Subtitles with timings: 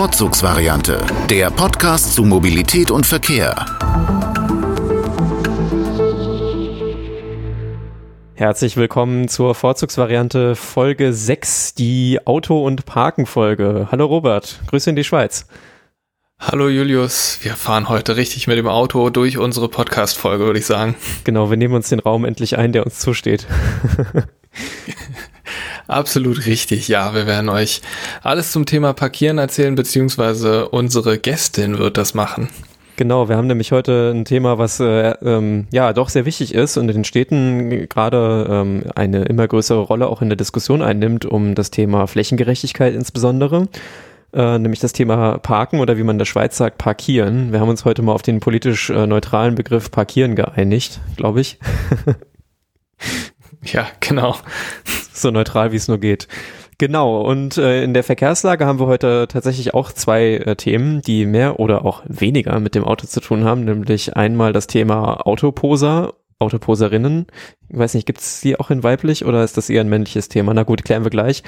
[0.00, 3.54] Vorzugsvariante, der Podcast zu Mobilität und Verkehr.
[8.32, 13.88] Herzlich willkommen zur Vorzugsvariante Folge 6, die Auto- und Parken-Folge.
[13.92, 15.46] Hallo Robert, Grüße in die Schweiz.
[16.38, 20.94] Hallo Julius, wir fahren heute richtig mit dem Auto durch unsere Podcast-Folge, würde ich sagen.
[21.24, 23.46] Genau, wir nehmen uns den Raum endlich ein, der uns zusteht.
[25.90, 27.14] Absolut richtig, ja.
[27.14, 27.80] Wir werden euch
[28.22, 32.48] alles zum Thema Parkieren erzählen, beziehungsweise unsere Gästin wird das machen.
[32.94, 36.76] Genau, wir haben nämlich heute ein Thema, was äh, ähm, ja doch sehr wichtig ist
[36.76, 41.24] und in den Städten gerade ähm, eine immer größere Rolle auch in der Diskussion einnimmt,
[41.24, 43.66] um das Thema Flächengerechtigkeit insbesondere.
[44.32, 47.52] Äh, nämlich das Thema Parken oder wie man in der Schweiz sagt, Parkieren.
[47.52, 51.58] Wir haben uns heute mal auf den politisch äh, neutralen Begriff Parkieren geeinigt, glaube ich.
[53.64, 54.36] ja, genau
[55.12, 56.28] so neutral wie es nur geht.
[56.78, 61.26] Genau, und äh, in der Verkehrslage haben wir heute tatsächlich auch zwei äh, Themen, die
[61.26, 66.14] mehr oder auch weniger mit dem Auto zu tun haben, nämlich einmal das Thema Autoposer,
[66.38, 67.26] Autoposerinnen.
[67.68, 70.30] Ich weiß nicht, gibt es die auch in weiblich oder ist das eher ein männliches
[70.30, 70.54] Thema?
[70.54, 71.42] Na gut, klären wir gleich.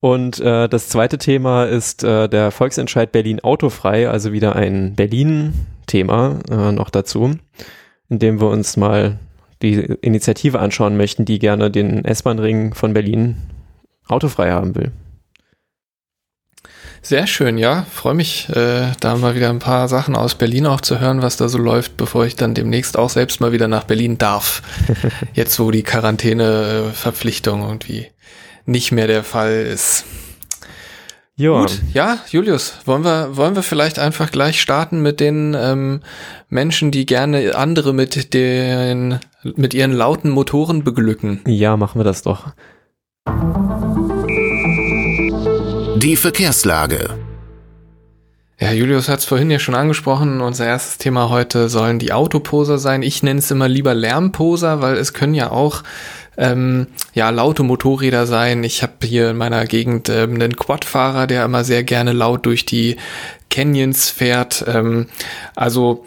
[0.00, 6.40] Und äh, das zweite Thema ist äh, der Volksentscheid Berlin autofrei, also wieder ein Berlin-Thema
[6.50, 7.36] äh, noch dazu,
[8.08, 9.18] in dem wir uns mal
[9.62, 13.36] die Initiative anschauen möchten, die gerne den S-Bahn-Ring von Berlin
[14.06, 14.92] autofrei haben will.
[17.00, 17.86] Sehr schön, ja.
[17.92, 21.36] Freue mich, äh, da mal wieder ein paar Sachen aus Berlin auch zu hören, was
[21.36, 24.62] da so läuft, bevor ich dann demnächst auch selbst mal wieder nach Berlin darf.
[25.34, 28.08] Jetzt, wo die Quarantäneverpflichtung irgendwie
[28.66, 30.04] nicht mehr der Fall ist.
[31.36, 31.60] Ja.
[31.60, 36.00] Gut, ja, Julius, wollen wir, wollen wir vielleicht einfach gleich starten mit den ähm,
[36.48, 41.40] Menschen, die gerne andere mit den, mit ihren lauten Motoren beglücken?
[41.46, 42.52] Ja, machen wir das doch.
[45.96, 47.10] Die Verkehrslage.
[48.60, 50.40] Ja, Julius hat es vorhin ja schon angesprochen.
[50.40, 53.02] Unser erstes Thema heute sollen die Autoposer sein.
[53.02, 55.84] Ich nenne es immer lieber Lärmposer, weil es können ja auch
[56.36, 58.64] ähm, ja, laute Motorräder sein.
[58.64, 62.64] Ich habe hier in meiner Gegend ähm, einen Quadfahrer, der immer sehr gerne laut durch
[62.64, 62.96] die
[63.48, 64.64] Canyons fährt.
[64.66, 65.06] Ähm,
[65.54, 66.04] also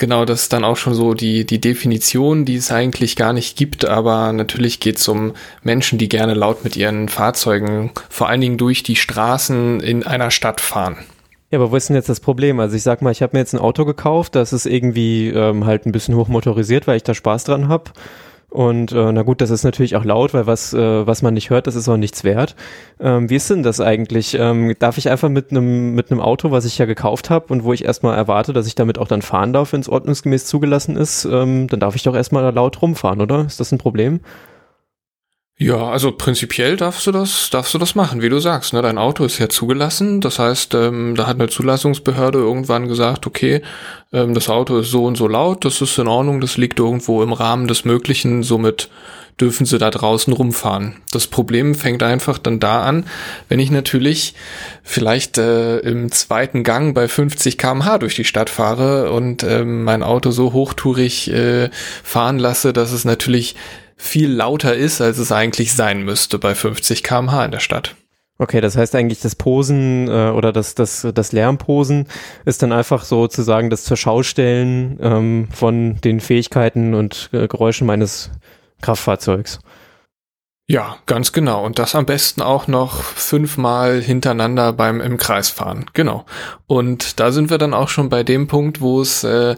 [0.00, 3.56] genau, das ist dann auch schon so die, die Definition, die es eigentlich gar nicht
[3.56, 8.40] gibt, aber natürlich geht es um Menschen, die gerne laut mit ihren Fahrzeugen, vor allen
[8.40, 10.96] Dingen durch die Straßen in einer Stadt fahren.
[11.52, 12.58] Ja, aber wo ist denn jetzt das Problem?
[12.60, 15.66] Also ich sag mal, ich habe mir jetzt ein Auto gekauft, das ist irgendwie ähm,
[15.66, 17.90] halt ein bisschen hochmotorisiert, weil ich da Spaß dran habe.
[18.50, 21.50] Und äh, na gut, das ist natürlich auch laut, weil was, äh, was man nicht
[21.50, 22.56] hört, das ist auch nichts wert.
[22.98, 24.36] Ähm, wie ist denn das eigentlich?
[24.38, 27.62] Ähm, darf ich einfach mit einem mit einem Auto, was ich ja gekauft habe und
[27.62, 30.96] wo ich erstmal erwarte, dass ich damit auch dann fahren darf, wenn es ordnungsgemäß zugelassen
[30.96, 33.46] ist, ähm, dann darf ich doch erstmal laut rumfahren, oder?
[33.46, 34.20] Ist das ein Problem?
[35.62, 38.72] Ja, also prinzipiell darfst du das, darfst du das machen, wie du sagst.
[38.72, 38.80] Ne?
[38.80, 40.22] Dein Auto ist ja zugelassen.
[40.22, 43.60] Das heißt, ähm, da hat eine Zulassungsbehörde irgendwann gesagt, okay,
[44.10, 47.22] ähm, das Auto ist so und so laut, das ist in Ordnung, das liegt irgendwo
[47.22, 48.88] im Rahmen des Möglichen, somit
[49.38, 50.96] dürfen sie da draußen rumfahren.
[51.12, 53.04] Das Problem fängt einfach dann da an,
[53.50, 54.32] wenn ich natürlich
[54.82, 60.02] vielleicht äh, im zweiten Gang bei 50 kmh durch die Stadt fahre und äh, mein
[60.02, 61.68] Auto so hochtourig äh,
[62.02, 63.56] fahren lasse, dass es natürlich
[64.00, 67.96] viel lauter ist, als es eigentlich sein müsste bei 50 kmh in der Stadt.
[68.38, 72.06] Okay, das heißt eigentlich das Posen äh, oder das, das, das Lärmposen
[72.46, 78.30] ist dann einfach sozusagen das zur Schaustellen ähm, von den Fähigkeiten und äh, Geräuschen meines
[78.80, 79.60] Kraftfahrzeugs.
[80.70, 81.64] Ja, ganz genau.
[81.66, 85.86] Und das am besten auch noch fünfmal hintereinander beim im Kreis fahren.
[85.94, 86.26] Genau.
[86.68, 89.56] Und da sind wir dann auch schon bei dem Punkt, wo es äh,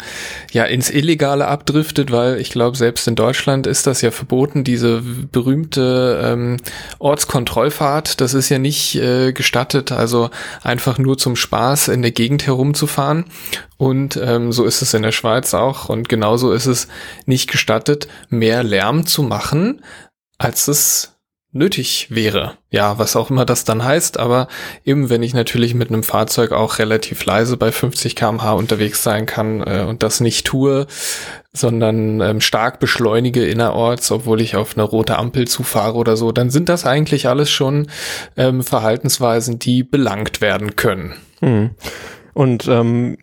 [0.52, 5.02] ja ins Illegale abdriftet, weil ich glaube, selbst in Deutschland ist das ja verboten, diese
[5.02, 6.56] berühmte ähm,
[6.98, 10.30] Ortskontrollfahrt, das ist ja nicht äh, gestattet, also
[10.62, 13.26] einfach nur zum Spaß in der Gegend herumzufahren.
[13.76, 15.90] Und ähm, so ist es in der Schweiz auch.
[15.90, 16.88] Und genauso ist es
[17.26, 19.82] nicht gestattet, mehr Lärm zu machen,
[20.42, 21.12] als es
[21.54, 22.54] nötig wäre.
[22.70, 24.48] Ja, was auch immer das dann heißt, aber
[24.86, 29.26] eben wenn ich natürlich mit einem Fahrzeug auch relativ leise bei 50 kmh unterwegs sein
[29.26, 30.86] kann äh, und das nicht tue,
[31.52, 36.48] sondern ähm, stark beschleunige innerorts, obwohl ich auf eine rote Ampel zufahre oder so, dann
[36.48, 37.88] sind das eigentlich alles schon
[38.38, 41.12] ähm, Verhaltensweisen, die belangt werden können.
[41.40, 41.70] Hm.
[42.32, 43.18] Und ähm,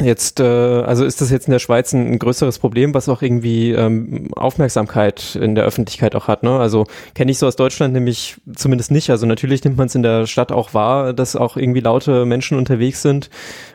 [0.00, 3.20] Jetzt, äh, also ist das jetzt in der Schweiz ein, ein größeres Problem, was auch
[3.20, 6.44] irgendwie ähm, Aufmerksamkeit in der Öffentlichkeit auch hat.
[6.44, 6.56] Ne?
[6.56, 9.10] Also kenne ich so aus Deutschland nämlich zumindest nicht.
[9.10, 12.56] Also natürlich nimmt man es in der Stadt auch wahr, dass auch irgendwie laute Menschen
[12.56, 13.28] unterwegs sind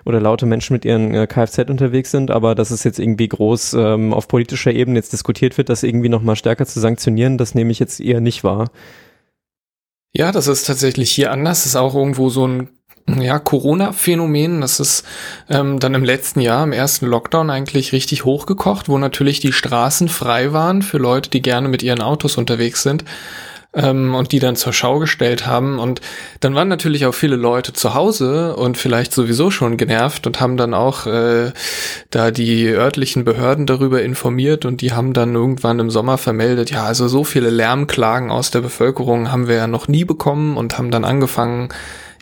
[0.05, 3.73] oder laute Menschen mit ihren äh, Kfz unterwegs sind, aber dass es jetzt irgendwie groß
[3.73, 7.71] ähm, auf politischer Ebene jetzt diskutiert wird, das irgendwie nochmal stärker zu sanktionieren, das nehme
[7.71, 8.69] ich jetzt eher nicht wahr.
[10.15, 11.59] Ja, das ist tatsächlich hier anders.
[11.59, 12.69] Das ist auch irgendwo so ein
[13.07, 15.05] ja, Corona-Phänomen, das ist
[15.49, 20.07] ähm, dann im letzten Jahr, im ersten Lockdown eigentlich richtig hochgekocht, wo natürlich die Straßen
[20.07, 23.03] frei waren für Leute, die gerne mit ihren Autos unterwegs sind
[23.73, 25.79] ähm, und die dann zur Schau gestellt haben.
[25.79, 26.01] Und
[26.39, 30.57] dann waren natürlich auch viele Leute zu Hause und vielleicht sowieso schon genervt und haben
[30.57, 31.51] dann auch äh,
[32.09, 36.85] da die örtlichen Behörden darüber informiert und die haben dann irgendwann im Sommer vermeldet, ja,
[36.85, 40.91] also so viele Lärmklagen aus der Bevölkerung haben wir ja noch nie bekommen und haben
[40.91, 41.69] dann angefangen,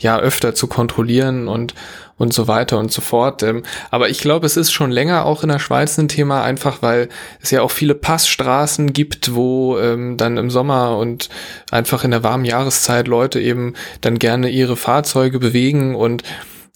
[0.02, 1.74] ja öfter zu kontrollieren und
[2.22, 3.42] und so weiter und so fort.
[3.42, 6.84] Ähm, aber ich glaube, es ist schon länger auch in der Schweiz ein Thema, einfach
[6.84, 7.10] weil
[7.42, 11.30] es ja auch viele Passstraßen gibt, wo ähm, dann im Sommer und
[11.72, 16.22] einfach in der warmen Jahreszeit Leute eben dann gerne ihre Fahrzeuge bewegen und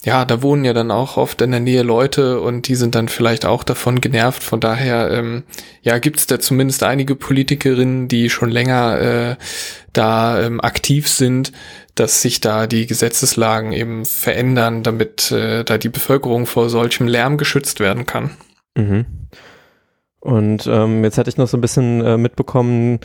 [0.04, 3.07] ja, da wohnen ja dann auch oft in der Nähe Leute und die sind dann
[3.07, 4.44] vielleicht auch davon genervt.
[4.44, 5.44] Von daher, ähm,
[5.81, 9.36] ja, gibt es da zumindest einige Politikerinnen, die schon länger äh,
[9.94, 11.51] da ähm, aktiv sind,
[11.95, 17.38] dass sich da die Gesetzeslagen eben verändern, damit äh, da die Bevölkerung vor solchem Lärm
[17.38, 18.31] geschützt werden kann.
[18.77, 19.06] Mhm.
[20.19, 23.00] Und ähm, jetzt hatte ich noch so ein bisschen äh, mitbekommen,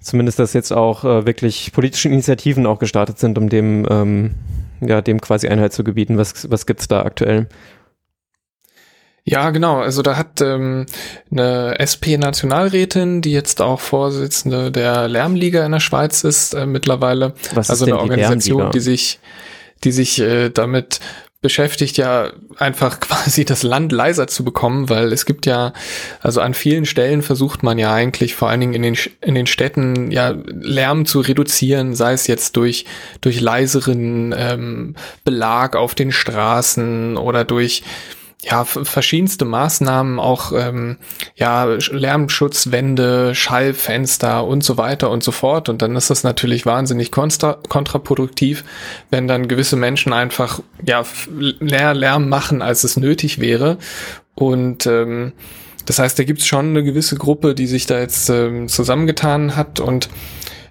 [0.00, 4.34] zumindest, dass jetzt auch äh, wirklich politische Initiativen auch gestartet sind, um dem, ähm,
[4.80, 6.18] ja, dem quasi Einhalt zu gebieten.
[6.18, 7.48] Was, was gibt's da aktuell?
[9.24, 9.78] Ja, genau.
[9.78, 10.86] Also da hat ähm,
[11.30, 17.34] eine SP-Nationalrätin, die jetzt auch Vorsitzende der Lärmliga in der Schweiz ist äh, mittlerweile.
[17.54, 18.72] Was also ist eine die Organisation, Lärmliga?
[18.72, 19.20] die sich,
[19.84, 20.98] die sich äh, damit
[21.40, 25.72] beschäftigt, ja einfach quasi das Land leiser zu bekommen, weil es gibt ja,
[26.20, 29.46] also an vielen Stellen versucht man ja eigentlich vor allen Dingen in den, in den
[29.46, 32.86] Städten ja Lärm zu reduzieren, sei es jetzt durch,
[33.20, 37.84] durch leiseren ähm, Belag auf den Straßen oder durch
[38.44, 40.98] ja, verschiedenste Maßnahmen, auch ähm,
[41.36, 45.68] ja, Sch- Lärmschutzwände, Schallfenster und so weiter und so fort.
[45.68, 48.64] Und dann ist das natürlich wahnsinnig kontra kontraproduktiv,
[49.10, 51.04] wenn dann gewisse Menschen einfach ja
[51.60, 53.78] mehr Lärm machen, als es nötig wäre.
[54.34, 55.34] Und ähm,
[55.86, 59.78] das heißt, da gibt's schon eine gewisse Gruppe, die sich da jetzt ähm, zusammengetan hat
[59.78, 60.08] und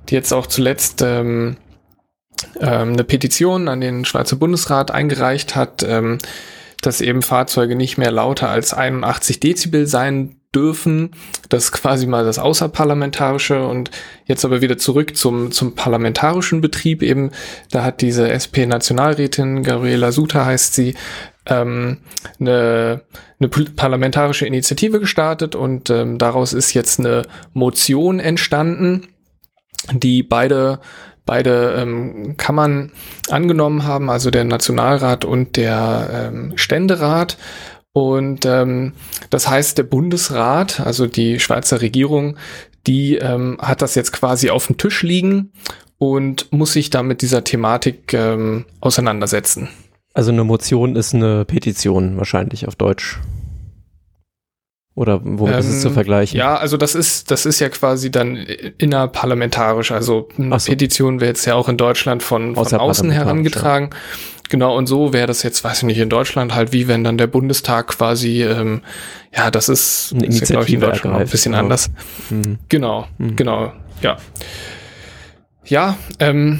[0.09, 1.55] die jetzt auch zuletzt ähm,
[2.59, 6.17] ähm, eine Petition an den Schweizer Bundesrat eingereicht hat, ähm,
[6.81, 11.11] dass eben Fahrzeuge nicht mehr lauter als 81 Dezibel sein dürfen.
[11.49, 13.89] Das ist quasi mal das Außerparlamentarische und
[14.25, 17.31] jetzt aber wieder zurück zum, zum parlamentarischen Betrieb eben.
[17.71, 20.95] Da hat diese SP-Nationalrätin, Gabriela Suter heißt sie,
[21.45, 21.99] ähm,
[22.39, 23.01] eine,
[23.39, 27.23] eine parlamentarische Initiative gestartet und ähm, daraus ist jetzt eine
[27.53, 29.07] Motion entstanden,
[29.91, 30.79] die beide
[31.31, 32.91] beide ähm, Kammern
[33.29, 37.37] angenommen haben, also der Nationalrat und der ähm, Ständerat.
[37.93, 38.91] Und ähm,
[39.29, 42.35] das heißt, der Bundesrat, also die Schweizer Regierung,
[42.85, 45.53] die ähm, hat das jetzt quasi auf dem Tisch liegen
[45.97, 49.69] und muss sich da mit dieser Thematik ähm, auseinandersetzen.
[50.13, 53.21] Also eine Motion ist eine Petition wahrscheinlich auf Deutsch.
[54.93, 56.37] Oder womit ist es zu Ähm, vergleichen?
[56.37, 59.91] Ja, also das ist, das ist ja quasi dann innerparlamentarisch.
[59.91, 60.69] Also eine so.
[60.71, 63.91] Petition wäre jetzt ja auch in Deutschland von, von außen herangetragen.
[64.49, 67.17] Genau, und so wäre das jetzt, weiß ich nicht, in Deutschland halt wie wenn dann
[67.17, 68.81] der Bundestag quasi, ähm,
[69.33, 71.63] ja, das ist, Eine ist ja, glaub ich, in Deutschland auch ein ergreift, bisschen genau.
[71.63, 71.89] anders.
[72.29, 72.59] Mhm.
[72.67, 73.35] Genau, Mhm.
[73.37, 74.17] genau, ja.
[75.63, 76.59] Ja, ähm,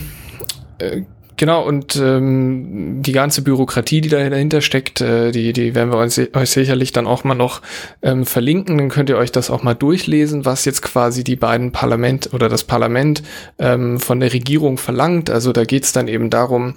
[0.78, 1.02] äh,
[1.42, 5.98] genau, und ähm, die ganze Bürokratie, die da dahinter steckt, äh, die, die werden wir
[5.98, 7.64] uns, euch sicherlich dann auch mal noch
[8.04, 8.78] ähm, verlinken.
[8.78, 12.48] Dann könnt ihr euch das auch mal durchlesen, was jetzt quasi die beiden Parlament oder
[12.48, 13.24] das Parlament
[13.58, 15.32] ähm, von der Regierung verlangt.
[15.32, 16.76] Also da geht's dann eben darum,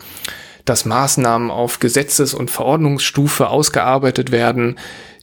[0.64, 4.76] dass Maßnahmen auf Gesetzes- und Verordnungsstufe ausgearbeitet werden,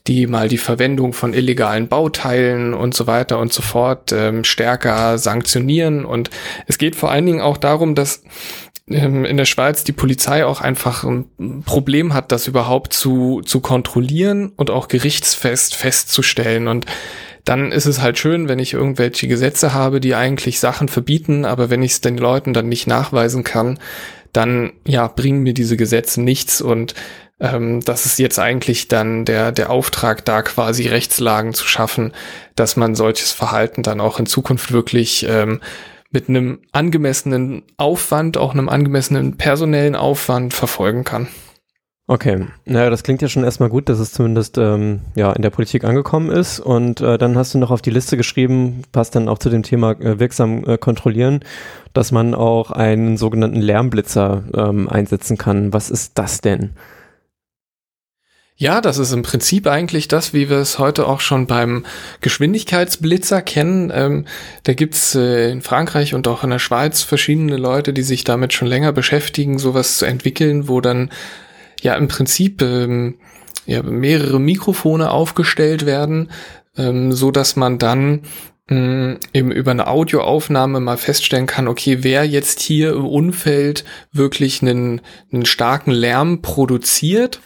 [0.06, 5.18] die mal die Verwendung von illegalen Bauteilen und so weiter und so fort ähm, stärker
[5.18, 6.04] sanktionieren.
[6.04, 6.30] Und
[6.68, 8.22] es geht vor allen Dingen auch darum, dass
[8.92, 14.52] in der Schweiz die Polizei auch einfach ein Problem hat, das überhaupt zu, zu kontrollieren
[14.56, 16.68] und auch gerichtsfest festzustellen.
[16.68, 16.86] Und
[17.44, 21.70] dann ist es halt schön, wenn ich irgendwelche Gesetze habe, die eigentlich Sachen verbieten, aber
[21.70, 23.78] wenn ich es den Leuten dann nicht nachweisen kann,
[24.32, 26.94] dann ja bringen mir diese Gesetze nichts und
[27.40, 32.12] ähm, das ist jetzt eigentlich dann der der Auftrag da quasi Rechtslagen zu schaffen,
[32.54, 35.60] dass man solches Verhalten dann auch in Zukunft wirklich ähm,
[36.12, 41.28] mit einem angemessenen Aufwand, auch einem angemessenen personellen Aufwand verfolgen kann.
[42.08, 45.50] Okay, naja, das klingt ja schon erstmal gut, dass es zumindest ähm, ja in der
[45.50, 46.58] Politik angekommen ist.
[46.58, 49.62] Und äh, dann hast du noch auf die Liste geschrieben, passt dann auch zu dem
[49.62, 51.40] Thema äh, wirksam äh, kontrollieren,
[51.92, 55.72] dass man auch einen sogenannten Lärmblitzer ähm, einsetzen kann.
[55.72, 56.72] Was ist das denn?
[58.56, 61.84] Ja, das ist im Prinzip eigentlich das, wie wir es heute auch schon beim
[62.20, 63.90] Geschwindigkeitsblitzer kennen.
[63.94, 64.26] Ähm,
[64.64, 68.52] da gibt's äh, in Frankreich und auch in der Schweiz verschiedene Leute, die sich damit
[68.52, 71.10] schon länger beschäftigen, sowas zu entwickeln, wo dann
[71.80, 73.16] ja im Prinzip ähm,
[73.66, 76.30] ja, mehrere Mikrofone aufgestellt werden,
[76.76, 78.22] ähm, so dass man dann
[78.68, 84.62] mh, eben über eine Audioaufnahme mal feststellen kann, okay, wer jetzt hier im Umfeld wirklich
[84.62, 85.00] einen,
[85.32, 87.40] einen starken Lärm produziert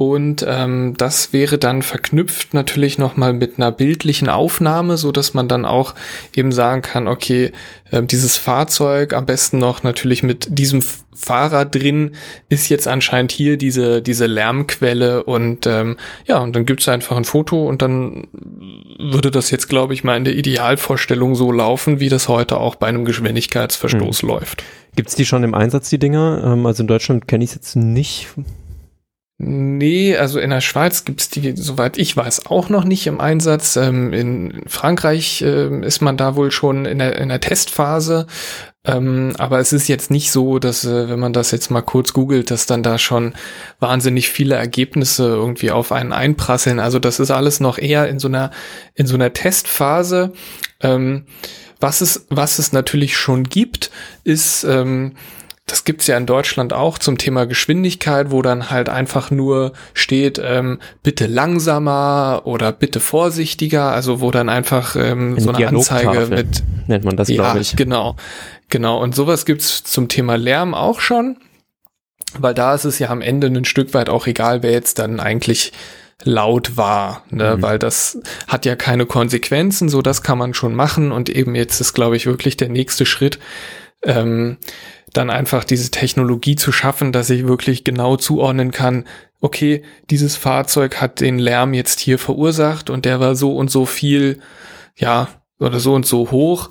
[0.00, 5.46] und ähm, das wäre dann verknüpft natürlich nochmal mit einer bildlichen Aufnahme, so dass man
[5.46, 5.94] dann auch
[6.34, 7.52] eben sagen kann, okay,
[7.90, 10.82] äh, dieses Fahrzeug am besten noch natürlich mit diesem
[11.14, 12.12] Fahrer drin
[12.48, 17.24] ist jetzt anscheinend hier diese diese Lärmquelle und ähm, ja und dann gibt's einfach ein
[17.24, 18.26] Foto und dann
[18.98, 22.76] würde das jetzt glaube ich mal in der Idealvorstellung so laufen, wie das heute auch
[22.76, 24.28] bei einem Geschwindigkeitsverstoß mhm.
[24.30, 24.64] läuft.
[24.96, 26.42] Gibt's die schon im Einsatz die Dinger?
[26.42, 28.28] Ähm, also in Deutschland kenne ich es jetzt nicht.
[29.42, 33.74] Nee, also in der Schweiz gibt's die, soweit ich weiß, auch noch nicht im Einsatz.
[33.76, 38.26] Ähm, in Frankreich äh, ist man da wohl schon in der, in der Testphase.
[38.84, 42.12] Ähm, aber es ist jetzt nicht so, dass, äh, wenn man das jetzt mal kurz
[42.12, 43.32] googelt, dass dann da schon
[43.78, 46.78] wahnsinnig viele Ergebnisse irgendwie auf einen einprasseln.
[46.78, 48.50] Also das ist alles noch eher in so einer,
[48.94, 50.34] in so einer Testphase.
[50.82, 51.24] Ähm,
[51.80, 53.90] was es, was es natürlich schon gibt,
[54.22, 55.14] ist, ähm,
[55.70, 60.40] das gibt's ja in Deutschland auch zum Thema Geschwindigkeit, wo dann halt einfach nur steht,
[60.42, 66.26] ähm, bitte langsamer oder bitte vorsichtiger, also wo dann einfach ähm, eine so eine Anzeige
[66.26, 67.76] mit nennt man das, ja, glaube ich.
[67.76, 68.16] Genau,
[68.68, 69.00] genau.
[69.00, 71.36] Und sowas gibt's zum Thema Lärm auch schon,
[72.36, 75.20] weil da ist es ja am Ende ein Stück weit auch egal, wer jetzt dann
[75.20, 75.72] eigentlich
[76.24, 77.56] laut war, ne?
[77.56, 77.62] Mhm.
[77.62, 81.80] weil das hat ja keine Konsequenzen, so das kann man schon machen und eben jetzt
[81.80, 83.38] ist, glaube ich, wirklich der nächste Schritt.
[84.04, 84.56] Ähm,
[85.12, 89.04] dann einfach diese Technologie zu schaffen, dass ich wirklich genau zuordnen kann,
[89.40, 93.86] okay, dieses Fahrzeug hat den Lärm jetzt hier verursacht und der war so und so
[93.86, 94.40] viel,
[94.96, 95.28] ja,
[95.58, 96.70] oder so und so hoch.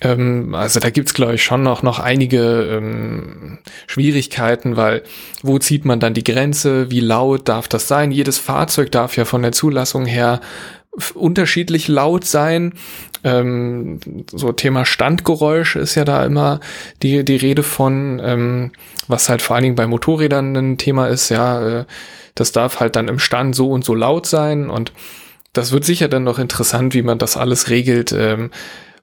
[0.00, 5.02] Ähm, also da gibt's glaube ich, schon noch, noch einige ähm, Schwierigkeiten, weil
[5.42, 6.90] wo zieht man dann die Grenze?
[6.90, 8.12] Wie laut darf das sein?
[8.12, 10.40] Jedes Fahrzeug darf ja von der Zulassung her
[11.14, 12.74] unterschiedlich laut sein.
[13.22, 14.00] Ähm,
[14.30, 16.60] so Thema Standgeräusch ist ja da immer
[17.02, 18.72] die, die Rede von, ähm,
[19.08, 21.84] was halt vor allen Dingen bei Motorrädern ein Thema ist, ja, äh,
[22.34, 24.92] das darf halt dann im Stand so und so laut sein und
[25.52, 28.50] das wird sicher dann noch interessant, wie man das alles regelt, ähm,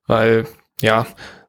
[0.07, 0.45] weil
[0.81, 1.05] ja,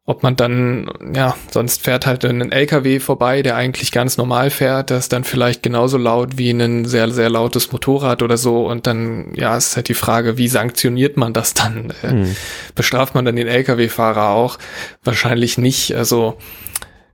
[0.08, 4.90] ob man dann, ja, sonst fährt halt ein LKW vorbei, der eigentlich ganz normal fährt,
[4.90, 8.66] das ist dann vielleicht genauso laut wie ein sehr, sehr lautes Motorrad oder so.
[8.66, 11.92] Und dann, ja, ist halt die Frage, wie sanktioniert man das dann?
[12.02, 12.34] Mhm.
[12.74, 14.56] Bestraft man dann den LKW-Fahrer auch?
[15.04, 15.94] Wahrscheinlich nicht.
[15.94, 16.38] Also,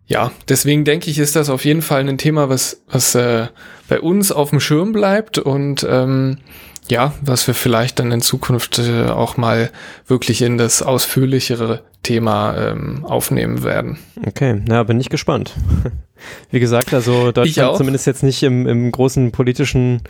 [0.07, 3.49] ja, deswegen denke ich, ist das auf jeden Fall ein Thema, was, was äh,
[3.89, 6.39] bei uns auf dem Schirm bleibt und ähm,
[6.89, 9.71] ja, was wir vielleicht dann in Zukunft äh, auch mal
[10.07, 13.99] wirklich in das ausführlichere Thema ähm, aufnehmen werden.
[14.27, 15.55] Okay, na, bin ich gespannt.
[16.51, 20.03] Wie gesagt, also Deutschland zumindest jetzt nicht im, im großen politischen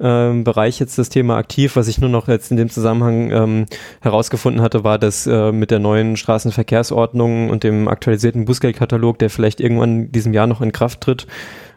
[0.00, 1.76] ähm, Bereich jetzt das Thema aktiv.
[1.76, 3.66] Was ich nur noch jetzt in dem Zusammenhang ähm,
[4.00, 9.60] herausgefunden hatte, war, dass äh, mit der neuen Straßenverkehrsordnung und dem aktualisierten Bußgeldkatalog, der vielleicht
[9.60, 11.26] irgendwann in diesem Jahr noch in Kraft tritt,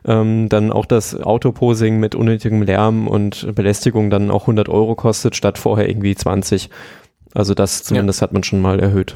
[0.05, 5.35] ähm, dann auch das Autoposing mit unnötigem Lärm und Belästigung dann auch 100 Euro kostet,
[5.35, 6.69] statt vorher irgendwie 20.
[7.33, 8.27] Also das zumindest ja.
[8.27, 9.15] hat man schon mal erhöht.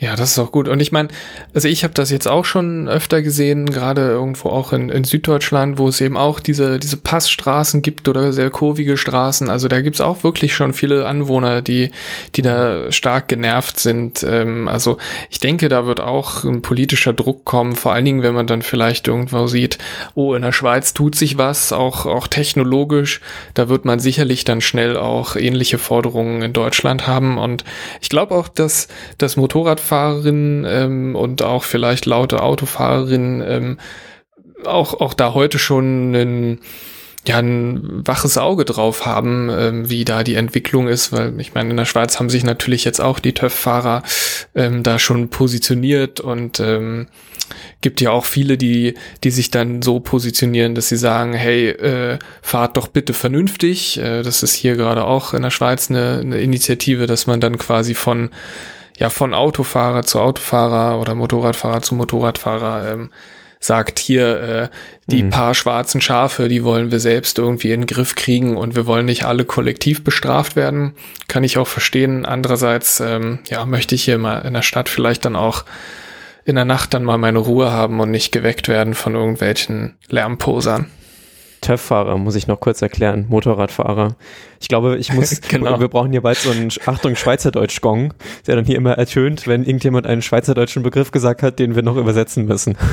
[0.00, 0.66] Ja, das ist auch gut.
[0.66, 1.08] Und ich meine,
[1.52, 5.76] also ich habe das jetzt auch schon öfter gesehen, gerade irgendwo auch in, in Süddeutschland,
[5.76, 9.50] wo es eben auch diese, diese Passstraßen gibt oder sehr kurvige Straßen.
[9.50, 11.90] Also da gibt's auch wirklich schon viele Anwohner, die,
[12.34, 14.24] die da stark genervt sind.
[14.26, 14.96] Ähm, also
[15.28, 18.62] ich denke, da wird auch ein politischer Druck kommen, vor allen Dingen, wenn man dann
[18.62, 19.76] vielleicht irgendwo sieht,
[20.14, 23.20] oh, in der Schweiz tut sich was, auch, auch technologisch.
[23.52, 27.36] Da wird man sicherlich dann schnell auch ähnliche Forderungen in Deutschland haben.
[27.36, 27.64] Und
[28.00, 28.88] ich glaube auch, dass
[29.18, 33.78] das Motorrad Fahrerinnen ähm, und auch vielleicht laute Autofahrerinnen ähm,
[34.64, 36.58] auch, auch da heute schon ein,
[37.26, 41.70] ja, ein waches Auge drauf haben, ähm, wie da die Entwicklung ist, weil ich meine,
[41.70, 44.02] in der Schweiz haben sich natürlich jetzt auch die TÜV-Fahrer
[44.54, 47.08] ähm, da schon positioniert und ähm,
[47.80, 48.94] gibt ja auch viele, die,
[49.24, 53.98] die sich dann so positionieren, dass sie sagen, hey, äh, fahrt doch bitte vernünftig.
[53.98, 57.58] Äh, das ist hier gerade auch in der Schweiz eine, eine Initiative, dass man dann
[57.58, 58.30] quasi von
[59.00, 63.10] ja von Autofahrer zu Autofahrer oder Motorradfahrer zu Motorradfahrer ähm,
[63.58, 64.68] sagt, hier äh,
[65.06, 65.30] die mhm.
[65.30, 69.06] paar schwarzen Schafe, die wollen wir selbst irgendwie in den Griff kriegen und wir wollen
[69.06, 70.94] nicht alle kollektiv bestraft werden.
[71.28, 72.24] Kann ich auch verstehen.
[72.24, 75.64] Andererseits, ähm, ja, möchte ich hier mal in der Stadt vielleicht dann auch
[76.44, 80.86] in der Nacht dann mal meine Ruhe haben und nicht geweckt werden von irgendwelchen Lärmposern.
[81.60, 84.16] TÜV-Fahrer, muss ich noch kurz erklären, Motorradfahrer.
[84.60, 85.80] Ich glaube, ich muss, genau.
[85.80, 88.14] wir brauchen hier bald so einen, Achtung, Schweizerdeutsch-Gong,
[88.46, 91.96] der dann hier immer ertönt, wenn irgendjemand einen schweizerdeutschen Begriff gesagt hat, den wir noch
[91.96, 92.76] übersetzen müssen.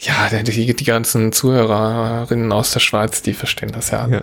[0.00, 4.06] Ja, die, die ganzen Zuhörerinnen aus der Schweiz, die verstehen das ja.
[4.06, 4.22] ja.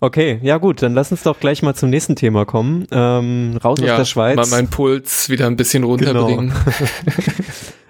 [0.00, 2.86] Okay, ja gut, dann lass uns doch gleich mal zum nächsten Thema kommen.
[2.92, 4.36] Ähm, raus ja, aus der Schweiz.
[4.36, 6.52] Mal meinen Puls wieder ein bisschen runterbringen.
[6.52, 6.88] Genau.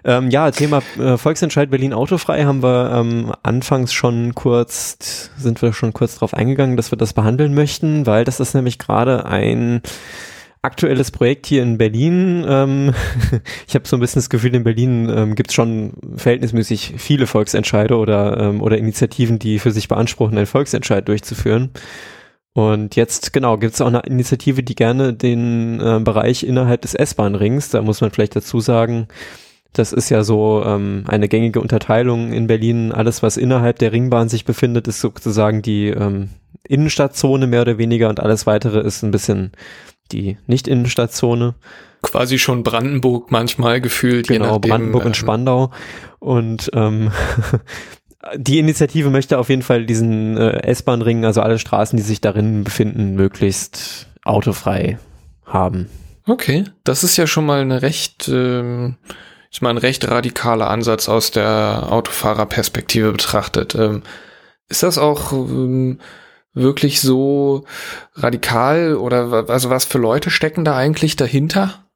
[0.08, 5.74] ähm, ja, Thema äh, Volksentscheid Berlin autofrei haben wir ähm, anfangs schon kurz, sind wir
[5.74, 9.82] schon kurz drauf eingegangen, dass wir das behandeln möchten, weil das ist nämlich gerade ein
[10.62, 12.42] aktuelles Projekt hier in Berlin.
[12.48, 12.94] Ähm,
[13.68, 17.26] ich habe so ein bisschen das Gefühl, in Berlin ähm, gibt es schon verhältnismäßig viele
[17.26, 21.68] Volksentscheide oder, ähm, oder Initiativen, die für sich beanspruchen, einen Volksentscheid durchzuführen.
[22.54, 26.94] Und jetzt, genau, gibt es auch eine Initiative, die gerne den äh, Bereich innerhalb des
[26.94, 29.06] S-Bahn-Rings, da muss man vielleicht dazu sagen,
[29.78, 32.92] das ist ja so ähm, eine gängige Unterteilung in Berlin.
[32.92, 36.30] Alles, was innerhalb der Ringbahn sich befindet, ist sozusagen die ähm,
[36.66, 39.52] Innenstadtzone mehr oder weniger und alles weitere ist ein bisschen
[40.12, 41.54] die Nicht-Innenstadtzone.
[42.02, 44.28] Quasi schon Brandenburg manchmal gefühlt.
[44.28, 45.70] Genau, nachdem, Brandenburg und ähm, Spandau.
[46.18, 47.10] Und ähm,
[48.36, 52.64] die Initiative möchte auf jeden Fall diesen äh, S-Bahn-Ring, also alle Straßen, die sich darin
[52.64, 54.98] befinden, möglichst autofrei
[55.44, 55.88] haben.
[56.26, 58.96] Okay, das ist ja schon mal eine recht, ähm,
[59.50, 63.74] ist mal ein recht radikaler Ansatz aus der Autofahrerperspektive betrachtet.
[63.74, 64.02] Ähm,
[64.68, 66.00] ist das auch ähm,
[66.52, 67.64] wirklich so
[68.14, 71.87] radikal oder also was für Leute stecken da eigentlich dahinter?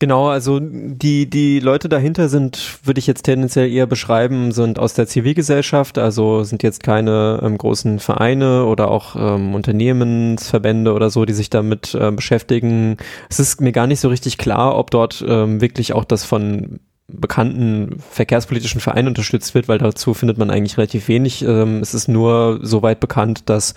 [0.00, 4.94] Genau, also die, die Leute dahinter sind, würde ich jetzt tendenziell eher beschreiben, sind aus
[4.94, 11.24] der Zivilgesellschaft, also sind jetzt keine ähm, großen Vereine oder auch ähm, Unternehmensverbände oder so,
[11.24, 12.96] die sich damit äh, beschäftigen.
[13.30, 16.80] Es ist mir gar nicht so richtig klar, ob dort ähm, wirklich auch das von
[17.06, 21.42] bekannten verkehrspolitischen Vereinen unterstützt wird, weil dazu findet man eigentlich relativ wenig.
[21.42, 23.74] Ähm, es ist nur soweit bekannt, dass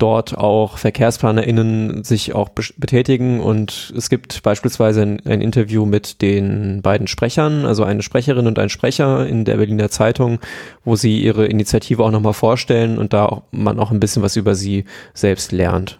[0.00, 6.82] dort auch VerkehrsplanerInnen sich auch betätigen und es gibt beispielsweise ein, ein, Interview mit den
[6.82, 10.40] beiden Sprechern, also eine Sprecherin und ein Sprecher in der Berliner Zeitung,
[10.84, 14.36] wo sie ihre Initiative auch nochmal vorstellen und da auch, man auch ein bisschen was
[14.36, 15.98] über sie selbst lernt.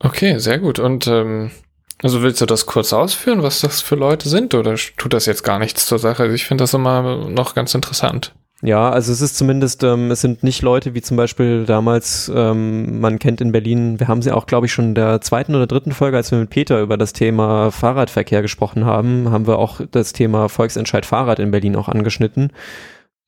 [0.00, 0.78] Okay, sehr gut.
[0.78, 1.50] Und ähm,
[2.02, 5.42] also willst du das kurz ausführen, was das für Leute sind, oder tut das jetzt
[5.42, 6.32] gar nichts zur Sache?
[6.32, 8.34] Ich finde das immer noch ganz interessant.
[8.62, 12.98] Ja, also es ist zumindest, ähm, es sind nicht Leute wie zum Beispiel damals, ähm,
[12.98, 15.68] man kennt in Berlin, wir haben sie auch, glaube ich, schon in der zweiten oder
[15.68, 19.80] dritten Folge, als wir mit Peter über das Thema Fahrradverkehr gesprochen haben, haben wir auch
[19.92, 22.50] das Thema Volksentscheid Fahrrad in Berlin auch angeschnitten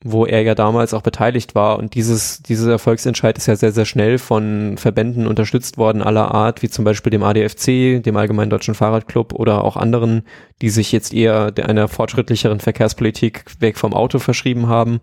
[0.02, 1.78] wo er ja damals auch beteiligt war.
[1.78, 6.62] Und dieses, dieser Volksentscheid ist ja sehr, sehr schnell von Verbänden unterstützt worden aller Art,
[6.62, 10.22] wie zum Beispiel dem ADFC, dem Allgemeinen Deutschen Fahrradclub oder auch anderen,
[10.62, 15.00] die sich jetzt eher einer fortschrittlicheren Verkehrspolitik weg vom Auto verschrieben haben,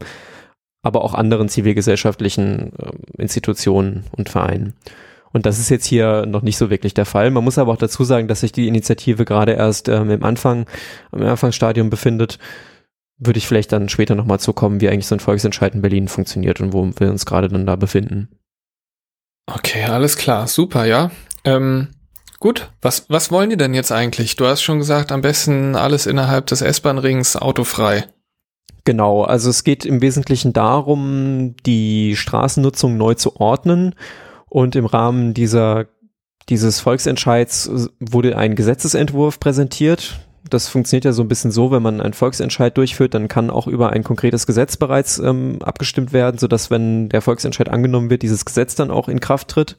[0.82, 4.74] aber auch anderen zivilgesellschaftlichen äh, Institutionen und Vereinen.
[5.32, 7.30] Und das ist jetzt hier noch nicht so wirklich der Fall.
[7.30, 10.66] Man muss aber auch dazu sagen, dass sich die Initiative gerade erst ähm, im Anfang,
[11.12, 12.40] im Anfangsstadium befindet
[13.18, 16.62] würde ich vielleicht dann später nochmal zukommen, wie eigentlich so ein Volksentscheid in Berlin funktioniert
[16.62, 18.30] und wo wir uns gerade dann da befinden.
[19.48, 21.12] Okay, alles klar, super, ja.
[21.44, 21.90] Ähm,
[22.40, 24.36] gut, was, was wollen die denn jetzt eigentlich?
[24.36, 28.06] Du hast schon gesagt, am besten alles innerhalb des S-Bahn-Rings autofrei.
[28.84, 33.96] Genau, also es geht im Wesentlichen darum, die Straßennutzung neu zu ordnen
[34.48, 35.88] und im Rahmen dieser
[36.50, 42.02] dieses Volksentscheids wurde ein Gesetzesentwurf präsentiert, das funktioniert ja so ein bisschen so, wenn man
[42.02, 46.72] einen Volksentscheid durchführt, dann kann auch über ein konkretes Gesetz bereits ähm, abgestimmt werden, sodass,
[46.72, 49.78] wenn der Volksentscheid angenommen wird, dieses Gesetz dann auch in Kraft tritt.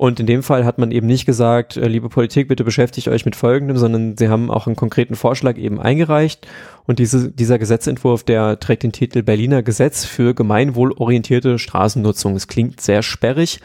[0.00, 3.26] Und in dem Fall hat man eben nicht gesagt, äh, liebe Politik, bitte beschäftigt euch
[3.26, 6.46] mit Folgendem, sondern sie haben auch einen konkreten Vorschlag eben eingereicht.
[6.86, 12.34] Und diese, dieser Gesetzentwurf, der trägt den Titel Berliner Gesetz für gemeinwohlorientierte Straßennutzung.
[12.34, 13.60] Es klingt sehr sperrig.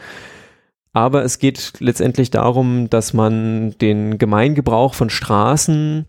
[0.96, 6.06] Aber es geht letztendlich darum, dass man den Gemeingebrauch von Straßen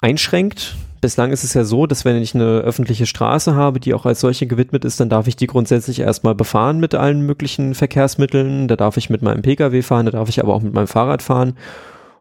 [0.00, 0.76] einschränkt.
[1.00, 4.20] Bislang ist es ja so, dass wenn ich eine öffentliche Straße habe, die auch als
[4.20, 8.68] solche gewidmet ist, dann darf ich die grundsätzlich erstmal befahren mit allen möglichen Verkehrsmitteln.
[8.68, 11.20] Da darf ich mit meinem Pkw fahren, da darf ich aber auch mit meinem Fahrrad
[11.20, 11.58] fahren.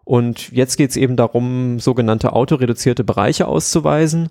[0.04, 4.30] Und jetzt geht es eben darum, sogenannte autoreduzierte Bereiche auszuweisen,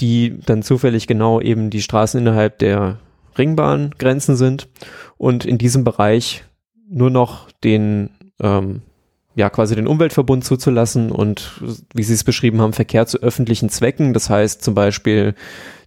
[0.00, 3.00] die dann zufällig genau eben die Straßen innerhalb der
[3.38, 4.68] Ringbahngrenzen sind
[5.16, 6.44] und in diesem Bereich
[6.88, 8.82] nur noch den ähm,
[9.34, 11.60] ja quasi den Umweltverbund zuzulassen und
[11.94, 15.34] wie Sie es beschrieben haben, Verkehr zu öffentlichen Zwecken, das heißt zum Beispiel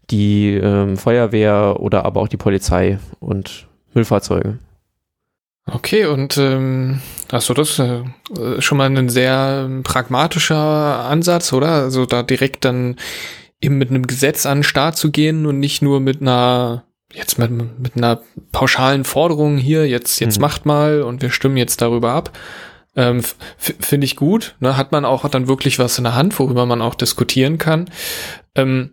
[0.09, 4.57] die ähm, Feuerwehr oder aber auch die Polizei und Müllfahrzeuge.
[5.69, 11.69] Okay, und ähm, achso, das ist äh, schon mal ein sehr pragmatischer Ansatz, oder?
[11.69, 12.95] Also da direkt dann
[13.61, 17.37] eben mit einem Gesetz an den Start zu gehen und nicht nur mit einer jetzt
[17.39, 18.21] mit, mit einer
[18.51, 20.41] pauschalen Forderung hier, jetzt, jetzt mhm.
[20.41, 22.37] macht mal und wir stimmen jetzt darüber ab.
[22.95, 23.21] Ähm,
[23.57, 24.55] Finde ich gut.
[24.59, 24.75] Ne?
[24.75, 27.89] Hat man auch dann wirklich was in der Hand, worüber man auch diskutieren kann.
[28.55, 28.91] Ähm,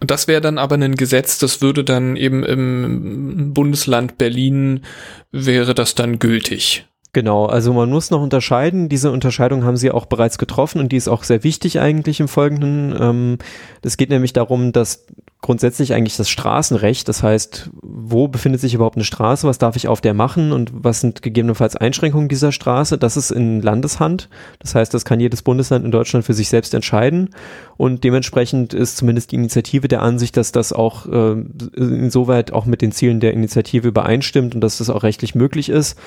[0.00, 4.84] das wäre dann aber ein Gesetz, das würde dann eben im Bundesland Berlin
[5.30, 6.86] wäre das dann gültig.
[7.14, 8.88] Genau, also man muss noch unterscheiden.
[8.88, 12.28] Diese Unterscheidung haben Sie auch bereits getroffen und die ist auch sehr wichtig eigentlich im
[12.28, 12.96] Folgenden.
[12.98, 13.38] Ähm,
[13.82, 15.04] es geht nämlich darum, dass
[15.42, 19.88] grundsätzlich eigentlich das Straßenrecht, das heißt, wo befindet sich überhaupt eine Straße, was darf ich
[19.88, 24.30] auf der machen und was sind gegebenenfalls Einschränkungen dieser Straße, das ist in Landeshand.
[24.60, 27.30] Das heißt, das kann jedes Bundesland in Deutschland für sich selbst entscheiden
[27.76, 31.32] und dementsprechend ist zumindest die Initiative der Ansicht, dass das auch äh,
[31.76, 35.98] insoweit auch mit den Zielen der Initiative übereinstimmt und dass das auch rechtlich möglich ist.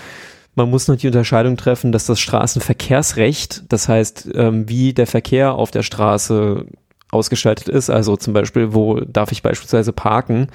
[0.55, 5.53] Man muss noch die Unterscheidung treffen, dass das Straßenverkehrsrecht, das heißt, ähm, wie der Verkehr
[5.53, 6.65] auf der Straße
[7.11, 10.47] ausgestaltet ist, also zum Beispiel, wo darf ich beispielsweise parken,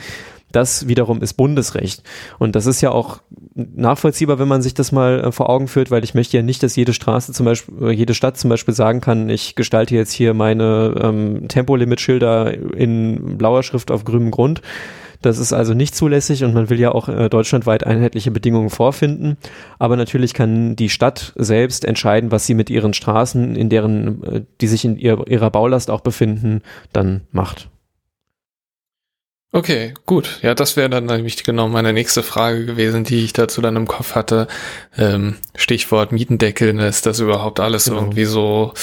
[0.53, 2.03] das wiederum ist Bundesrecht.
[2.39, 3.21] Und das ist ja auch
[3.55, 6.63] nachvollziehbar, wenn man sich das mal äh, vor Augen führt, weil ich möchte ja nicht,
[6.63, 10.35] dass jede Straße zum Beispiel, jede Stadt zum Beispiel sagen kann, ich gestalte jetzt hier
[10.35, 14.63] meine ähm, Tempolimit-Schilder in blauer Schrift auf grünem Grund,
[15.23, 19.37] das ist also nicht zulässig und man will ja auch äh, deutschlandweit einheitliche Bedingungen vorfinden.
[19.79, 24.43] Aber natürlich kann die Stadt selbst entscheiden, was sie mit ihren Straßen, in deren, äh,
[24.61, 27.69] die sich in ihr, ihrer Baulast auch befinden, dann macht.
[29.53, 30.39] Okay, gut.
[30.43, 33.89] Ja, das wäre dann nämlich genau meine nächste Frage gewesen, die ich dazu dann im
[33.89, 34.47] Kopf hatte.
[34.97, 37.99] Ähm, Stichwort Mietendeckel, ist das überhaupt alles genau.
[37.99, 38.75] irgendwie so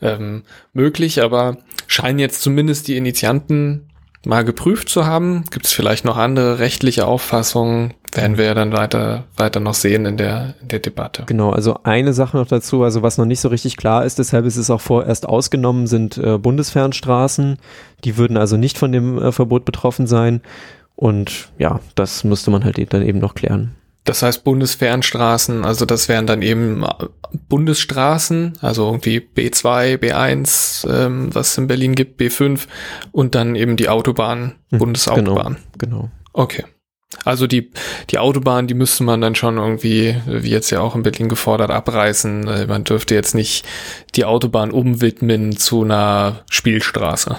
[0.00, 1.22] ähm, möglich?
[1.22, 1.58] Aber
[1.88, 3.90] scheinen jetzt zumindest die Initianten
[4.26, 5.44] mal geprüft zu haben.
[5.50, 7.94] Gibt es vielleicht noch andere rechtliche Auffassungen?
[8.12, 11.24] Werden wir ja dann weiter, weiter noch sehen in der, in der Debatte.
[11.26, 14.44] Genau, also eine Sache noch dazu, also was noch nicht so richtig klar ist, deshalb
[14.44, 17.58] ist es auch vorerst ausgenommen, sind äh, Bundesfernstraßen.
[18.04, 20.40] Die würden also nicht von dem äh, Verbot betroffen sein.
[20.96, 23.74] Und ja, das müsste man halt dann eben noch klären.
[24.06, 26.86] Das heißt Bundesfernstraßen, also das wären dann eben äh,
[27.48, 32.66] Bundesstraßen, also irgendwie B2, B1, ähm, was es in Berlin gibt, B5
[33.10, 35.56] und dann eben die Autobahn, hm, Bundesautobahn.
[35.76, 36.10] Genau, genau.
[36.32, 36.64] Okay.
[37.24, 37.72] Also die,
[38.10, 41.70] die Autobahn, die müsste man dann schon irgendwie, wie jetzt ja auch in Berlin gefordert,
[41.70, 42.46] abreißen.
[42.46, 43.66] Äh, man dürfte jetzt nicht
[44.14, 47.38] die Autobahn umwidmen zu einer Spielstraße.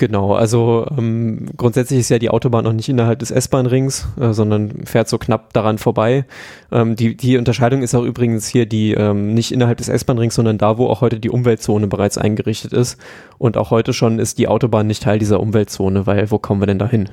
[0.00, 4.86] Genau, also ähm, grundsätzlich ist ja die Autobahn noch nicht innerhalb des S-Bahn-Rings, äh, sondern
[4.86, 6.24] fährt so knapp daran vorbei.
[6.72, 10.56] Ähm, die, die Unterscheidung ist auch übrigens hier die ähm, nicht innerhalb des S-Bahn-Rings, sondern
[10.56, 12.98] da, wo auch heute die Umweltzone bereits eingerichtet ist.
[13.36, 16.66] Und auch heute schon ist die Autobahn nicht Teil dieser Umweltzone, weil wo kommen wir
[16.66, 17.10] denn da hin?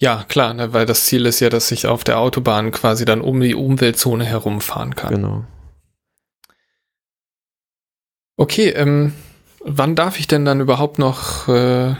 [0.00, 3.20] Ja, klar, ne, weil das Ziel ist ja, dass ich auf der Autobahn quasi dann
[3.20, 5.14] um die Umweltzone herumfahren kann.
[5.14, 5.44] Genau.
[8.36, 9.12] Okay, ähm,
[9.68, 11.94] Wann darf ich denn dann überhaupt noch äh,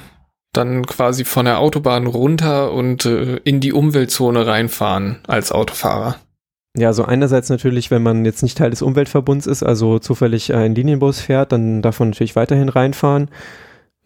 [0.53, 6.17] dann quasi von der Autobahn runter und äh, in die Umweltzone reinfahren als Autofahrer?
[6.79, 10.77] Ja, also einerseits natürlich, wenn man jetzt nicht Teil des Umweltverbunds ist, also zufällig ein
[10.77, 13.31] Linienbus fährt, dann darf man natürlich weiterhin reinfahren.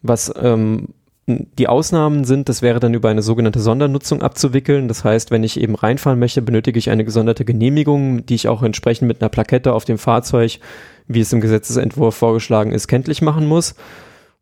[0.01, 0.87] Was ähm,
[1.27, 4.87] die Ausnahmen sind, das wäre dann über eine sogenannte Sondernutzung abzuwickeln.
[4.87, 8.63] Das heißt, wenn ich eben reinfahren möchte, benötige ich eine gesonderte Genehmigung, die ich auch
[8.63, 10.59] entsprechend mit einer Plakette auf dem Fahrzeug
[11.07, 13.75] wie es im Gesetzesentwurf vorgeschlagen ist, kenntlich machen muss.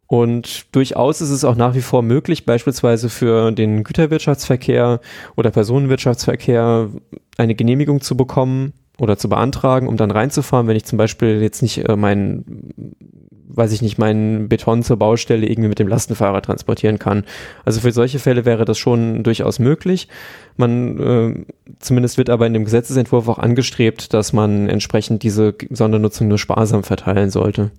[0.08, 5.02] Und durchaus ist es auch nach wie vor möglich, beispielsweise für den Güterwirtschaftsverkehr
[5.36, 6.89] oder Personenwirtschaftsverkehr
[7.38, 11.62] eine Genehmigung zu bekommen oder zu beantragen, um dann reinzufahren, wenn ich zum Beispiel jetzt
[11.62, 12.74] nicht äh, meinen
[13.52, 17.26] weiß ich nicht, meinen Beton zur Baustelle irgendwie mit dem Lastenfahrer transportieren kann.
[17.66, 20.08] Also für solche Fälle wäre das schon durchaus möglich.
[20.56, 21.46] Man, äh,
[21.80, 26.84] zumindest wird aber in dem Gesetzesentwurf auch angestrebt, dass man entsprechend diese Sondernutzung nur sparsam
[26.84, 27.72] verteilen sollte.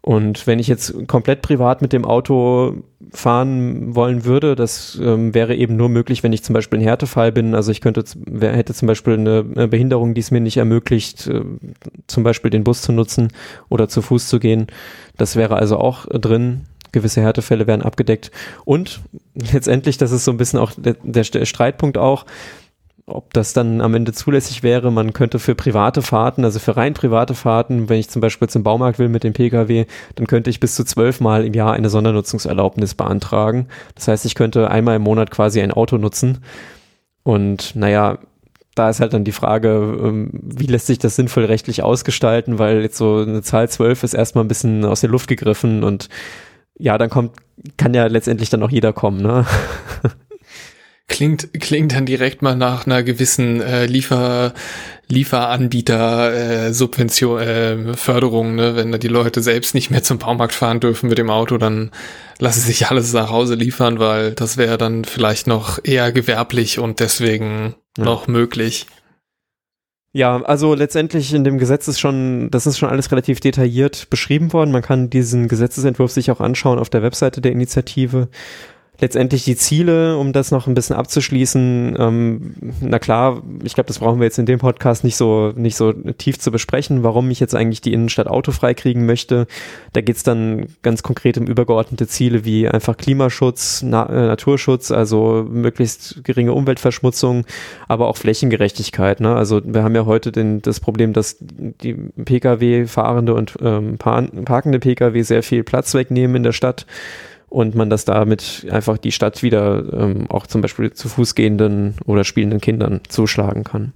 [0.00, 5.54] Und wenn ich jetzt komplett privat mit dem Auto fahren wollen würde, das ähm, wäre
[5.56, 7.54] eben nur möglich, wenn ich zum Beispiel ein Härtefall bin.
[7.54, 8.04] Also ich könnte,
[8.40, 11.42] hätte zum Beispiel eine Behinderung, die es mir nicht ermöglicht, äh,
[12.06, 13.28] zum Beispiel den Bus zu nutzen
[13.68, 14.68] oder zu Fuß zu gehen.
[15.16, 16.66] Das wäre also auch drin.
[16.90, 18.30] Gewisse Härtefälle werden abgedeckt.
[18.64, 19.00] Und
[19.34, 22.24] letztendlich, das ist so ein bisschen auch der, der Streitpunkt auch,
[23.08, 26.94] ob das dann am Ende zulässig wäre, man könnte für private Fahrten, also für rein
[26.94, 30.60] private Fahrten, wenn ich zum Beispiel zum Baumarkt will mit dem Pkw, dann könnte ich
[30.60, 33.68] bis zu zwölfmal im Jahr eine Sondernutzungserlaubnis beantragen.
[33.94, 36.38] Das heißt, ich könnte einmal im Monat quasi ein Auto nutzen.
[37.22, 38.18] Und naja,
[38.74, 39.68] da ist halt dann die Frage,
[40.02, 44.14] ähm, wie lässt sich das sinnvoll rechtlich ausgestalten, weil jetzt so eine Zahl zwölf ist
[44.14, 46.08] erstmal ein bisschen aus der Luft gegriffen und
[46.78, 47.32] ja, dann kommt,
[47.76, 49.44] kann ja letztendlich dann auch jeder kommen, ne?
[51.08, 54.54] klingt, klingt dann direkt mal nach einer gewissen äh, Liefer,
[55.08, 56.32] Lieferanbieter
[56.66, 58.76] äh, Subvention, äh, Förderung, ne?
[58.76, 61.90] Wenn da die Leute selbst nicht mehr zum Baumarkt fahren dürfen mit dem Auto, dann
[62.38, 66.78] lassen sie sich alles nach Hause liefern, weil das wäre dann vielleicht noch eher gewerblich
[66.78, 68.04] und deswegen ja.
[68.04, 68.86] noch möglich.
[70.12, 74.52] Ja, also letztendlich in dem Gesetz ist schon, das ist schon alles relativ detailliert beschrieben
[74.52, 74.72] worden.
[74.72, 78.28] Man kann diesen Gesetzesentwurf sich auch anschauen auf der Webseite der Initiative
[79.00, 84.00] letztendlich die Ziele, um das noch ein bisschen abzuschließen, ähm, na klar, ich glaube, das
[84.00, 87.38] brauchen wir jetzt in dem Podcast nicht so, nicht so tief zu besprechen, warum ich
[87.38, 89.46] jetzt eigentlich die Innenstadt autofrei kriegen möchte.
[89.92, 95.46] Da geht's dann ganz konkret um übergeordnete Ziele wie einfach Klimaschutz, Na äh, Naturschutz, also
[95.48, 97.46] möglichst geringe Umweltverschmutzung,
[97.86, 99.20] aber auch Flächengerechtigkeit.
[99.20, 99.34] Ne?
[99.34, 105.22] Also wir haben ja heute den, das Problem, dass die Pkw-fahrende und ähm, parkende Pkw
[105.22, 106.84] sehr viel Platz wegnehmen in der Stadt
[107.48, 111.96] und man das damit einfach die Stadt wieder ähm, auch zum Beispiel zu Fuß gehenden
[112.04, 113.92] oder spielenden Kindern zuschlagen kann.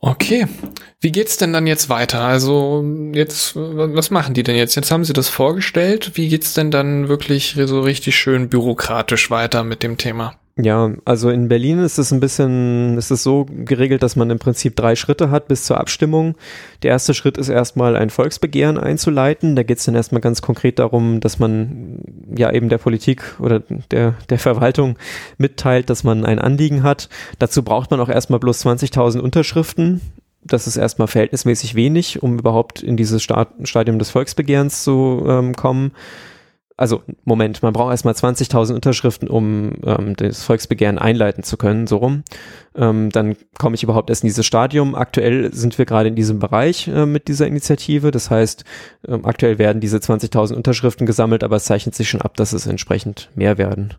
[0.00, 0.46] Okay,
[1.00, 2.20] wie geht's denn dann jetzt weiter?
[2.20, 4.76] Also jetzt, was machen die denn jetzt?
[4.76, 6.12] Jetzt haben sie das vorgestellt.
[6.14, 10.38] Wie geht's denn dann wirklich so richtig schön bürokratisch weiter mit dem Thema?
[10.60, 14.40] Ja, also in Berlin ist es ein bisschen, ist es so geregelt, dass man im
[14.40, 16.34] Prinzip drei Schritte hat bis zur Abstimmung.
[16.82, 19.54] Der erste Schritt ist erstmal ein Volksbegehren einzuleiten.
[19.54, 22.00] Da geht es dann erstmal ganz konkret darum, dass man
[22.36, 24.98] ja eben der Politik oder der, der Verwaltung
[25.36, 27.08] mitteilt, dass man ein Anliegen hat.
[27.38, 30.00] Dazu braucht man auch erstmal bloß 20.000 Unterschriften.
[30.42, 35.92] Das ist erstmal verhältnismäßig wenig, um überhaupt in dieses Stadium des Volksbegehrens zu ähm, kommen
[36.78, 41.96] also Moment, man braucht erstmal 20.000 Unterschriften, um ähm, das Volksbegehren einleiten zu können, so
[41.96, 42.22] rum.
[42.76, 44.94] Ähm, dann komme ich überhaupt erst in dieses Stadium.
[44.94, 48.12] Aktuell sind wir gerade in diesem Bereich äh, mit dieser Initiative.
[48.12, 48.64] Das heißt,
[49.08, 52.68] ähm, aktuell werden diese 20.000 Unterschriften gesammelt, aber es zeichnet sich schon ab, dass es
[52.68, 53.94] entsprechend mehr werden.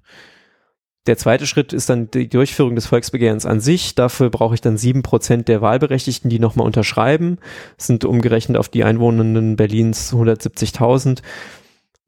[1.05, 3.95] Der zweite Schritt ist dann die Durchführung des Volksbegehrens an sich.
[3.95, 7.39] Dafür brauche ich dann sieben Prozent der Wahlberechtigten, die nochmal unterschreiben.
[7.77, 11.21] Das sind umgerechnet auf die Einwohnenden Berlins 170.000.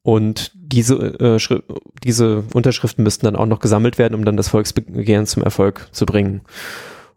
[0.02, 1.60] Und diese, äh,
[2.02, 6.06] diese Unterschriften müssten dann auch noch gesammelt werden, um dann das Volksbegehren zum Erfolg zu
[6.06, 6.42] bringen.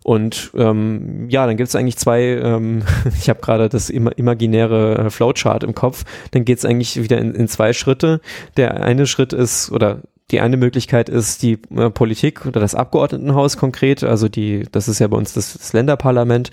[0.03, 2.83] Und ähm, ja, dann gibt es eigentlich zwei, ähm,
[3.19, 7.17] ich habe gerade das ima imaginäre äh, Flowchart im Kopf, dann geht es eigentlich wieder
[7.17, 8.21] in, in zwei Schritte.
[8.55, 13.57] Der eine Schritt ist, oder die eine Möglichkeit ist die äh, Politik oder das Abgeordnetenhaus
[13.57, 16.51] konkret, also die, das ist ja bei uns das, das Länderparlament,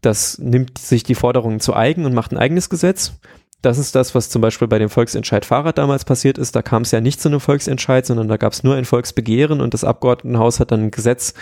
[0.00, 3.12] das nimmt sich die Forderungen zu eigen und macht ein eigenes Gesetz.
[3.62, 6.56] Das ist das, was zum Beispiel bei dem Volksentscheid Fahrrad damals passiert ist.
[6.56, 9.60] Da kam es ja nicht zu einem Volksentscheid, sondern da gab es nur ein Volksbegehren
[9.60, 11.34] und das Abgeordnetenhaus hat dann ein Gesetz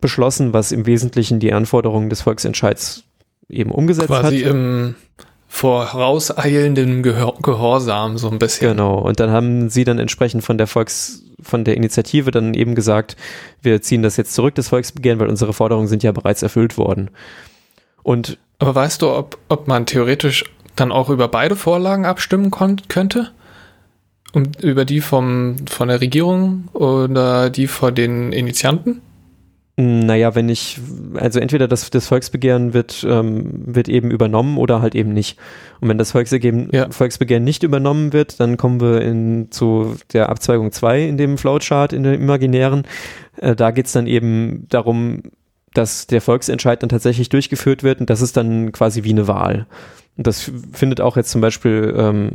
[0.00, 3.04] beschlossen, was im Wesentlichen die Anforderungen des Volksentscheids
[3.48, 4.30] eben umgesetzt Quasi hat.
[4.30, 4.94] Quasi im
[5.48, 8.70] vorauseilenden Gehör Gehorsam so ein bisschen.
[8.70, 8.98] Genau.
[8.98, 13.16] Und dann haben sie dann entsprechend von der Volks, von der Initiative dann eben gesagt,
[13.62, 17.10] wir ziehen das jetzt zurück, das Volksbegehren, weil unsere Forderungen sind ja bereits erfüllt worden.
[18.02, 20.44] Und aber weißt du, ob, ob man theoretisch
[20.80, 23.30] dann auch über beide Vorlagen abstimmen könnte?
[24.32, 29.00] Um, über die vom, von der Regierung oder die von den Initianten?
[29.80, 30.80] Naja, wenn ich,
[31.14, 35.38] also entweder das, das Volksbegehren wird, ähm, wird eben übernommen oder halt eben nicht.
[35.80, 36.90] Und wenn das Volksbegehren, ja.
[36.90, 41.92] Volksbegehren nicht übernommen wird, dann kommen wir in, zu der Abzweigung 2 in dem Flowchart,
[41.92, 42.88] in dem imaginären.
[43.36, 45.22] Äh, da geht's dann eben darum,
[45.74, 49.66] dass der Volksentscheid dann tatsächlich durchgeführt wird und das ist dann quasi wie eine Wahl.
[50.18, 52.32] Und das findet auch jetzt zum Beispiel, ähm,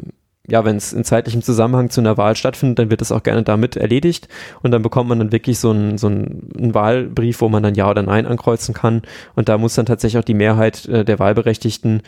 [0.47, 3.43] ja, wenn es in zeitlichem Zusammenhang zu einer Wahl stattfindet, dann wird das auch gerne
[3.43, 4.27] damit erledigt.
[4.61, 7.89] Und dann bekommt man dann wirklich so einen so einen Wahlbrief, wo man dann Ja
[7.89, 9.03] oder Nein ankreuzen kann.
[9.35, 12.01] Und da muss dann tatsächlich auch die Mehrheit äh, der Wahlberechtigten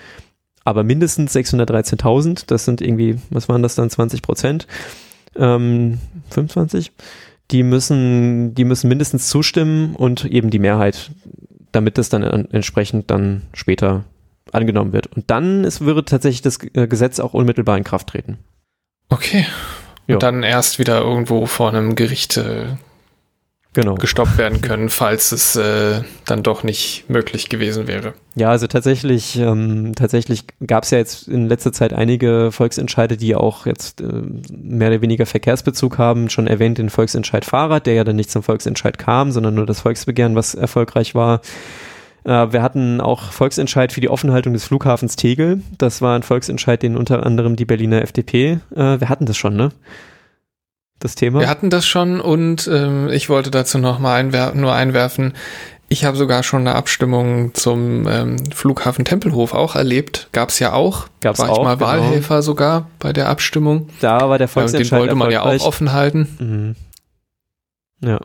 [0.66, 4.68] aber mindestens 613.000, das sind irgendwie, was waren das dann, 20 Prozent,
[5.36, 6.00] ähm,
[6.32, 6.92] 25,
[7.52, 11.12] die müssen, die müssen mindestens zustimmen und eben die Mehrheit,
[11.72, 14.04] damit das dann entsprechend dann später
[14.56, 15.08] angenommen wird.
[15.08, 18.40] Und dann ist, würde tatsächlich das äh, Gesetz auch unmittelbar in Kraft treten.
[19.10, 19.46] Okay.
[20.08, 20.18] Und jo.
[20.20, 22.68] dann erst wieder irgendwo vor einem Gericht äh,
[23.76, 23.96] genau.
[23.96, 28.14] gestoppt werden können, falls es äh, dann doch nicht möglich gewesen wäre.
[28.36, 33.36] Ja, also tatsächlich, ähm, tatsächlich gab es ja jetzt in letzter Zeit einige Volksentscheide, die
[33.36, 34.06] auch jetzt äh,
[34.50, 36.30] mehr oder weniger Verkehrsbezug haben.
[36.30, 39.82] Schon erwähnt den Volksentscheid Fahrrad, der ja dann nicht zum Volksentscheid kam, sondern nur das
[39.82, 41.42] Volksbegehren, was erfolgreich war.
[42.26, 45.62] Äh, wir hatten auch Volksentscheid für die Offenhaltung des Flughafens Tegel.
[45.78, 49.56] Das war ein Volksentscheid, den unter anderem die Berliner FDP, äh, wir hatten das schon,
[49.56, 49.70] ne?
[51.00, 51.42] Das Thema.
[51.42, 55.34] Wir hatten das schon und ähm, ich wollte dazu noch mal einwer nur einwerfen,
[55.88, 60.30] Ich habe sogar schon eine Abstimmung zum ähm, Flughafen Tempelhof auch erlebt.
[60.32, 61.08] Gab es ja auch.
[61.22, 61.90] Gab's war auch, ich mal genau.
[61.90, 63.90] Wahlhelfer sogar bei der Abstimmung.
[64.00, 66.76] Da war der Ja, und den Volksentscheid wollte man ja auch offen halten.
[68.02, 68.08] Mhm.
[68.08, 68.20] Ja.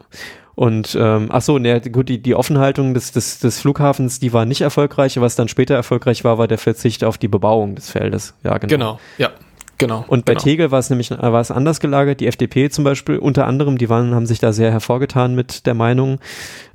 [0.61, 4.45] Und ähm, ach so, ne, gut, die, die Offenhaltung des, des, des Flughafens, die war
[4.45, 5.19] nicht erfolgreich.
[5.19, 8.35] Was dann später erfolgreich war, war der Verzicht auf die Bebauung des Feldes.
[8.45, 8.71] Ja, genau.
[8.71, 9.31] Genau, ja,
[9.79, 10.05] genau.
[10.07, 10.45] Und bei genau.
[10.45, 12.21] Tegel war es nämlich war es anders gelagert.
[12.21, 15.73] Die FDP zum Beispiel unter anderem, die waren, haben sich da sehr hervorgetan mit der
[15.73, 16.19] Meinung,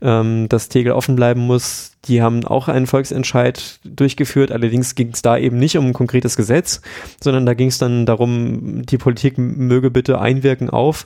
[0.01, 1.91] ähm, dass Tegel offen bleiben muss.
[2.05, 4.51] Die haben auch einen Volksentscheid durchgeführt.
[4.51, 6.81] Allerdings ging es da eben nicht um ein konkretes Gesetz,
[7.21, 11.05] sondern da ging es dann darum, die Politik möge bitte einwirken auf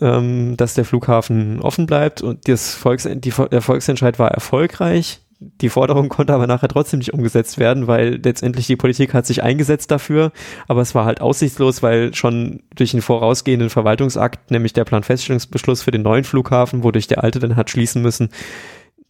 [0.00, 5.20] ähm, dass der Flughafen offen bleibt und das Volks, die, der Volksentscheid war erfolgreich.
[5.44, 9.42] Die Forderung konnte aber nachher trotzdem nicht umgesetzt werden, weil letztendlich die Politik hat sich
[9.42, 10.30] eingesetzt dafür,
[10.68, 15.90] aber es war halt aussichtslos, weil schon durch den vorausgehenden Verwaltungsakt, nämlich der Planfeststellungsbeschluss für
[15.90, 18.30] den neuen Flughafen, wodurch der alte dann hat schließen müssen,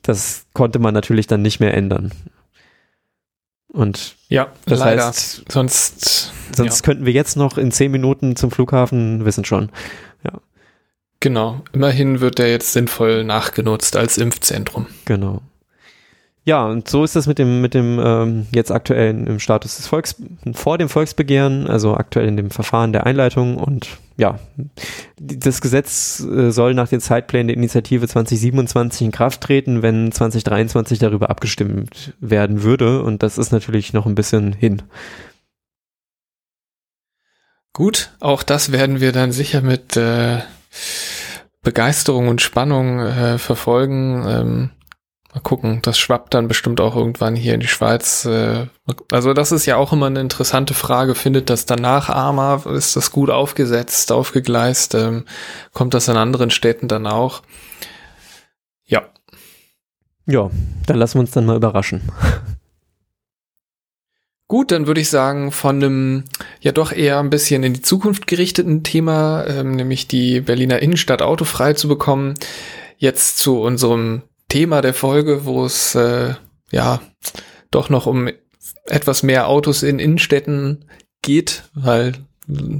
[0.00, 2.12] das konnte man natürlich dann nicht mehr ändern.
[3.68, 5.06] Und Ja, das leider.
[5.06, 9.70] heißt, sonst, sonst könnten wir jetzt noch in zehn Minuten zum Flughafen wissen schon.
[11.22, 11.62] Genau.
[11.72, 14.86] Immerhin wird der jetzt sinnvoll nachgenutzt als Impfzentrum.
[15.06, 15.40] Genau.
[16.44, 19.86] Ja, und so ist das mit dem, mit dem ähm, jetzt aktuellen im Status des
[19.86, 20.16] Volks,
[20.52, 24.40] vor dem Volksbegehren, also aktuell in dem Verfahren der Einleitung und ja,
[25.20, 30.98] das Gesetz äh, soll nach den Zeitplänen der Initiative 2027 in Kraft treten, wenn 2023
[30.98, 34.82] darüber abgestimmt werden würde und das ist natürlich noch ein bisschen hin.
[37.72, 40.40] Gut, auch das werden wir dann sicher mit äh,
[41.62, 44.24] Begeisterung und Spannung äh, verfolgen.
[44.26, 44.70] Ähm,
[45.32, 48.24] mal gucken, das schwappt dann bestimmt auch irgendwann hier in die Schweiz.
[48.24, 48.66] Äh,
[49.10, 51.14] also das ist ja auch immer eine interessante Frage.
[51.14, 52.64] Findet das dann Nachahmer?
[52.66, 54.94] Ist das gut aufgesetzt, aufgegleist?
[54.94, 55.24] Ähm,
[55.72, 57.42] kommt das in anderen Städten dann auch?
[58.84, 59.02] Ja,
[60.26, 60.50] Ja,
[60.86, 62.02] dann lassen wir uns dann mal überraschen.
[64.52, 66.24] Gut, dann würde ich sagen, von einem
[66.60, 71.22] ja doch eher ein bisschen in die Zukunft gerichteten Thema, ähm, nämlich die Berliner Innenstadt
[71.22, 72.34] autofrei zu bekommen,
[72.98, 76.34] jetzt zu unserem Thema der Folge, wo es äh,
[76.70, 77.00] ja
[77.70, 78.28] doch noch um
[78.84, 80.84] etwas mehr Autos in Innenstädten
[81.22, 82.12] geht, weil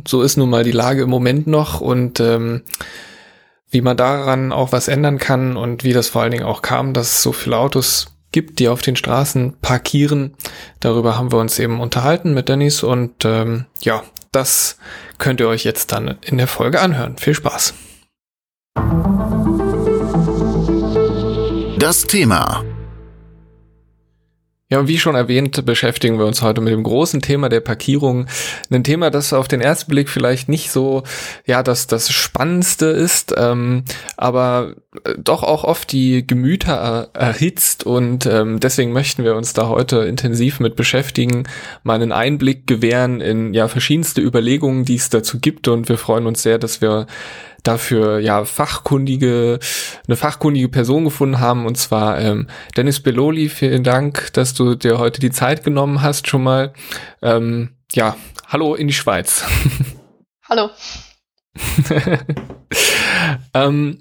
[0.06, 2.64] so ist nun mal die Lage im Moment noch und ähm,
[3.70, 6.92] wie man daran auch was ändern kann und wie das vor allen Dingen auch kam,
[6.92, 10.34] dass so viele Autos gibt, die auf den Straßen parkieren.
[10.80, 14.78] Darüber haben wir uns eben unterhalten mit Dennis und ähm, ja, das
[15.18, 17.16] könnt ihr euch jetzt dann in der Folge anhören.
[17.18, 17.74] Viel Spaß.
[21.78, 22.64] Das Thema.
[24.72, 28.26] Ja, und wie schon erwähnt, beschäftigen wir uns heute mit dem großen Thema der Parkierung.
[28.70, 31.02] Ein Thema, das auf den ersten Blick vielleicht nicht so,
[31.44, 33.84] ja, das, das Spannendste ist, ähm,
[34.16, 39.52] aber äh, doch auch oft die Gemüter er, erhitzt und ähm, deswegen möchten wir uns
[39.52, 41.44] da heute intensiv mit beschäftigen,
[41.82, 46.26] mal einen Einblick gewähren in ja verschiedenste Überlegungen, die es dazu gibt und wir freuen
[46.26, 47.06] uns sehr, dass wir
[47.62, 49.58] dafür ja fachkundige
[50.06, 53.48] eine fachkundige Person gefunden haben und zwar ähm, Dennis Belloli.
[53.48, 56.72] Vielen Dank, dass du dir heute die Zeit genommen hast schon mal.
[57.22, 58.16] Ähm, ja,
[58.48, 59.44] hallo in die Schweiz.
[60.48, 60.68] Hallo.
[63.54, 63.98] ähm,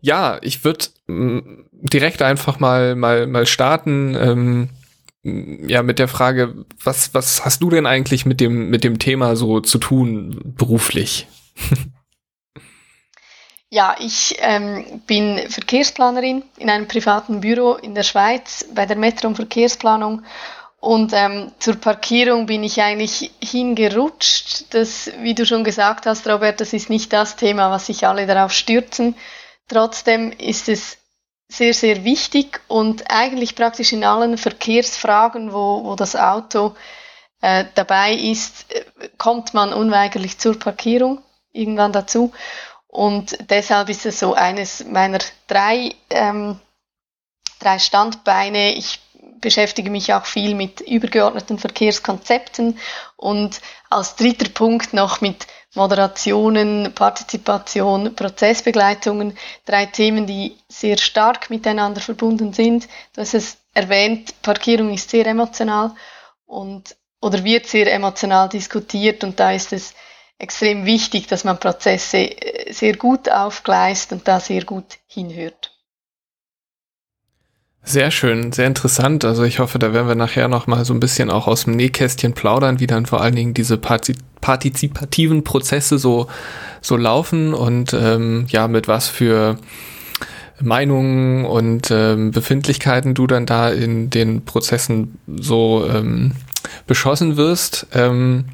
[0.00, 4.14] ja, ich würde direkt einfach mal mal mal starten.
[4.14, 4.68] Ähm,
[5.24, 9.34] ja, mit der Frage, was was hast du denn eigentlich mit dem mit dem Thema
[9.34, 11.26] so zu tun beruflich?
[13.74, 19.32] Ja, ich ähm, bin Verkehrsplanerin in einem privaten Büro in der Schweiz bei der Metro
[19.32, 20.24] Verkehrsplanung
[20.78, 24.74] und ähm, zur Parkierung bin ich eigentlich hingerutscht.
[24.74, 28.26] Das, wie du schon gesagt hast, Robert, das ist nicht das Thema, was sich alle
[28.26, 29.16] darauf stürzen.
[29.68, 30.98] Trotzdem ist es
[31.48, 36.74] sehr, sehr wichtig und eigentlich praktisch in allen Verkehrsfragen, wo, wo das Auto
[37.40, 38.84] äh, dabei ist, äh,
[39.16, 42.32] kommt man unweigerlich zur Parkierung irgendwann dazu.
[42.92, 46.60] Und deshalb ist es so eines meiner drei, ähm,
[47.58, 48.74] drei Standbeine.
[48.74, 49.00] Ich
[49.40, 52.78] beschäftige mich auch viel mit übergeordneten Verkehrskonzepten
[53.16, 59.38] und als dritter Punkt noch mit Moderationen, Partizipation, Prozessbegleitungen.
[59.64, 62.88] Drei Themen, die sehr stark miteinander verbunden sind.
[63.14, 65.92] Du hast es erwähnt, Parkierung ist sehr emotional
[66.44, 69.94] und oder wird sehr emotional diskutiert und da ist es
[70.42, 75.70] extrem wichtig, dass man Prozesse äh, sehr gut aufgleist und da sehr gut hinhört.
[77.84, 79.24] Sehr schön, sehr interessant.
[79.24, 81.74] Also ich hoffe, da werden wir nachher noch mal so ein bisschen auch aus dem
[81.74, 86.28] Nähkästchen plaudern, wie dann vor allen Dingen diese partizipativen Prozesse so
[86.80, 89.58] so laufen und ähm, ja mit was für
[90.60, 96.32] Meinungen und ähm, Befindlichkeiten du dann da in den Prozessen so ähm,
[96.86, 97.88] beschossen wirst.
[97.92, 98.44] Ähm,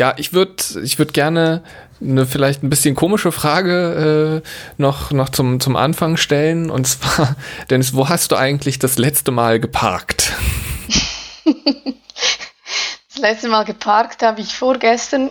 [0.00, 1.62] ja, ich würde ich würd gerne
[2.00, 4.48] eine vielleicht ein bisschen komische Frage äh,
[4.78, 6.70] noch, noch zum, zum Anfang stellen.
[6.70, 7.36] Und zwar,
[7.68, 10.32] Dennis, wo hast du eigentlich das letzte Mal geparkt?
[11.44, 15.30] das letzte Mal geparkt habe ich vorgestern.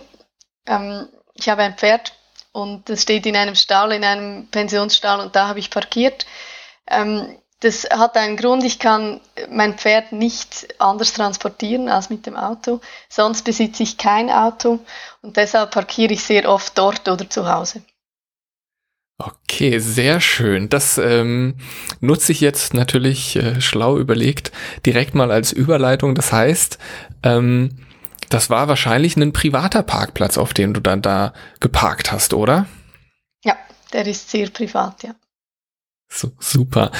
[0.66, 2.12] Ähm, ich habe ein Pferd
[2.52, 6.26] und das steht in einem Stall, in einem Pensionsstall und da habe ich parkiert.
[6.88, 12.36] Ähm, das hat einen Grund, ich kann mein Pferd nicht anders transportieren als mit dem
[12.36, 12.80] Auto.
[13.08, 14.80] Sonst besitze ich kein Auto
[15.20, 17.82] und deshalb parkiere ich sehr oft dort oder zu Hause.
[19.18, 20.70] Okay, sehr schön.
[20.70, 21.56] Das ähm,
[22.00, 24.50] nutze ich jetzt natürlich äh, schlau überlegt
[24.86, 26.14] direkt mal als Überleitung.
[26.14, 26.78] Das heißt,
[27.22, 27.76] ähm,
[28.30, 32.66] das war wahrscheinlich ein privater Parkplatz, auf dem du dann da geparkt hast, oder?
[33.44, 33.58] Ja,
[33.92, 35.14] der ist sehr privat, ja.
[36.12, 36.90] So, super.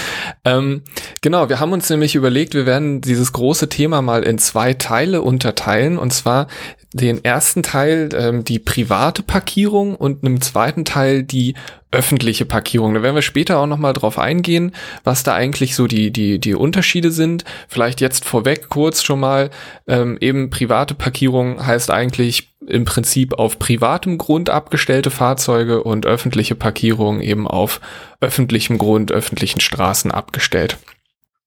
[0.45, 0.83] Ähm,
[1.21, 5.23] genau, wir haben uns nämlich überlegt, wir werden dieses große Thema mal in zwei Teile
[5.23, 5.99] unterteilen.
[5.99, 6.47] Und zwar
[6.93, 11.55] den ersten Teil ähm, die private Parkierung und im zweiten Teil die
[11.91, 12.95] öffentliche Parkierung.
[12.95, 16.55] Da werden wir später auch nochmal drauf eingehen, was da eigentlich so die, die, die
[16.55, 17.45] Unterschiede sind.
[17.69, 19.51] Vielleicht jetzt vorweg kurz schon mal,
[19.89, 26.55] ähm, eben private Parkierung heißt eigentlich im Prinzip auf privatem Grund abgestellte Fahrzeuge und öffentliche
[26.55, 27.81] Parkierung eben auf
[28.21, 30.79] öffentlichem Grund, öffentlichen Straßen abgestellt.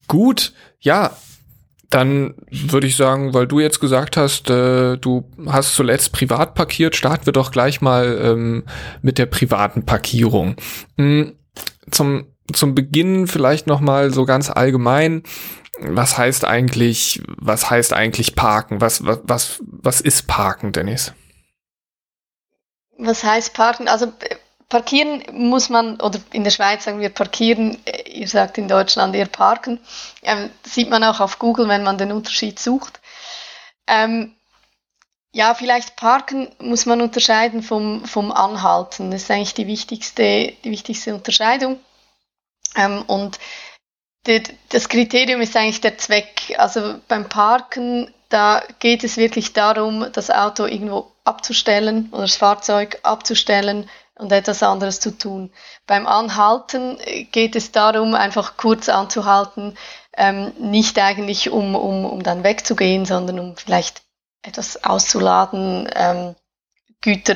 [0.08, 1.16] Gut, ja,
[1.94, 6.96] dann würde ich sagen, weil du jetzt gesagt hast, äh, du hast zuletzt privat parkiert,
[6.96, 8.64] starten wir doch gleich mal ähm,
[9.04, 10.56] mit der privaten Parkierung.
[10.98, 11.34] Mhm.
[11.92, 15.22] Zum, zum Beginn vielleicht noch mal so ganz allgemein,
[15.80, 18.82] was heißt eigentlich, was heißt eigentlich parken?
[18.82, 21.14] Was, was, was, was ist parken, Dennis?
[22.98, 23.88] Was heißt parken?
[23.88, 24.14] Also
[24.74, 29.14] Parkieren muss man, oder in der Schweiz sagen wir parkieren, äh, ihr sagt in Deutschland
[29.16, 29.80] eher parken.
[30.24, 33.00] Ähm, sieht man auch auf Google, wenn man den Unterschied sucht.
[33.86, 34.34] Ähm,
[35.32, 39.12] ja, vielleicht parken muss man unterscheiden vom, vom Anhalten.
[39.12, 41.80] Das ist eigentlich die wichtigste, die wichtigste Unterscheidung.
[42.76, 43.38] Ähm, und
[44.70, 46.56] das Kriterium ist eigentlich der Zweck.
[46.58, 53.00] Also beim Parken, da geht es wirklich darum, das Auto irgendwo abzustellen oder das Fahrzeug
[53.04, 55.52] abzustellen, und etwas anderes zu tun.
[55.88, 56.98] Beim Anhalten
[57.32, 59.78] geht es darum, einfach kurz anzuhalten,
[60.16, 64.04] ähm, nicht eigentlich um, um, um dann wegzugehen, sondern um vielleicht
[64.44, 66.36] etwas auszuladen, ähm,
[67.02, 67.36] Güter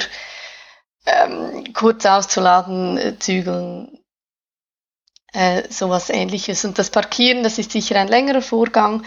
[1.05, 3.97] ähm, kurz auszuladen, äh, zügeln,
[5.38, 6.65] äh, sowas ähnliches.
[6.65, 9.05] Und das Parkieren, das ist sicher ein längerer Vorgang.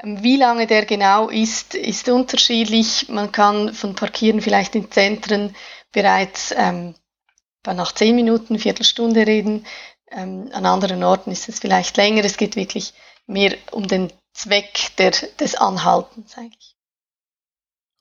[0.00, 3.08] Ähm, wie lange der genau ist, ist unterschiedlich.
[3.08, 5.56] Man kann von Parkieren vielleicht in Zentren
[5.90, 6.94] bereits ähm,
[7.66, 9.66] nach zehn Minuten, Viertelstunde reden.
[10.08, 12.24] Ähm, an anderen Orten ist es vielleicht länger.
[12.24, 12.94] Es geht wirklich
[13.26, 16.76] mehr um den Zweck der, des Anhaltens eigentlich.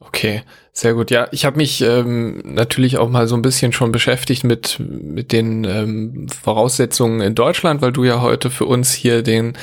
[0.04, 0.42] Okay,
[0.74, 1.12] sehr gut.
[1.12, 5.32] Ja, ich habe mich ähm, natürlich auch mal so ein bisschen schon beschäftigt mit mit
[5.32, 9.54] den ähm, Voraussetzungen in Deutschland, weil du ja heute für uns hier den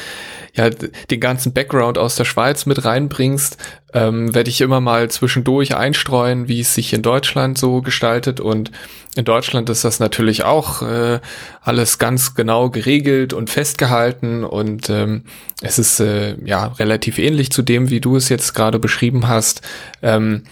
[0.54, 3.56] ja den ganzen Background aus der Schweiz mit reinbringst.
[3.94, 8.70] Ähm, Werde ich immer mal zwischendurch einstreuen, wie es sich in Deutschland so gestaltet und
[9.16, 11.20] in Deutschland ist das natürlich auch äh,
[11.62, 15.24] alles ganz genau geregelt und festgehalten und ähm,
[15.62, 19.62] es ist äh, ja relativ ähnlich zu dem, wie du es jetzt gerade beschrieben hast.
[20.02, 20.44] Ähm,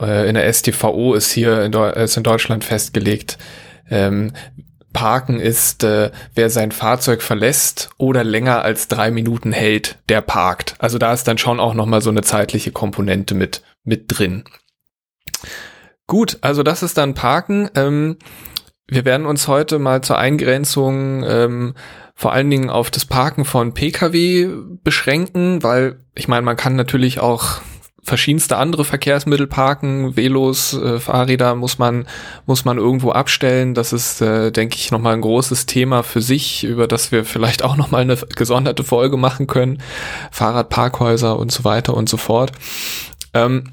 [0.00, 3.38] äh, in der STVO ist hier in, ist in Deutschland festgelegt.
[3.90, 4.32] Ähm,
[4.92, 10.74] Parken ist, äh, wer sein Fahrzeug verlässt oder länger als drei Minuten hält, der parkt.
[10.78, 14.44] Also da ist dann schon auch noch mal so eine zeitliche Komponente mit mit drin.
[16.06, 17.70] Gut, also das ist dann Parken.
[17.74, 18.16] Ähm,
[18.86, 21.74] wir werden uns heute mal zur Eingrenzung ähm,
[22.14, 24.48] vor allen Dingen auf das Parken von Pkw
[24.82, 27.60] beschränken, weil ich meine, man kann natürlich auch
[28.02, 32.06] verschiedenste andere Verkehrsmittel parken, Velos, äh, Fahrräder muss man
[32.46, 33.74] muss man irgendwo abstellen.
[33.74, 37.24] Das ist, äh, denke ich, noch mal ein großes Thema für sich, über das wir
[37.24, 39.82] vielleicht auch noch mal eine gesonderte Folge machen können.
[40.30, 42.52] Fahrradparkhäuser und so weiter und so fort.
[43.34, 43.70] Ähm,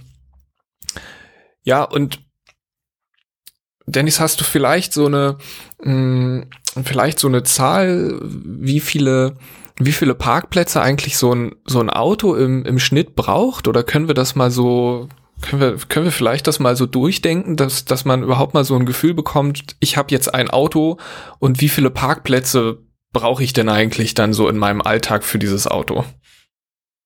[1.64, 2.20] ja, und
[3.88, 5.38] Dennis, hast du vielleicht so eine,
[5.84, 9.38] mh, hm, vielleicht so eine Zahl, wie viele,
[9.78, 13.68] wie viele Parkplätze eigentlich so ein, so ein Auto im, im Schnitt braucht?
[13.68, 15.10] Oder können wir das mal so,
[15.42, 18.76] können wir, können wir vielleicht das mal so durchdenken, dass, dass man überhaupt mal so
[18.76, 20.98] ein Gefühl bekommt, ich habe jetzt ein Auto
[21.40, 22.80] und wie viele Parkplätze
[23.12, 26.04] brauche ich denn eigentlich dann so in meinem Alltag für dieses Auto?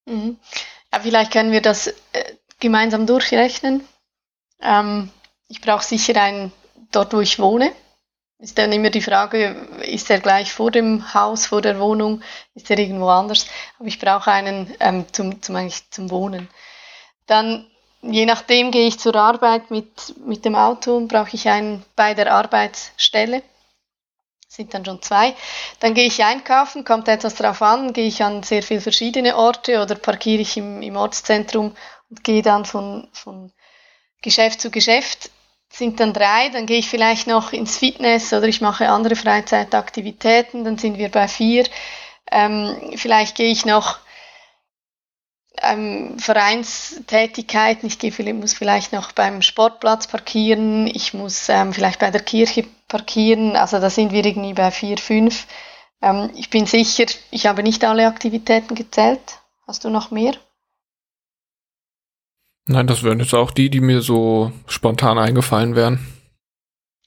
[0.06, 0.38] Mhm.
[0.92, 1.94] Ja, vielleicht können wir das äh,
[2.60, 3.84] gemeinsam durchrechnen.
[4.62, 5.10] Ähm,
[5.48, 6.52] ich brauche sicher einen
[6.92, 7.72] dort, wo ich wohne.
[8.40, 12.22] Ist dann immer die Frage, ist er gleich vor dem Haus, vor der Wohnung,
[12.56, 13.48] ist er irgendwo anders?
[13.78, 16.50] Aber ich brauche einen ähm, zum, zum, eigentlich zum Wohnen.
[17.26, 17.68] Dann,
[18.02, 22.14] je nachdem, gehe ich zur Arbeit mit, mit dem Auto und brauche ich einen bei
[22.14, 23.44] der Arbeitsstelle.
[24.48, 25.36] Sind dann schon zwei.
[25.82, 29.82] Dann gehe ich einkaufen, kommt etwas drauf an, gehe ich an sehr viele verschiedene Orte
[29.82, 31.76] oder parkiere ich im, im Ortszentrum
[32.10, 33.52] und gehe dann von, von
[34.22, 35.30] Geschäft zu Geschäft
[35.80, 40.64] sind dann drei, dann gehe ich vielleicht noch ins Fitness oder ich mache andere Freizeitaktivitäten,
[40.64, 41.66] dann sind wir bei vier.
[42.32, 43.98] Ähm, vielleicht gehe ich noch
[45.62, 52.12] ähm, Vereinstätigkeiten, ich gehe, muss vielleicht noch beim Sportplatz parkieren, ich muss ähm, vielleicht bei
[52.12, 55.48] der Kirche parkieren, also da sind wir irgendwie bei vier, fünf.
[56.02, 59.40] Ähm, ich bin sicher, ich habe nicht alle Aktivitäten gezählt.
[59.68, 60.34] Hast du noch mehr?
[62.70, 66.06] Nein, das wären jetzt auch die, die mir so spontan eingefallen wären.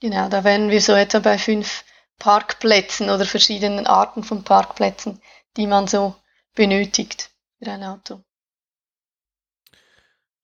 [0.00, 1.84] Genau, da wären wir so etwa bei fünf
[2.18, 5.20] Parkplätzen oder verschiedenen Arten von Parkplätzen,
[5.56, 6.16] die man so
[6.56, 7.30] benötigt
[7.62, 8.20] für ein Auto.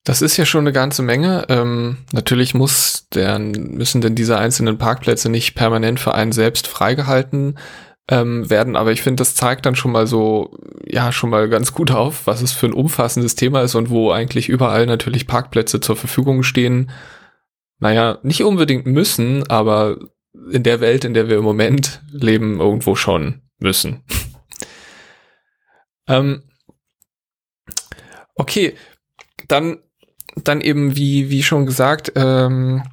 [0.05, 1.45] Das ist ja schon eine ganze Menge.
[1.49, 7.59] Ähm, natürlich muss der, müssen denn diese einzelnen Parkplätze nicht permanent für einen selbst freigehalten
[8.09, 8.75] ähm, werden.
[8.75, 12.25] Aber ich finde, das zeigt dann schon mal so, ja, schon mal ganz gut auf,
[12.27, 16.43] was es für ein umfassendes Thema ist und wo eigentlich überall natürlich Parkplätze zur Verfügung
[16.43, 16.91] stehen.
[17.77, 19.97] Naja, nicht unbedingt müssen, aber
[20.51, 24.03] in der Welt, in der wir im Moment leben, irgendwo schon müssen.
[26.07, 26.43] ähm,
[28.35, 28.73] okay,
[29.47, 29.77] dann,
[30.35, 32.83] dann eben, wie, wie schon gesagt, ähm,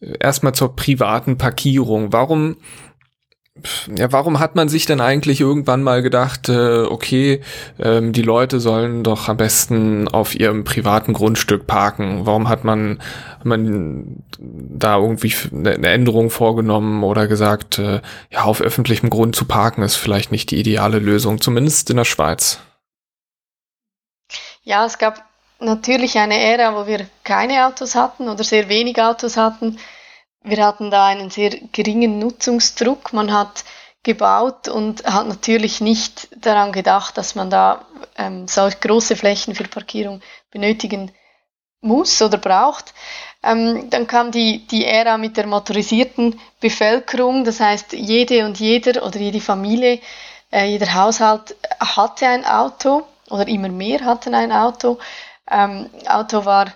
[0.00, 2.12] erstmal zur privaten Parkierung.
[2.12, 2.56] Warum
[3.96, 7.40] ja, warum hat man sich denn eigentlich irgendwann mal gedacht, äh, okay,
[7.78, 12.26] ähm, die Leute sollen doch am besten auf ihrem privaten Grundstück parken?
[12.26, 13.00] Warum hat man,
[13.42, 18.00] man da irgendwie eine Änderung vorgenommen oder gesagt, äh,
[18.30, 22.04] ja, auf öffentlichem Grund zu parken ist vielleicht nicht die ideale Lösung, zumindest in der
[22.04, 22.58] Schweiz?
[24.62, 25.24] Ja, es gab
[25.60, 29.78] natürlich eine Ära, wo wir keine Autos hatten oder sehr wenig Autos hatten
[30.46, 33.12] wir hatten da einen sehr geringen Nutzungsdruck.
[33.12, 33.64] Man hat
[34.02, 37.84] gebaut und hat natürlich nicht daran gedacht, dass man da
[38.16, 40.20] ähm, solch große Flächen für Parkierung
[40.52, 41.10] benötigen
[41.80, 42.94] muss oder braucht.
[43.42, 49.04] Ähm, dann kam die, die Ära mit der motorisierten Bevölkerung, das heißt jede und jeder
[49.04, 50.00] oder jede Familie,
[50.52, 54.98] äh, jeder Haushalt hatte ein Auto oder immer mehr hatten ein Auto.
[55.50, 56.72] Ähm, Auto war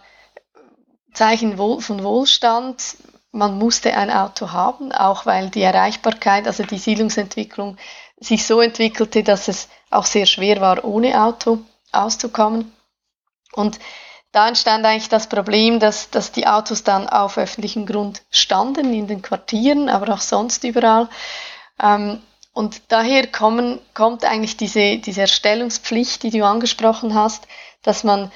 [1.15, 2.97] Zeichen von Wohlstand,
[3.33, 7.77] man musste ein Auto haben, auch weil die Erreichbarkeit, also die Siedlungsentwicklung
[8.19, 11.59] sich so entwickelte, dass es auch sehr schwer war, ohne Auto
[11.93, 12.73] auszukommen.
[13.53, 13.79] Und
[14.33, 19.07] da entstand eigentlich das Problem, dass, dass die Autos dann auf öffentlichem Grund standen, in
[19.07, 21.09] den Quartieren, aber auch sonst überall.
[21.83, 22.21] Ähm,
[22.53, 27.47] und daher kommen, kommt eigentlich diese, diese Erstellungspflicht, die du angesprochen hast,
[27.83, 28.31] dass man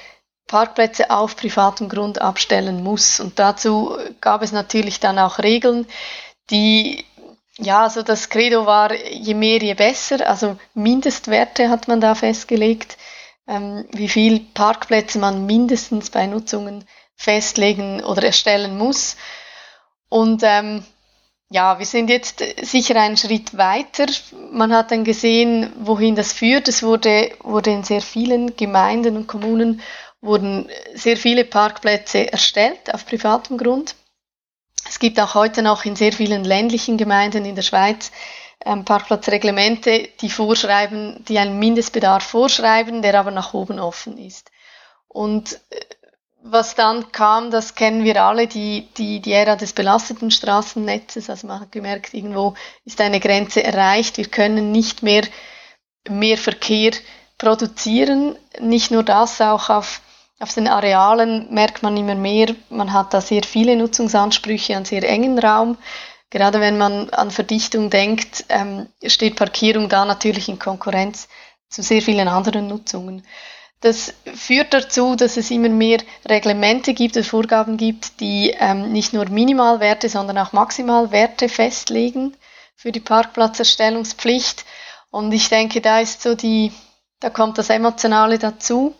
[0.47, 3.19] Parkplätze auf privatem Grund abstellen muss.
[3.19, 5.87] Und dazu gab es natürlich dann auch Regeln,
[6.49, 7.05] die,
[7.57, 10.27] ja, also das Credo war, je mehr, je besser.
[10.27, 12.97] Also Mindestwerte hat man da festgelegt,
[13.47, 16.85] ähm, wie viel Parkplätze man mindestens bei Nutzungen
[17.15, 19.15] festlegen oder erstellen muss.
[20.09, 20.83] Und ähm,
[21.49, 24.07] ja, wir sind jetzt sicher einen Schritt weiter.
[24.51, 26.67] Man hat dann gesehen, wohin das führt.
[26.67, 29.81] Es wurde, wurde in sehr vielen Gemeinden und Kommunen
[30.25, 33.95] wurden sehr viele Parkplätze erstellt auf privatem Grund.
[34.87, 38.11] Es gibt auch heute noch in sehr vielen ländlichen Gemeinden in der Schweiz
[38.63, 44.51] ähm, Parkplatzreglemente, die vorschreiben, die einen Mindestbedarf vorschreiben, der aber nach oben offen ist.
[45.07, 45.79] Und äh,
[46.47, 51.29] was dann kam, das kennen wir alle, die, die, die Ära des belasteten Straßennetzes.
[51.29, 52.53] Also man hat gemerkt, irgendwo
[52.85, 54.17] ist eine Grenze erreicht.
[54.17, 55.23] Wir können nicht mehr
[56.07, 56.91] mehr Verkehr
[57.39, 58.35] produzieren.
[58.59, 60.01] Nicht nur das, auch auf
[60.45, 65.01] auf den Arealen merkt man immer mehr, man hat da sehr viele Nutzungsansprüche an sehr
[65.01, 65.75] engen Raum.
[66.29, 71.27] Gerade wenn man an Verdichtung denkt, ähm, steht Parkierung da natürlich in Konkurrenz
[71.67, 73.25] zu sehr vielen anderen Nutzungen.
[73.81, 75.97] Das führt dazu, dass es immer mehr
[76.29, 82.37] Reglemente gibt und Vorgaben gibt, die ähm, nicht nur Minimalwerte, sondern auch Maximalwerte festlegen
[82.75, 84.63] für die Parkplatzerstellungspflicht.
[85.09, 86.71] Und ich denke, da ist so die,
[87.19, 88.93] da kommt das Emotionale dazu.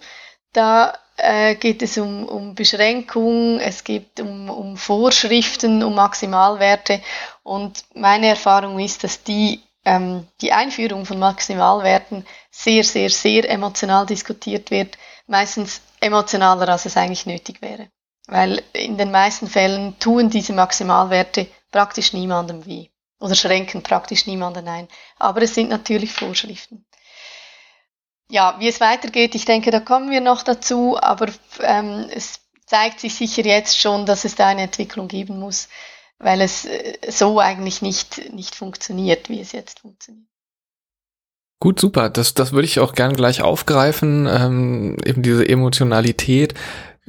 [0.53, 7.01] Da äh, geht es um, um Beschränkung, es geht um, um Vorschriften, um Maximalwerte.
[7.43, 14.05] Und meine Erfahrung ist, dass die, ähm, die Einführung von Maximalwerten sehr, sehr, sehr emotional
[14.05, 14.97] diskutiert wird.
[15.27, 17.89] Meistens emotionaler, als es eigentlich nötig wäre.
[18.27, 22.87] Weil in den meisten Fällen tun diese Maximalwerte praktisch niemandem weh.
[23.19, 24.87] oder schränken praktisch niemanden ein.
[25.17, 26.85] Aber es sind natürlich Vorschriften.
[28.29, 31.27] Ja, wie es weitergeht, ich denke, da kommen wir noch dazu, aber
[31.61, 35.69] ähm, es zeigt sich sicher jetzt schon, dass es da eine Entwicklung geben muss,
[36.17, 40.27] weil es äh, so eigentlich nicht, nicht funktioniert, wie es jetzt funktioniert.
[41.59, 42.09] Gut, super.
[42.09, 46.53] Das, das würde ich auch gern gleich aufgreifen, ähm, eben diese Emotionalität.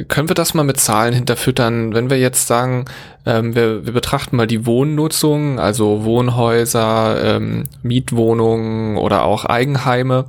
[0.08, 1.94] Können wir das mal mit Zahlen hinterfüttern?
[1.94, 2.84] Wenn wir jetzt sagen,
[3.24, 10.26] ähm, wir, wir betrachten mal die Wohnnutzung, also Wohnhäuser, ähm, Mietwohnungen oder auch Eigenheime.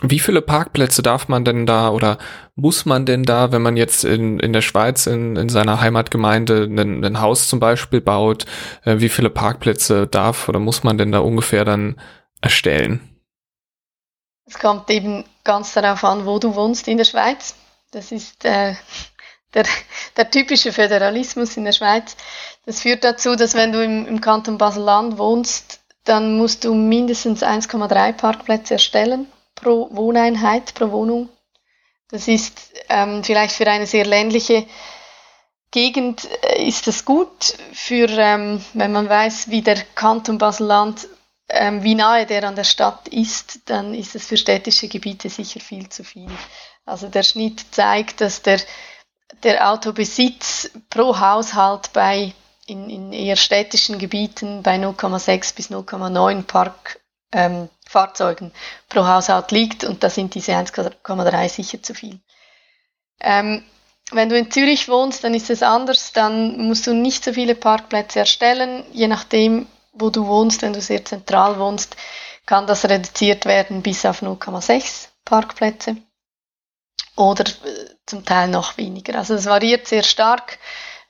[0.00, 2.18] Wie viele Parkplätze darf man denn da oder
[2.54, 6.64] muss man denn da, wenn man jetzt in, in der Schweiz in, in seiner Heimatgemeinde
[6.64, 8.44] ein, ein Haus zum Beispiel baut,
[8.84, 12.00] äh, wie viele Parkplätze darf oder muss man denn da ungefähr dann
[12.40, 13.00] erstellen?
[14.46, 17.56] Es kommt eben ganz darauf an, wo du wohnst in der Schweiz.
[17.90, 18.74] Das ist äh,
[19.54, 19.64] der,
[20.16, 22.16] der typische Föderalismus in der Schweiz.
[22.66, 27.42] Das führt dazu, dass wenn du im, im Kanton Basel-Land wohnst, dann musst du mindestens
[27.42, 29.26] 1,3 Parkplätze erstellen
[29.60, 31.28] pro Wohneinheit, pro Wohnung.
[32.10, 34.66] Das ist ähm, vielleicht für eine sehr ländliche
[35.70, 41.06] Gegend äh, ist das gut, für, ähm, wenn man weiß, wie der Kanton Basel-Land,
[41.50, 45.60] ähm, wie nahe der an der Stadt ist, dann ist es für städtische Gebiete sicher
[45.60, 46.30] viel zu viel.
[46.86, 48.60] Also der Schnitt zeigt, dass der,
[49.42, 52.32] der Autobesitz pro Haushalt bei
[52.66, 57.68] in, in eher städtischen Gebieten bei 0,6 bis 0,9 Parkfahrzeugen ähm,
[58.88, 62.20] pro Haushalt liegt und da sind diese 1,3 sicher zu viel.
[63.20, 63.64] Ähm,
[64.10, 67.54] wenn du in Zürich wohnst, dann ist es anders, dann musst du nicht so viele
[67.54, 71.96] Parkplätze erstellen, je nachdem, wo du wohnst, wenn du sehr zentral wohnst,
[72.46, 75.96] kann das reduziert werden bis auf 0,6 Parkplätze
[77.16, 79.18] oder äh, zum Teil noch weniger.
[79.18, 80.58] Also es variiert sehr stark,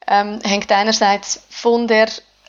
[0.08, 2.08] ähm, hängt einerseits von der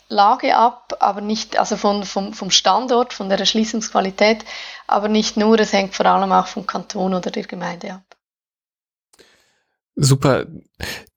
[0.10, 4.44] Lage ab, aber nicht, also von, vom, vom Standort, von der Erschließungsqualität,
[4.88, 8.04] aber nicht nur, es hängt vor allem auch vom Kanton oder der Gemeinde ab.
[9.96, 10.48] Super.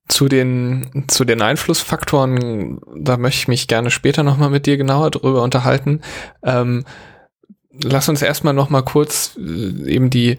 [0.09, 5.11] Zu den, zu den Einflussfaktoren, da möchte ich mich gerne später nochmal mit dir genauer
[5.11, 6.03] drüber unterhalten.
[6.43, 6.84] Ähm,
[7.82, 10.36] lass uns erstmal nochmal kurz äh, eben die,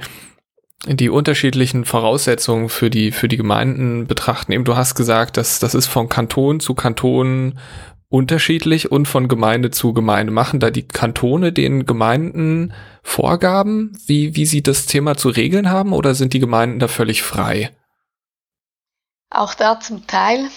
[0.85, 4.51] die unterschiedlichen Voraussetzungen für die, für die Gemeinden betrachten.
[4.51, 7.57] Eben, du hast gesagt, dass das ist von Kanton zu Kanton
[8.13, 10.31] unterschiedlich und von Gemeinde zu Gemeinde.
[10.31, 15.93] Machen da die Kantone den Gemeinden Vorgaben, wie, wie sie das Thema zu regeln haben
[15.93, 17.71] oder sind die Gemeinden da völlig frei?
[19.31, 20.47] Auch da zum Teil.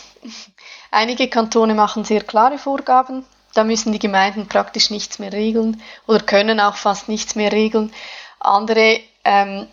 [0.90, 3.24] Einige Kantone machen sehr klare Vorgaben.
[3.54, 7.90] Da müssen die Gemeinden praktisch nichts mehr regeln oder können auch fast nichts mehr regeln.
[8.38, 9.66] Andere ähm,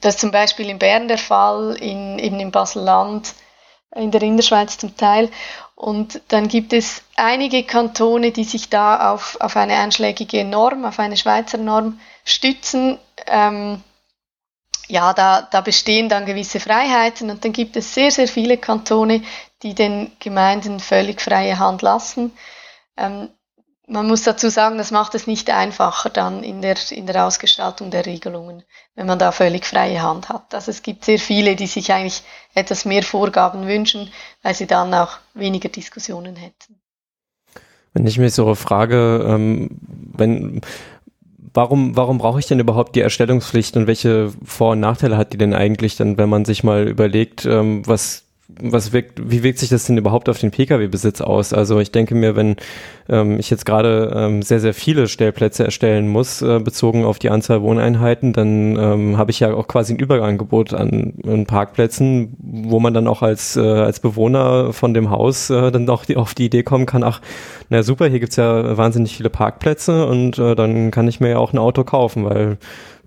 [0.00, 3.34] das ist zum Beispiel in Bern der Fall, in, eben im Basel-Land,
[3.94, 5.30] in der Innerschweiz zum Teil.
[5.74, 10.98] Und dann gibt es einige Kantone, die sich da auf, auf eine einschlägige Norm, auf
[10.98, 12.98] eine Schweizer Norm stützen.
[13.26, 13.82] Ähm,
[14.88, 19.22] ja, da, da bestehen dann gewisse Freiheiten und dann gibt es sehr, sehr viele Kantone,
[19.62, 22.32] die den Gemeinden völlig freie Hand lassen.
[22.96, 23.28] Ähm,
[23.90, 27.90] man muss dazu sagen, das macht es nicht einfacher dann in der, in der Ausgestaltung
[27.90, 28.62] der Regelungen,
[28.94, 30.54] wenn man da völlig freie Hand hat.
[30.54, 32.22] Also es gibt sehr viele, die sich eigentlich
[32.54, 34.10] etwas mehr Vorgaben wünschen,
[34.42, 36.80] weil sie dann auch weniger Diskussionen hätten.
[37.92, 40.60] Wenn ich mir so frage, ähm, wenn,
[41.52, 45.38] warum, warum brauche ich denn überhaupt die Erstellungspflicht und welche Vor- und Nachteile hat die
[45.38, 48.29] denn eigentlich dann, wenn man sich mal überlegt, ähm, was
[48.60, 51.52] was wirkt, wie wirkt sich das denn überhaupt auf den Pkw-Besitz aus?
[51.52, 52.56] Also ich denke mir, wenn
[53.08, 57.30] ähm, ich jetzt gerade ähm, sehr, sehr viele Stellplätze erstellen muss, äh, bezogen auf die
[57.30, 62.80] Anzahl Wohneinheiten, dann ähm, habe ich ja auch quasi ein Überangebot an, an Parkplätzen, wo
[62.80, 66.34] man dann auch als, äh, als Bewohner von dem Haus äh, dann auch die, auf
[66.34, 67.20] die Idee kommen kann, ach,
[67.68, 71.38] na super, hier gibt's ja wahnsinnig viele Parkplätze und äh, dann kann ich mir ja
[71.38, 72.58] auch ein Auto kaufen, weil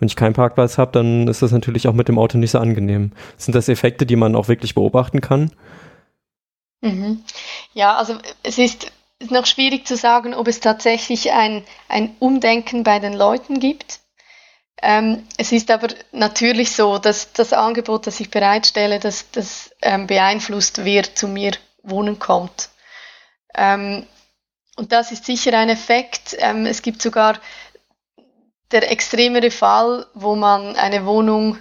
[0.04, 2.60] wenn ich keinen Parkplatz habe, dann ist das natürlich auch mit dem Auto nicht so
[2.60, 3.14] angenehm.
[3.38, 5.54] Sind das Effekte, die man auch wirklich beobachten kann?
[6.82, 7.24] Mhm.
[7.74, 8.91] Ja, also es ist
[9.30, 14.01] noch schwierig zu sagen, ob es tatsächlich ein, ein Umdenken bei den Leuten gibt.
[14.82, 20.06] Ähm, es ist aber natürlich so, dass das Angebot, das ich bereitstelle, das, das ähm,
[20.06, 22.68] beeinflusst, wer zu mir wohnen kommt.
[23.56, 24.06] Ähm,
[24.76, 26.36] und das ist sicher ein Effekt.
[26.39, 27.39] Ähm, es gibt sogar
[28.74, 31.57] der extremere Fall, wo man eine Wohnung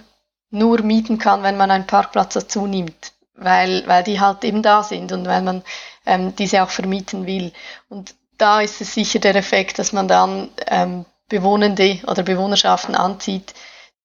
[0.49, 4.83] nur mieten kann, wenn man einen Parkplatz dazu nimmt, weil, weil die halt eben da
[4.83, 5.63] sind und weil man
[6.05, 7.53] ähm, diese auch vermieten will.
[7.89, 13.53] Und da ist es sicher der Effekt, dass man dann ähm, Bewohnende oder Bewohnerschaften anzieht,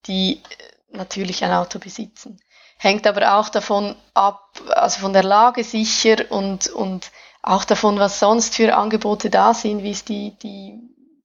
[0.07, 0.43] die
[0.91, 2.41] natürlich ein Auto besitzen.
[2.79, 7.11] Hängt aber auch davon ab, also von der Lage sicher und, und
[7.43, 10.79] auch davon, was sonst für Angebote da sind, wie ist die, die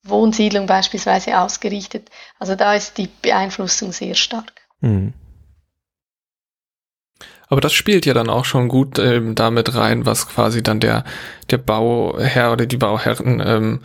[0.04, 2.10] Wohnsiedlung beispielsweise ausgerichtet.
[2.40, 4.54] Also da ist die Beeinflussung sehr stark.
[4.82, 5.14] Mhm.
[7.54, 11.04] Aber das spielt ja dann auch schon gut ähm, damit rein, was quasi dann der
[11.52, 13.82] der Bauherr oder die Bauherren ähm,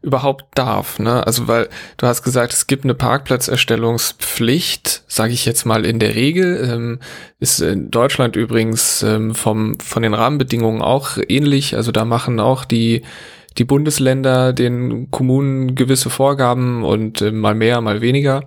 [0.00, 0.98] überhaupt darf.
[0.98, 1.24] Ne?
[1.24, 1.68] Also weil
[1.98, 6.68] du hast gesagt, es gibt eine Parkplatzerstellungspflicht, sage ich jetzt mal in der Regel.
[6.68, 6.98] Ähm,
[7.38, 11.76] ist in Deutschland übrigens ähm, vom von den Rahmenbedingungen auch ähnlich.
[11.76, 13.02] Also da machen auch die
[13.58, 18.44] die Bundesländer den Kommunen gewisse Vorgaben und äh, mal mehr, mal weniger.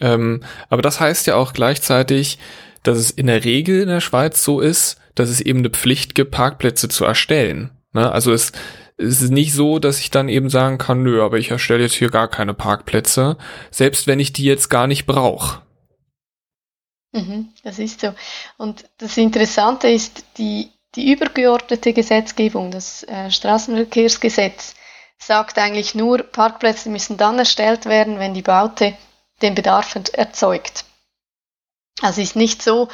[0.00, 2.38] Ähm, aber das heißt ja auch gleichzeitig,
[2.82, 6.14] dass es in der Regel in der Schweiz so ist, dass es eben eine Pflicht
[6.14, 7.70] gibt, Parkplätze zu erstellen.
[7.92, 8.10] Ne?
[8.10, 8.52] Also es,
[8.96, 11.94] es ist nicht so, dass ich dann eben sagen kann, nö, aber ich erstelle jetzt
[11.94, 13.36] hier gar keine Parkplätze,
[13.70, 15.62] selbst wenn ich die jetzt gar nicht brauche.
[17.12, 18.14] Mhm, das ist so.
[18.58, 24.74] Und das Interessante ist, die, die übergeordnete Gesetzgebung, das äh, Straßenverkehrsgesetz,
[25.18, 28.96] sagt eigentlich nur, Parkplätze müssen dann erstellt werden, wenn die Baute
[29.42, 30.84] den Bedarf erzeugt.
[32.02, 32.88] Also ist nicht so,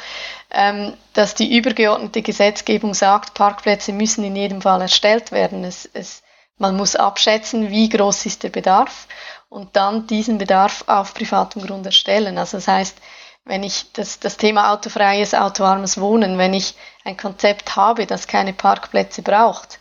[0.49, 5.63] ähm, dass die übergeordnete Gesetzgebung sagt, Parkplätze müssen in jedem Fall erstellt werden.
[5.65, 6.23] Es, es,
[6.57, 9.07] man muss abschätzen, wie groß ist der Bedarf
[9.49, 12.37] und dann diesen Bedarf auf privatem Grund erstellen.
[12.37, 12.97] Also das heißt,
[13.45, 18.53] wenn ich das, das Thema autofreies, autoarmes Wohnen, wenn ich ein Konzept habe, das keine
[18.53, 19.79] Parkplätze braucht,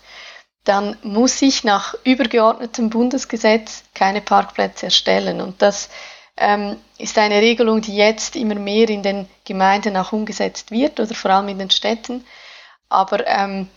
[0.65, 5.41] dann muss ich nach übergeordnetem Bundesgesetz keine Parkplätze erstellen.
[5.41, 5.89] Und das
[6.37, 11.15] ähm, ist eine Regelung, die jetzt immer mehr in den Gemeinden auch umgesetzt wird oder
[11.15, 12.25] vor allem in den Städten.
[12.89, 13.69] Aber ähm,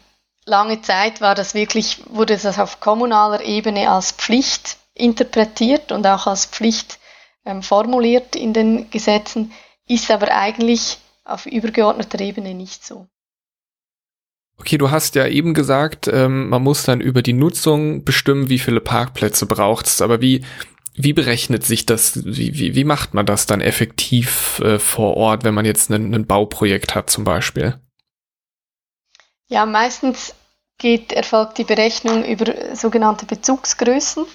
[0.45, 6.27] lange Zeit war das wirklich, wurde das auf kommunaler Ebene als Pflicht interpretiert und auch
[6.27, 6.99] als Pflicht
[7.45, 9.51] ähm, formuliert in den Gesetzen,
[9.87, 13.07] ist aber eigentlich auf übergeordneter Ebene nicht so.
[14.57, 18.59] Okay, du hast ja eben gesagt, ähm, man muss dann über die Nutzung bestimmen, wie
[18.59, 20.01] viele Parkplätze braucht es.
[20.01, 20.45] Aber wie,
[20.93, 25.43] wie berechnet sich das, wie, wie, wie macht man das dann effektiv äh, vor Ort,
[25.43, 27.79] wenn man jetzt ein Bauprojekt hat zum Beispiel?
[29.47, 30.33] Ja, meistens
[30.77, 34.25] geht, erfolgt die Berechnung über sogenannte Bezugsgrößen.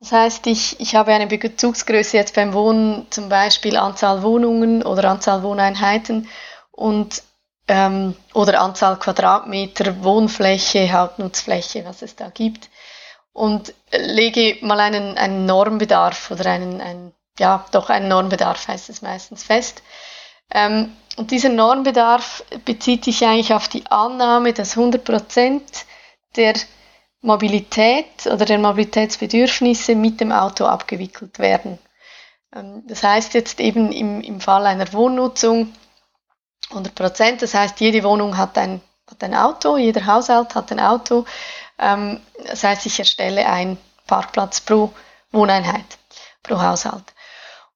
[0.00, 5.10] Das heißt, ich, ich habe eine Bezugsgröße jetzt beim Wohnen, zum Beispiel Anzahl Wohnungen oder
[5.10, 6.28] Anzahl Wohneinheiten
[6.70, 7.22] und
[7.68, 12.68] ähm, oder Anzahl Quadratmeter Wohnfläche, Hauptnutzfläche, was es da gibt
[13.36, 19.02] und lege mal einen, einen Normbedarf oder einen, einen, ja, doch einen Normbedarf heißt es
[19.02, 19.82] meistens fest.
[20.50, 25.60] Ähm, und dieser Normbedarf bezieht sich eigentlich auf die Annahme, dass 100%
[26.36, 26.54] der
[27.26, 31.78] Mobilität oder der Mobilitätsbedürfnisse mit dem Auto abgewickelt werden.
[32.54, 35.72] Ähm, das heißt jetzt eben im, im Fall einer Wohnnutzung
[36.70, 41.24] 100%, das heißt jede Wohnung hat ein, hat ein Auto, jeder Haushalt hat ein Auto
[41.78, 44.92] ähm, das heißt, ich erstelle einen Parkplatz pro
[45.32, 45.84] Wohneinheit,
[46.42, 47.04] pro Haushalt.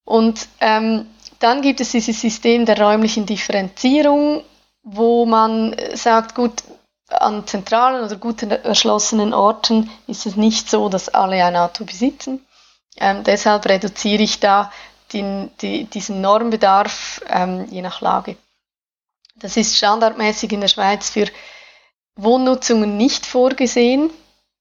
[0.05, 1.07] Und ähm,
[1.39, 4.43] dann gibt es dieses System der räumlichen Differenzierung,
[4.83, 6.63] wo man sagt, gut,
[7.11, 12.47] an zentralen oder gut erschlossenen Orten ist es nicht so, dass alle ein Auto besitzen.
[12.97, 14.73] Ähm, deshalb reduziere ich da
[15.13, 18.37] den, die, diesen Normbedarf ähm, je nach Lage.
[19.37, 21.27] Das ist standardmäßig in der Schweiz für
[22.17, 24.11] Wohnnutzungen nicht vorgesehen,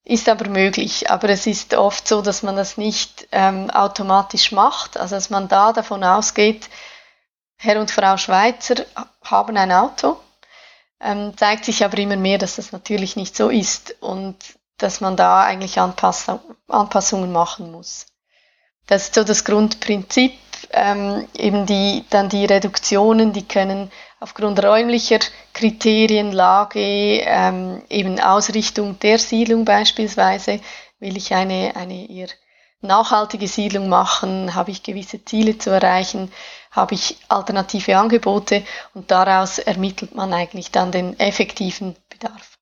[0.04, 1.10] ist aber möglich.
[1.10, 5.48] Aber es ist oft so, dass man das nicht ähm, automatisch macht, also dass man
[5.48, 6.70] da davon ausgeht,
[7.58, 8.86] Herr und Frau Schweizer
[9.24, 10.18] haben ein Auto.
[11.02, 14.36] Ähm, zeigt sich aber immer mehr, dass das natürlich nicht so ist und
[14.78, 16.28] dass man da eigentlich Anpass
[16.68, 18.06] Anpassungen machen muss.
[18.88, 20.34] Das ist so das Grundprinzip.
[20.72, 25.20] Ähm, eben die, dann die Reduktionen, die können aufgrund räumlicher
[25.54, 30.60] Kriterien, Lage, ähm, eben Ausrichtung der Siedlung beispielsweise,
[31.00, 32.28] will ich eine, eine eher
[32.82, 36.32] nachhaltige Siedlung machen, habe ich gewisse Ziele zu erreichen,
[36.72, 38.64] habe ich alternative Angebote
[38.94, 42.58] und daraus ermittelt man eigentlich dann den effektiven Bedarf.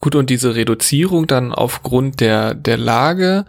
[0.00, 3.44] Gut, und diese Reduzierung dann aufgrund der, der Lage,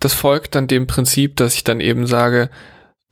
[0.00, 2.50] das folgt dann dem Prinzip, dass ich dann eben sage,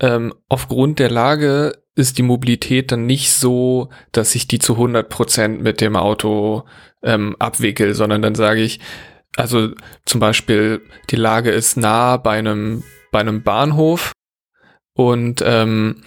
[0.01, 5.09] ähm, aufgrund der Lage ist die Mobilität dann nicht so, dass ich die zu 100
[5.09, 6.65] Prozent mit dem Auto
[7.03, 8.81] ähm, abwickel, sondern dann sage ich,
[9.37, 9.71] also
[10.05, 14.13] zum Beispiel die Lage ist nah bei einem bei einem Bahnhof
[14.95, 16.03] und ähm,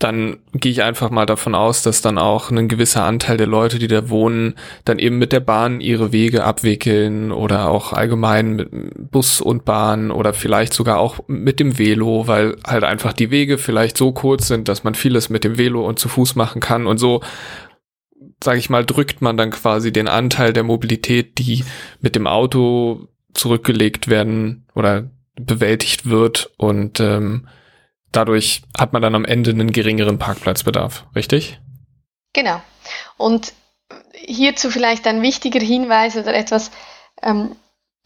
[0.00, 3.78] dann gehe ich einfach mal davon aus, dass dann auch ein gewisser Anteil der Leute,
[3.78, 4.54] die da wohnen,
[4.86, 8.70] dann eben mit der Bahn ihre Wege abwickeln oder auch allgemein mit
[9.10, 13.58] Bus und Bahn oder vielleicht sogar auch mit dem Velo, weil halt einfach die Wege
[13.58, 16.86] vielleicht so kurz sind, dass man vieles mit dem Velo und zu Fuß machen kann.
[16.86, 17.20] Und so
[18.42, 21.64] sage ich mal, drückt man dann quasi den Anteil der Mobilität, die
[22.00, 26.50] mit dem Auto zurückgelegt werden oder bewältigt wird.
[26.56, 27.46] Und ähm,
[28.12, 31.60] dadurch hat man dann am Ende einen geringeren Parkplatzbedarf, richtig?
[32.32, 32.60] Genau.
[33.16, 33.52] Und
[34.12, 36.70] hierzu vielleicht ein wichtiger Hinweis oder etwas,
[37.22, 37.56] ähm,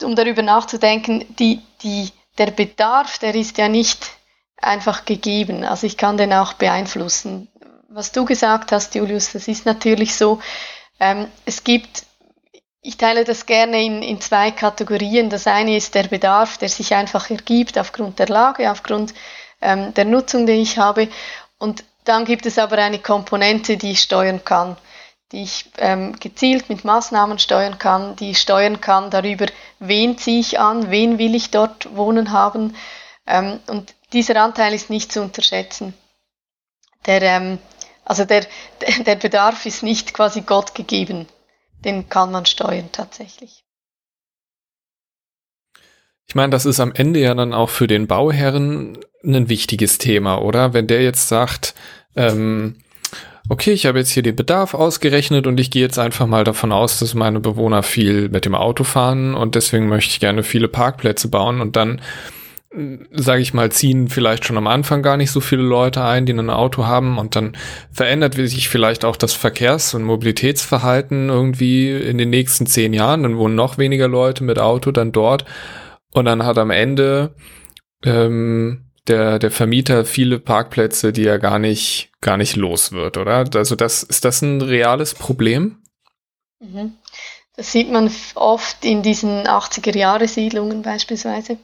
[0.03, 4.11] um darüber nachzudenken, die, die, der Bedarf, der ist ja nicht
[4.57, 5.65] einfach gegeben.
[5.65, 7.49] Also ich kann den auch beeinflussen.
[7.89, 10.41] Was du gesagt hast, Julius, das ist natürlich so.
[10.99, 12.05] Ähm, es gibt,
[12.81, 15.31] ich teile das gerne in, in zwei Kategorien.
[15.31, 19.15] Das eine ist der Bedarf, der sich einfach ergibt aufgrund der Lage, aufgrund
[19.65, 21.09] ähm, der Nutzung, die ich habe.
[21.59, 24.77] Und dann gibt es aber eine Komponente, die ich steuern kann
[25.35, 29.47] die ich ähm, gezielt mit Maßnahmen steuern kann, die ich steuern kann darüber,
[29.81, 32.77] wen ziehe ich an, wen will ich dort wohnen haben.
[33.27, 35.93] Ähm, und dieser Anteil ist nicht zu unterschätzen.
[37.07, 37.59] Der, ähm,
[38.05, 38.47] also der,
[39.07, 41.27] der Bedarf ist nicht quasi Gott gegeben.
[41.85, 43.65] Den kann man steuern tatsächlich.
[46.27, 50.43] Ich meine, das ist am Ende ja dann auch für den Bauherren ein wichtiges Thema,
[50.43, 50.75] oder?
[50.75, 51.75] Wenn der jetzt sagt,
[52.17, 52.77] ähm,
[53.49, 56.73] okay, ich habe jetzt hier den Bedarf ausgerechnet und ich gehe jetzt einfach mal davon
[56.73, 60.69] aus, dass meine Bewohner viel mit dem Auto fahren und deswegen möchte ich gerne viele
[60.69, 62.01] Parkplätze bauen und dann
[62.75, 66.27] äh, sage ich mal, ziehen vielleicht schon am Anfang gar nicht so viele Leute ein,
[66.27, 67.57] die ein Auto haben und dann
[67.93, 73.37] verändert sich vielleicht auch das Verkehrs- und Mobilitätsverhalten irgendwie in den nächsten zehn Jahren, dann
[73.37, 75.45] wohnen noch weniger Leute mit Auto dann dort
[76.13, 77.35] und dann hat am Ende
[78.05, 83.45] ähm, der, der Vermieter viele Parkplätze, die er gar nicht, gar nicht los wird, oder?
[83.55, 85.83] Also das, ist das ein reales Problem?
[86.61, 86.95] Mhm.
[87.57, 91.59] Das sieht man oft in diesen 80er-Jahre-Siedlungen beispielsweise,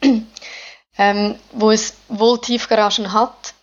[0.98, 3.53] ähm, wo es wohl Tiefgaragen hat,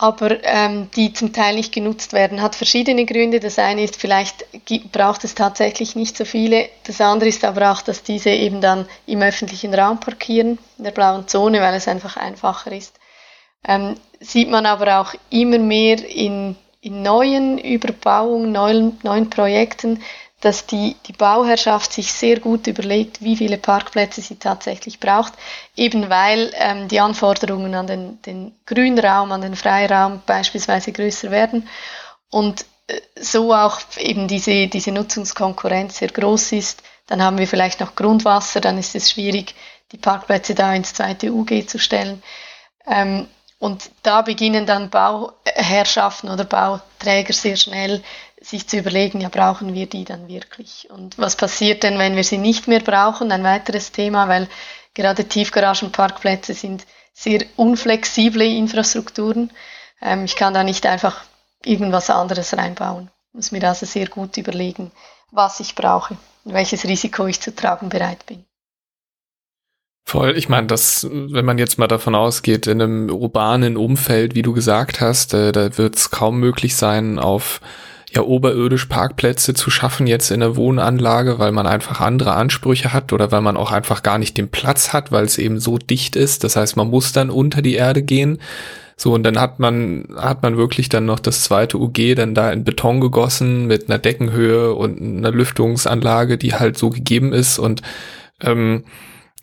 [0.00, 2.40] aber ähm, die zum Teil nicht genutzt werden.
[2.40, 3.40] Hat verschiedene Gründe.
[3.40, 4.46] Das eine ist, vielleicht
[4.92, 6.68] braucht es tatsächlich nicht so viele.
[6.84, 10.92] Das andere ist aber auch, dass diese eben dann im öffentlichen Raum parkieren, in der
[10.92, 12.94] blauen Zone, weil es einfach einfacher ist.
[13.66, 20.00] Ähm, sieht man aber auch immer mehr in, in neuen Überbauungen, neuen, neuen Projekten,
[20.40, 25.32] dass die, die Bauherrschaft sich sehr gut überlegt, wie viele Parkplätze sie tatsächlich braucht,
[25.74, 31.68] eben weil ähm, die Anforderungen an den, den Grünraum, an den Freiraum beispielsweise größer werden
[32.30, 36.82] und äh, so auch eben diese, diese Nutzungskonkurrenz sehr groß ist.
[37.08, 39.54] Dann haben wir vielleicht noch Grundwasser, dann ist es schwierig,
[39.90, 42.22] die Parkplätze da ins zweite UG zu stellen.
[42.86, 43.26] Ähm,
[43.58, 48.04] und da beginnen dann Bauherrschaften oder Bauträger sehr schnell
[48.48, 50.88] sich zu überlegen, ja, brauchen wir die dann wirklich?
[50.90, 53.30] Und was passiert denn, wenn wir sie nicht mehr brauchen?
[53.30, 54.48] Ein weiteres Thema, weil
[54.94, 59.52] gerade Tiefgaragenparkplätze sind sehr unflexible Infrastrukturen.
[60.00, 61.24] Ähm, ich kann da nicht einfach
[61.64, 63.10] irgendwas anderes reinbauen.
[63.28, 64.92] Ich muss mir also sehr gut überlegen,
[65.30, 68.44] was ich brauche und welches Risiko ich zu tragen bereit bin.
[70.06, 74.40] Voll, ich meine, das, wenn man jetzt mal davon ausgeht, in einem urbanen Umfeld, wie
[74.40, 77.60] du gesagt hast, äh, da wird es kaum möglich sein, auf
[78.14, 83.12] ja oberirdisch Parkplätze zu schaffen jetzt in der Wohnanlage, weil man einfach andere Ansprüche hat
[83.12, 86.16] oder weil man auch einfach gar nicht den Platz hat, weil es eben so dicht
[86.16, 86.44] ist.
[86.44, 88.38] Das heißt, man muss dann unter die Erde gehen.
[88.96, 92.50] So, und dann hat man, hat man wirklich dann noch das zweite UG dann da
[92.50, 97.82] in Beton gegossen mit einer Deckenhöhe und einer Lüftungsanlage, die halt so gegeben ist und
[98.40, 98.84] ähm,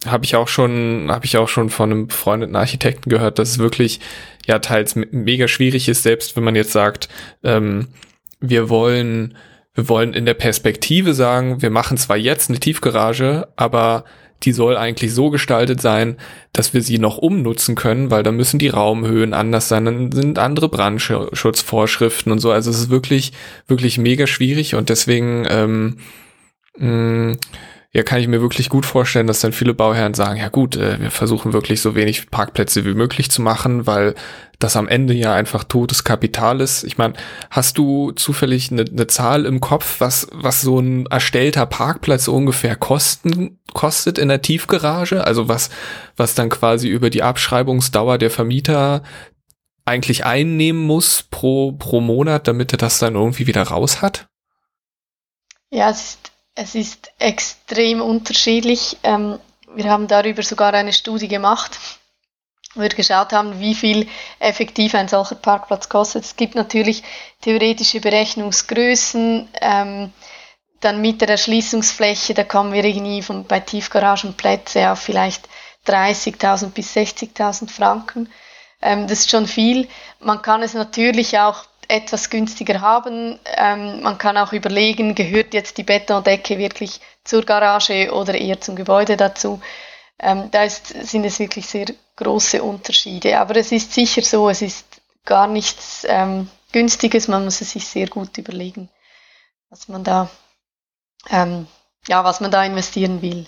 [0.05, 3.59] habe ich auch schon, habe ich auch schon von einem befreundeten Architekten gehört, dass es
[3.59, 4.01] wirklich
[4.45, 7.07] ja teils mega schwierig ist, selbst wenn man jetzt sagt,
[7.43, 7.87] ähm,
[8.39, 9.35] wir wollen,
[9.73, 14.05] wir wollen in der Perspektive sagen, wir machen zwar jetzt eine Tiefgarage, aber
[14.43, 16.17] die soll eigentlich so gestaltet sein,
[16.53, 20.39] dass wir sie noch umnutzen können, weil da müssen die Raumhöhen anders sein, dann sind
[20.39, 22.51] andere Brandschutzvorschriften und so.
[22.51, 23.31] Also es ist wirklich,
[23.67, 25.97] wirklich mega schwierig und deswegen ähm,
[26.77, 27.37] mh,
[27.95, 30.99] ja, kann ich mir wirklich gut vorstellen, dass dann viele Bauherren sagen, ja gut, äh,
[30.99, 34.15] wir versuchen wirklich so wenig Parkplätze wie möglich zu machen, weil
[34.59, 36.83] das am Ende ja einfach totes Kapital ist.
[36.83, 37.13] Ich meine,
[37.49, 42.75] hast du zufällig eine, eine Zahl im Kopf, was, was so ein erstellter Parkplatz ungefähr
[42.75, 45.23] kosten, kostet in der Tiefgarage?
[45.23, 45.69] Also was,
[46.17, 49.03] was dann quasi über die Abschreibungsdauer der Vermieter
[49.85, 54.27] eigentlich einnehmen muss pro, pro Monat, damit er das dann irgendwie wieder raus hat?
[55.71, 58.97] Ja, es ist es ist extrem unterschiedlich.
[59.03, 59.39] Ähm,
[59.75, 61.77] wir haben darüber sogar eine Studie gemacht,
[62.73, 64.07] wo wir geschaut haben, wie viel
[64.39, 66.23] effektiv ein solcher Parkplatz kostet.
[66.23, 67.03] Es gibt natürlich
[67.41, 69.49] theoretische Berechnungsgrößen.
[69.61, 70.13] Ähm,
[70.81, 75.49] dann mit der Erschließungsfläche, da kommen wir irgendwie von, bei Tiefgaragenplätze auf vielleicht
[75.87, 78.29] 30.000 bis 60.000 Franken.
[78.81, 79.87] Ähm, das ist schon viel.
[80.19, 83.39] Man kann es natürlich auch etwas günstiger haben.
[83.57, 88.75] Ähm, man kann auch überlegen, gehört jetzt die Betondecke wirklich zur Garage oder eher zum
[88.75, 89.61] Gebäude dazu.
[90.19, 93.39] Ähm, da ist, sind es wirklich sehr große Unterschiede.
[93.39, 94.85] Aber es ist sicher so, es ist
[95.25, 97.27] gar nichts ähm, Günstiges.
[97.27, 98.89] Man muss es sich sehr gut überlegen,
[99.69, 100.29] was man da,
[101.29, 101.67] ähm,
[102.07, 103.47] ja, was man da investieren will.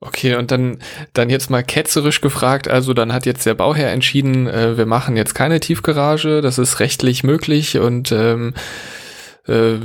[0.00, 0.78] Okay, und dann,
[1.14, 5.16] dann jetzt mal ketzerisch gefragt, also dann hat jetzt der Bauherr entschieden, äh, wir machen
[5.16, 8.52] jetzt keine Tiefgarage, das ist rechtlich möglich und ähm,
[9.48, 9.78] äh,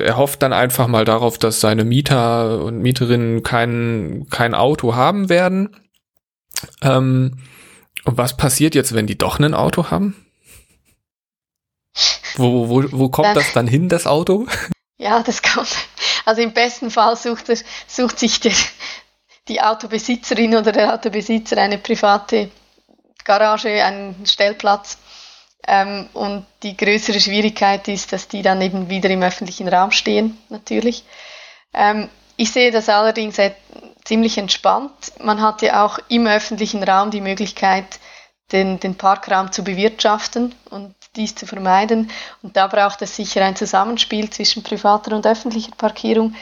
[0.00, 5.28] er hofft dann einfach mal darauf, dass seine Mieter und Mieterinnen kein, kein Auto haben
[5.28, 5.76] werden.
[6.80, 7.38] Ähm,
[8.04, 10.14] und was passiert jetzt, wenn die doch ein Auto haben?
[12.36, 14.46] Wo, wo, wo kommt das dann hin, das Auto?
[14.98, 15.76] Ja, das kommt.
[16.24, 18.52] Also im besten Fall sucht, er, sucht sich der,
[19.48, 22.50] die Autobesitzerin oder der Autobesitzer eine private
[23.24, 24.98] Garage, einen Stellplatz.
[25.66, 30.38] Ähm, und die größere Schwierigkeit ist, dass die dann eben wieder im öffentlichen Raum stehen,
[30.48, 31.04] natürlich.
[31.72, 33.36] Ähm, ich sehe das allerdings
[34.04, 35.12] ziemlich entspannt.
[35.20, 38.00] Man hat ja auch im öffentlichen Raum die Möglichkeit,
[38.50, 42.10] den, den Parkraum zu bewirtschaften und dies zu vermeiden.
[42.42, 46.34] Und da braucht es sicher ein Zusammenspiel zwischen privater und öffentlicher Parkierung.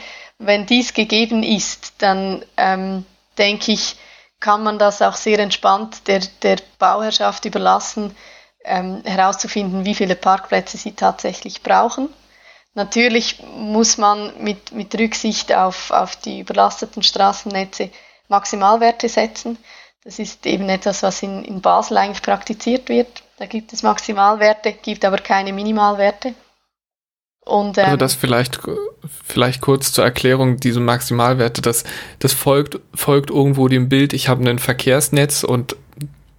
[0.43, 3.05] Wenn dies gegeben ist, dann ähm,
[3.37, 3.95] denke ich,
[4.39, 8.15] kann man das auch sehr entspannt der, der Bauherrschaft überlassen,
[8.65, 12.09] ähm, herauszufinden, wie viele Parkplätze sie tatsächlich brauchen.
[12.73, 17.91] Natürlich muss man mit, mit Rücksicht auf, auf die überlasteten Straßennetze
[18.27, 19.59] Maximalwerte setzen.
[20.03, 23.21] Das ist eben etwas, was in, in Basel eigentlich praktiziert wird.
[23.37, 26.33] Da gibt es Maximalwerte, gibt aber keine Minimalwerte.
[27.45, 28.59] Und, also ähm, also das vielleicht,
[29.25, 31.83] vielleicht kurz zur Erklärung, diese Maximalwerte, das,
[32.19, 35.75] das folgt, folgt irgendwo dem Bild, ich habe ein Verkehrsnetz und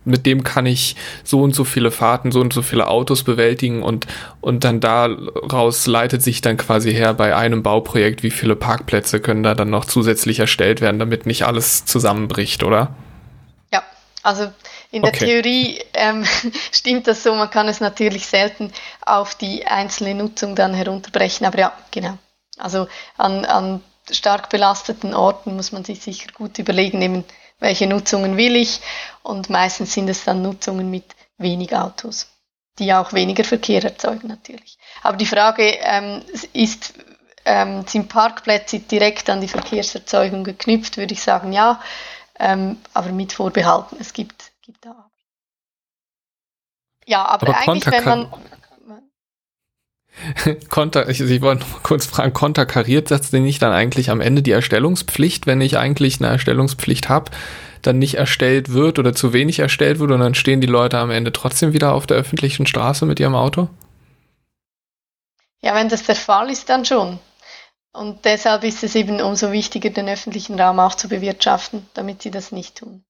[0.04, 3.82] mit dem kann ich so und so viele Fahrten, so und so viele Autos bewältigen
[3.82, 4.06] und,
[4.40, 9.42] und dann daraus leitet sich dann quasi her bei einem Bauprojekt, wie viele Parkplätze können
[9.42, 12.94] da dann noch zusätzlich erstellt werden, damit nicht alles zusammenbricht, oder?
[13.72, 13.82] Ja,
[14.22, 14.48] also
[14.92, 15.24] in der okay.
[15.24, 16.24] Theorie ähm,
[16.72, 18.72] stimmt das so, man kann es natürlich selten
[19.04, 22.16] auf die einzelne Nutzung dann herunterbrechen, aber ja, genau.
[22.58, 22.86] Also
[23.16, 27.24] an, an stark belasteten Orten muss man sich sicher gut überlegen, eben
[27.58, 28.80] welche Nutzungen will ich
[29.22, 31.04] und meistens sind es dann Nutzungen mit
[31.38, 32.28] wenig Autos,
[32.78, 34.76] die auch weniger Verkehr erzeugen natürlich.
[35.02, 36.22] Aber die Frage ähm,
[36.52, 36.92] ist,
[37.46, 41.80] ähm, sind Parkplätze direkt an die Verkehrserzeugung geknüpft, würde ich sagen ja,
[42.38, 43.96] ähm, aber mit Vorbehalten.
[43.98, 44.51] Es gibt.
[47.12, 48.32] Ja, aber, aber eigentlich, wenn man
[50.70, 54.22] Konter, ich, ich wollte noch mal kurz fragen, konterkariert setzt denn nicht dann eigentlich am
[54.22, 57.30] Ende die Erstellungspflicht, wenn ich eigentlich eine Erstellungspflicht habe,
[57.82, 61.10] dann nicht erstellt wird oder zu wenig erstellt wird und dann stehen die Leute am
[61.10, 63.68] Ende trotzdem wieder auf der öffentlichen Straße mit ihrem Auto?
[65.60, 67.18] Ja, wenn das der Fall ist, dann schon.
[67.92, 72.30] Und deshalb ist es eben umso wichtiger, den öffentlichen Raum auch zu bewirtschaften, damit sie
[72.30, 73.04] das nicht tun.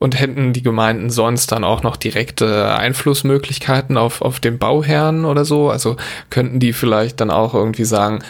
[0.00, 5.44] Und hätten die Gemeinden sonst dann auch noch direkte Einflussmöglichkeiten auf, auf den Bauherrn oder
[5.44, 5.70] so?
[5.70, 5.96] Also
[6.30, 8.20] könnten die vielleicht dann auch irgendwie sagen,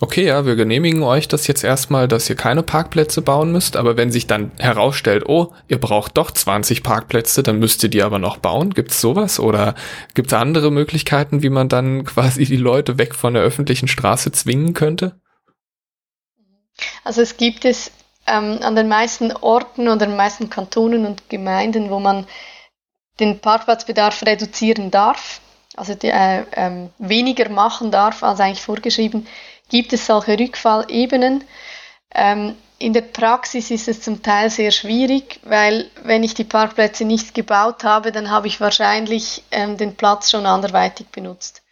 [0.00, 3.96] okay, ja, wir genehmigen euch das jetzt erstmal, dass ihr keine Parkplätze bauen müsst, aber
[3.96, 8.18] wenn sich dann herausstellt, oh, ihr braucht doch 20 Parkplätze, dann müsst ihr die aber
[8.18, 8.74] noch bauen.
[8.74, 9.40] Gibt's sowas?
[9.40, 9.74] Oder
[10.14, 14.74] gibt's andere Möglichkeiten, wie man dann quasi die Leute weg von der öffentlichen Straße zwingen
[14.74, 15.18] könnte?
[17.04, 17.90] Also es gibt es
[18.26, 22.26] ähm, an den meisten Orten oder den meisten Kantonen und Gemeinden, wo man
[23.20, 25.40] den Parkplatzbedarf reduzieren darf,
[25.76, 29.26] also die, äh, ähm, weniger machen darf als eigentlich vorgeschrieben,
[29.68, 31.44] gibt es solche Rückfallebenen.
[32.14, 37.04] Ähm, in der Praxis ist es zum Teil sehr schwierig, weil wenn ich die Parkplätze
[37.04, 41.62] nicht gebaut habe, dann habe ich wahrscheinlich ähm, den Platz schon anderweitig benutzt.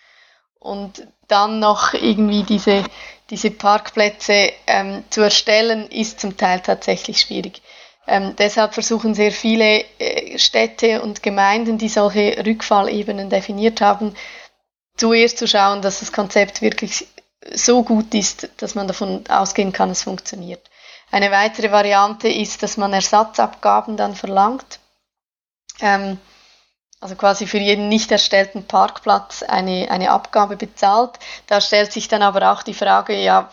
[0.58, 2.84] Und dann noch irgendwie diese
[3.30, 7.62] diese Parkplätze ähm, zu erstellen, ist zum Teil tatsächlich schwierig.
[8.06, 14.14] Ähm, deshalb versuchen sehr viele äh, Städte und Gemeinden, die solche Rückfallebenen definiert haben,
[14.96, 17.06] zuerst zu schauen, dass das Konzept wirklich
[17.52, 20.70] so gut ist, dass man davon ausgehen kann, es funktioniert.
[21.10, 24.80] Eine weitere Variante ist, dass man Ersatzabgaben dann verlangt.
[25.80, 26.18] Ähm,
[27.04, 31.10] also quasi für jeden nicht erstellten Parkplatz eine, eine Abgabe bezahlt.
[31.46, 33.50] Da stellt sich dann aber auch die Frage, ja,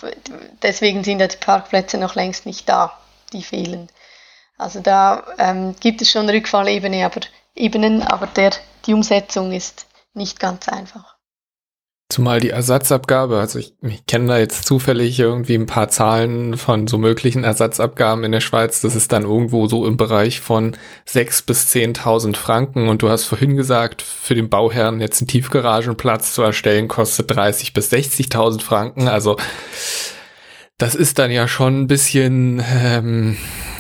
[0.62, 2.98] deswegen sind ja die Parkplätze noch längst nicht da,
[3.34, 3.90] die fehlen.
[4.58, 7.20] Also da ähm, gibt es schon Rückfallebene, aber
[7.54, 8.52] Ebenen, aber der,
[8.86, 11.11] die Umsetzung ist nicht ganz einfach.
[12.12, 16.86] Zumal die Ersatzabgabe, also ich, ich kenne da jetzt zufällig irgendwie ein paar Zahlen von
[16.88, 20.76] so möglichen Ersatzabgaben in der Schweiz, das ist dann irgendwo so im Bereich von
[21.08, 26.34] 6.000 bis 10.000 Franken und du hast vorhin gesagt, für den Bauherrn jetzt einen Tiefgaragenplatz
[26.34, 29.38] zu erstellen kostet 30.000 bis 60.000 Franken, also
[30.78, 33.38] das ist dann ja schon ein bisschen, ähm,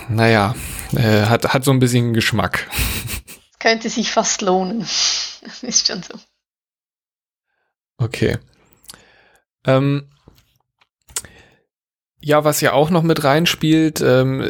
[0.08, 0.56] naja,
[0.96, 2.70] äh, hat, hat so ein bisschen Geschmack.
[3.60, 4.88] Könnte sich fast lohnen,
[5.64, 6.18] ist schon so.
[8.02, 8.38] Okay.
[9.66, 10.08] Ähm,
[12.24, 14.42] ja, was ja auch noch mit reinspielt, ähm,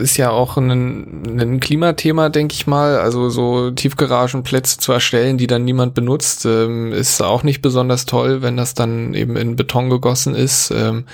[0.00, 2.98] ist ja auch ein, ein Klimathema, denke ich mal.
[2.98, 8.42] Also so Tiefgaragenplätze zu erstellen, die dann niemand benutzt, ähm, ist auch nicht besonders toll,
[8.42, 10.72] wenn das dann eben in Beton gegossen ist.
[10.72, 11.04] Ähm,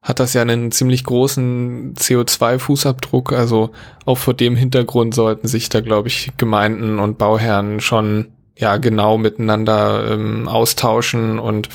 [0.00, 3.34] hat das ja einen ziemlich großen CO2-Fußabdruck.
[3.34, 3.72] Also
[4.06, 9.18] auch vor dem Hintergrund sollten sich da, glaube ich, Gemeinden und Bauherren schon ja genau
[9.18, 11.68] miteinander ähm, austauschen und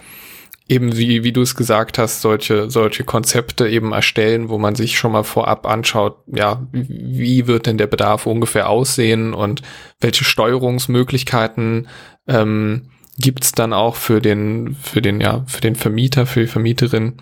[0.71, 4.97] eben wie, wie du es gesagt hast, solche, solche Konzepte eben erstellen, wo man sich
[4.97, 9.61] schon mal vorab anschaut, ja, wie wird denn der Bedarf ungefähr aussehen und
[9.99, 11.89] welche Steuerungsmöglichkeiten
[12.27, 17.17] ähm, gibt dann auch für den, für den, ja, für den Vermieter, für die Vermieterin.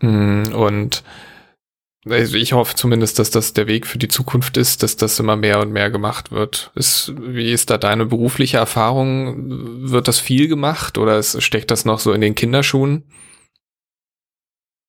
[0.00, 1.04] Mm, und
[2.08, 5.36] also ich hoffe zumindest, dass das der Weg für die Zukunft ist, dass das immer
[5.36, 6.70] mehr und mehr gemacht wird.
[6.74, 9.90] Ist, wie ist da deine berufliche Erfahrung?
[9.90, 13.04] Wird das viel gemacht oder ist, steckt das noch so in den Kinderschuhen?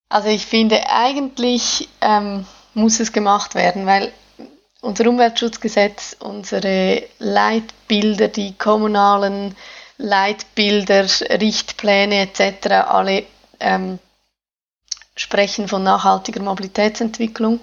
[0.08, 4.12] Also ich finde, eigentlich ähm, muss es gemacht werden, weil
[4.80, 9.54] unser Umweltschutzgesetz, unsere Leitbilder, die kommunalen
[9.96, 11.06] Leitbilder,
[11.40, 12.66] Richtpläne etc.
[12.88, 13.24] alle
[13.60, 13.98] ähm,
[15.14, 17.60] sprechen von nachhaltiger Mobilitätsentwicklung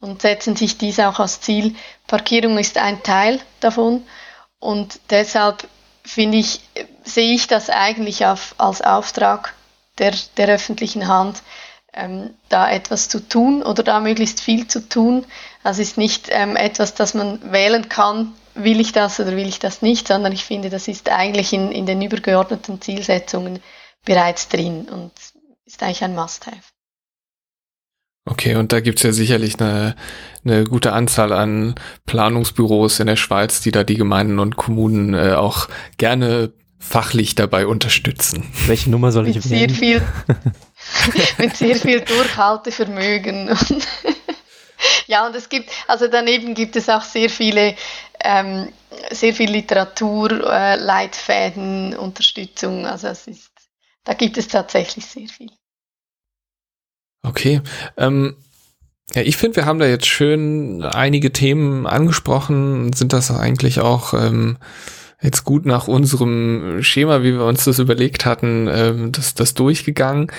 [0.00, 1.74] und setzen sich dies auch als Ziel.
[2.06, 4.04] Parkierung ist ein Teil davon
[4.58, 5.68] und deshalb
[6.04, 6.60] finde ich,
[7.04, 9.54] sehe ich das eigentlich auf, als Auftrag
[9.98, 11.42] der, der öffentlichen Hand,
[11.92, 15.26] ähm, da etwas zu tun oder da möglichst viel zu tun.
[15.64, 19.58] Das ist nicht ähm, etwas, das man wählen kann, will ich das oder will ich
[19.58, 23.62] das nicht, sondern ich finde, das ist eigentlich in, in den übergeordneten Zielsetzungen
[24.04, 25.12] bereits drin und
[25.66, 26.77] ist eigentlich ein Must-Have.
[28.30, 29.96] Okay, und da gibt's ja sicherlich eine,
[30.44, 31.74] eine gute Anzahl an
[32.04, 37.66] Planungsbüros in der Schweiz, die da die Gemeinden und Kommunen äh, auch gerne fachlich dabei
[37.66, 38.52] unterstützen.
[38.66, 40.02] Welche Nummer soll mit ich sehr viel,
[41.38, 43.48] Mit sehr viel Durchhaltevermögen.
[45.06, 47.74] ja, und es gibt, also daneben gibt es auch sehr viele,
[48.20, 48.68] ähm,
[49.10, 52.86] sehr viel Literatur, äh, Leitfäden, Unterstützung.
[52.86, 53.50] Also es ist,
[54.04, 55.50] da gibt es tatsächlich sehr viel.
[57.22, 57.60] Okay.
[57.96, 58.36] Ähm,
[59.14, 62.92] ja, ich finde, wir haben da jetzt schön einige Themen angesprochen.
[62.92, 64.58] Sind das eigentlich auch ähm,
[65.22, 70.30] jetzt gut nach unserem Schema, wie wir uns das überlegt hatten, ähm, das, das durchgegangen.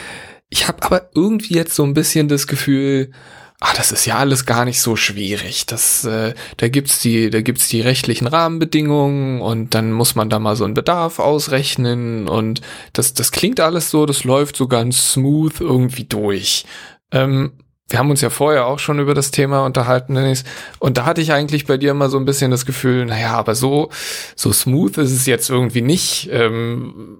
[0.49, 3.11] Ich habe aber irgendwie jetzt so ein bisschen das Gefühl,
[3.59, 5.65] ah, das ist ja alles gar nicht so schwierig.
[5.65, 10.39] Das, äh, da gibt's die, da gibt's die rechtlichen Rahmenbedingungen und dann muss man da
[10.39, 12.61] mal so einen Bedarf ausrechnen und
[12.93, 16.65] das, das klingt alles so, das läuft so ganz smooth irgendwie durch.
[17.11, 17.51] Ähm,
[17.89, 20.43] wir haben uns ja vorher auch schon über das Thema unterhalten, Dennis.
[20.77, 23.55] Und da hatte ich eigentlich bei dir immer so ein bisschen das Gefühl, naja, aber
[23.55, 23.89] so,
[24.35, 26.29] so smooth ist es jetzt irgendwie nicht.
[26.31, 27.17] Ähm,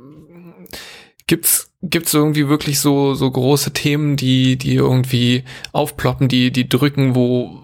[1.25, 6.67] gibt's Gibt es irgendwie wirklich so, so große Themen, die, die irgendwie aufploppen, die, die
[6.67, 7.61] drücken, wo,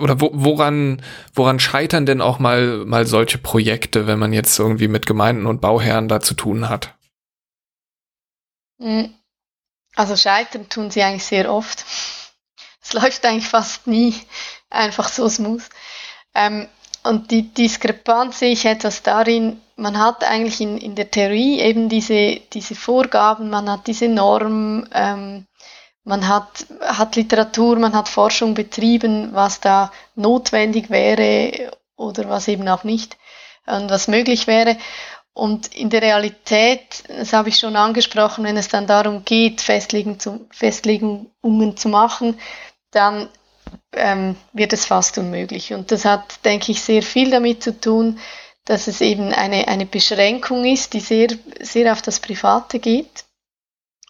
[0.00, 1.02] oder wo, woran,
[1.34, 5.60] woran scheitern denn auch mal, mal solche Projekte, wenn man jetzt irgendwie mit Gemeinden und
[5.60, 6.94] Bauherren da zu tun hat?
[8.78, 9.12] Hm.
[9.94, 11.84] Also scheitern tun sie eigentlich sehr oft.
[12.82, 14.14] Es läuft eigentlich fast nie
[14.70, 15.62] einfach so smooth.
[16.34, 16.68] Ähm,
[17.04, 21.88] und die Diskrepanz sehe ich etwas darin, man hat eigentlich in, in der Theorie eben
[21.88, 25.46] diese, diese Vorgaben, man hat diese Norm, ähm,
[26.04, 32.68] man hat, hat Literatur, man hat Forschung betrieben, was da notwendig wäre oder was eben
[32.68, 33.16] auch nicht
[33.66, 34.76] und was möglich wäre.
[35.34, 40.20] Und in der Realität, das habe ich schon angesprochen, wenn es dann darum geht, Festlegen
[40.20, 42.38] zu, Festlegungen zu machen,
[42.90, 43.28] dann
[43.92, 45.72] ähm, wird es fast unmöglich.
[45.72, 48.18] Und das hat, denke ich, sehr viel damit zu tun,
[48.64, 51.28] dass es eben eine, eine Beschränkung ist, die sehr,
[51.60, 53.24] sehr auf das Private geht.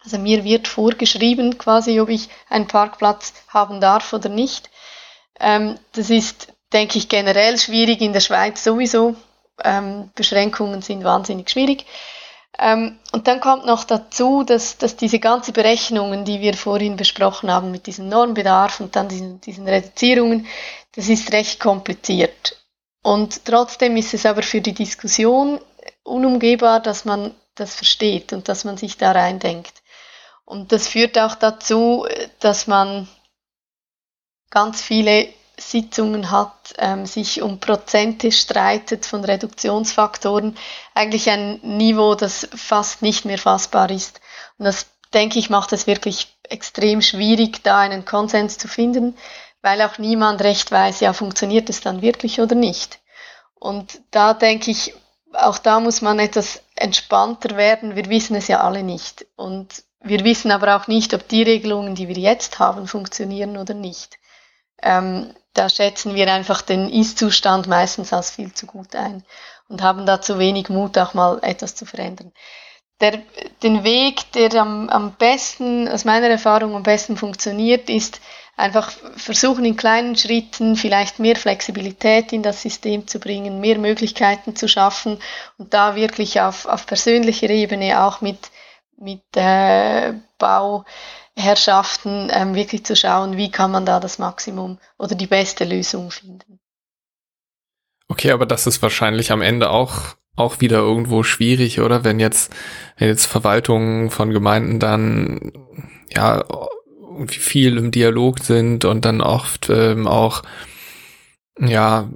[0.03, 4.69] Also mir wird vorgeschrieben quasi, ob ich einen Parkplatz haben darf oder nicht.
[5.39, 9.15] Ähm, das ist, denke ich, generell schwierig in der Schweiz sowieso.
[9.63, 11.85] Ähm, Beschränkungen sind wahnsinnig schwierig.
[12.59, 17.51] Ähm, und dann kommt noch dazu, dass, dass diese ganzen Berechnungen, die wir vorhin besprochen
[17.51, 20.47] haben, mit diesem Normbedarf und dann diesen, diesen Reduzierungen,
[20.95, 22.61] das ist recht kompliziert.
[23.01, 25.59] Und trotzdem ist es aber für die Diskussion
[26.03, 29.81] unumgehbar, dass man das versteht und dass man sich da reindenkt.
[30.45, 32.05] Und das führt auch dazu,
[32.39, 33.07] dass man
[34.49, 35.27] ganz viele
[35.57, 40.57] Sitzungen hat, ähm, sich um Prozente streitet von Reduktionsfaktoren,
[40.93, 44.19] eigentlich ein Niveau, das fast nicht mehr fassbar ist.
[44.57, 49.15] Und das, denke ich, macht es wirklich extrem schwierig, da einen Konsens zu finden,
[49.61, 52.99] weil auch niemand recht weiß, ja, funktioniert es dann wirklich oder nicht.
[53.53, 54.93] Und da denke ich,
[55.33, 57.95] auch da muss man etwas entspannter werden.
[57.95, 59.25] Wir wissen es ja alle nicht.
[59.35, 63.73] Und wir wissen aber auch nicht, ob die Regelungen, die wir jetzt haben, funktionieren oder
[63.73, 64.19] nicht.
[64.81, 69.23] Ähm, da schätzen wir einfach den Ist-Zustand meistens als viel zu gut ein
[69.69, 72.31] und haben da zu wenig Mut, auch mal etwas zu verändern.
[73.01, 73.21] Der,
[73.63, 78.21] den Weg, der am, am besten, aus meiner Erfahrung am besten funktioniert, ist
[78.55, 84.55] einfach versuchen in kleinen Schritten vielleicht mehr Flexibilität in das System zu bringen, mehr Möglichkeiten
[84.55, 85.19] zu schaffen
[85.57, 88.51] und da wirklich auf, auf persönlicher Ebene auch mit,
[88.97, 90.13] mit äh,
[91.35, 96.11] Bauherrschaften ähm, wirklich zu schauen, wie kann man da das Maximum oder die beste Lösung
[96.11, 96.59] finden.
[98.07, 102.03] Okay, aber das ist wahrscheinlich am Ende auch auch wieder irgendwo schwierig, oder?
[102.03, 102.51] Wenn jetzt,
[102.97, 105.51] wenn jetzt Verwaltungen von Gemeinden dann
[106.11, 106.43] ja
[106.99, 110.41] irgendwie viel im Dialog sind und dann oft ähm, auch
[111.59, 112.09] ja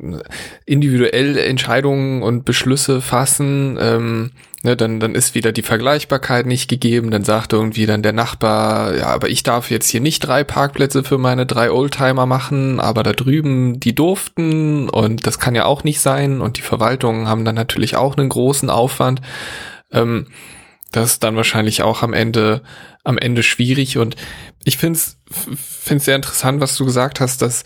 [0.66, 4.32] individuell Entscheidungen und Beschlüsse fassen, ähm,
[4.64, 7.12] ne, dann dann ist wieder die Vergleichbarkeit nicht gegeben.
[7.12, 11.04] Dann sagt irgendwie dann der Nachbar, ja, aber ich darf jetzt hier nicht drei Parkplätze
[11.04, 15.84] für meine drei Oldtimer machen, aber da drüben die durften und das kann ja auch
[15.84, 16.42] nicht sein.
[16.42, 19.22] Und die Verwaltungen haben dann natürlich auch einen großen Aufwand.
[19.92, 20.28] Ähm,
[20.92, 22.62] das ist dann wahrscheinlich auch am Ende,
[23.04, 23.98] am Ende schwierig.
[23.98, 24.16] Und
[24.64, 27.64] ich finde es finde sehr interessant, was du gesagt hast, dass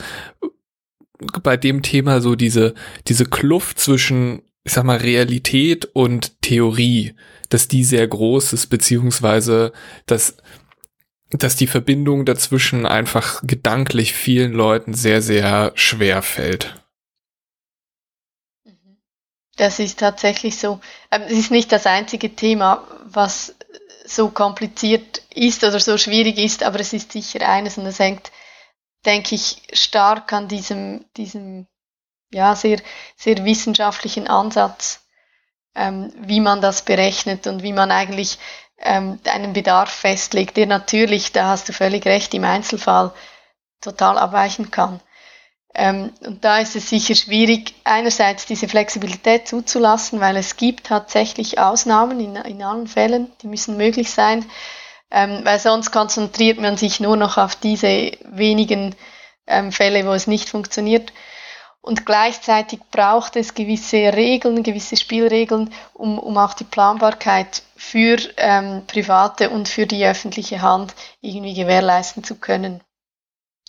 [1.43, 2.73] bei dem Thema so diese,
[3.07, 7.15] diese Kluft zwischen, ich sag mal, Realität und Theorie,
[7.49, 9.71] dass die sehr groß ist, beziehungsweise,
[10.05, 10.37] dass,
[11.31, 16.75] dass die Verbindung dazwischen einfach gedanklich vielen Leuten sehr, sehr schwer fällt.
[19.57, 20.79] Das ist tatsächlich so.
[21.11, 23.55] Ähm, es ist nicht das einzige Thema, was
[24.05, 28.31] so kompliziert ist oder so schwierig ist, aber es ist sicher eines und es hängt,
[29.05, 31.67] denke ich, stark an diesem, diesem
[32.31, 32.79] ja, sehr,
[33.17, 35.01] sehr wissenschaftlichen Ansatz,
[35.75, 38.37] ähm, wie man das berechnet und wie man eigentlich
[38.79, 43.11] ähm, einen Bedarf festlegt, der natürlich, da hast du völlig recht, im Einzelfall
[43.81, 44.99] total abweichen kann.
[45.73, 51.59] Ähm, und da ist es sicher schwierig, einerseits diese Flexibilität zuzulassen, weil es gibt tatsächlich
[51.59, 54.45] Ausnahmen in, in allen Fällen, die müssen möglich sein,
[55.11, 58.95] ähm, weil sonst konzentriert man sich nur noch auf diese wenigen
[59.47, 61.11] ähm, Fälle, wo es nicht funktioniert.
[61.81, 68.83] Und gleichzeitig braucht es gewisse Regeln, gewisse Spielregeln, um, um auch die Planbarkeit für ähm,
[68.85, 72.81] private und für die öffentliche Hand irgendwie gewährleisten zu können.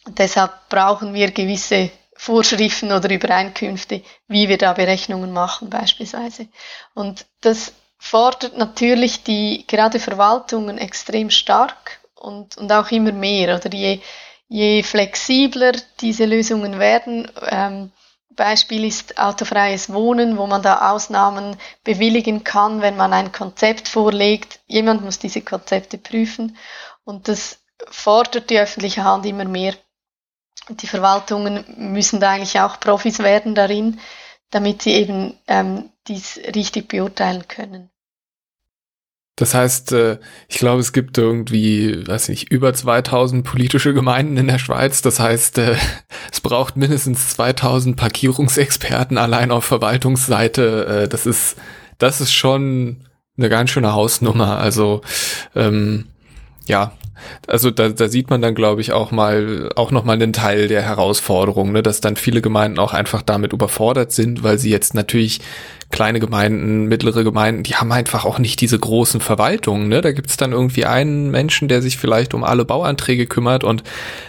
[0.04, 6.48] Und deshalb brauchen wir gewisse Vorschriften oder Übereinkünfte, wie wir da Berechnungen machen beispielsweise.
[6.94, 13.54] Und das fordert natürlich die gerade Verwaltungen extrem stark und, und auch immer mehr.
[13.56, 14.00] Oder je,
[14.48, 17.92] je flexibler diese Lösungen werden, ähm,
[18.34, 24.58] Beispiel ist autofreies Wohnen, wo man da Ausnahmen bewilligen kann, wenn man ein Konzept vorlegt.
[24.66, 26.56] Jemand muss diese Konzepte prüfen
[27.04, 29.74] und das fordert die öffentliche Hand immer mehr.
[30.70, 34.00] Die Verwaltungen müssen da eigentlich auch Profis werden darin,
[34.50, 37.91] damit sie eben ähm, dies richtig beurteilen können.
[39.36, 40.18] Das heißt, äh,
[40.48, 45.00] ich glaube, es gibt irgendwie, weiß nicht, über 2000 politische Gemeinden in der Schweiz.
[45.00, 45.76] Das heißt, äh,
[46.32, 50.86] es braucht mindestens 2000 Parkierungsexperten allein auf Verwaltungsseite.
[51.04, 51.56] Äh, das ist,
[51.98, 53.04] das ist schon
[53.38, 54.58] eine ganz schöne Hausnummer.
[54.58, 55.00] Also,
[55.54, 56.06] ähm,
[56.66, 56.92] ja,
[57.46, 60.68] also da, da sieht man dann, glaube ich, auch mal auch noch mal einen Teil
[60.68, 64.94] der Herausforderung, ne, dass dann viele Gemeinden auch einfach damit überfordert sind, weil sie jetzt
[64.94, 65.40] natürlich
[65.92, 69.88] kleine Gemeinden, mittlere Gemeinden, die haben einfach auch nicht diese großen Verwaltungen.
[69.88, 70.00] Ne?
[70.00, 73.84] Da gibt's dann irgendwie einen Menschen, der sich vielleicht um alle Bauanträge kümmert und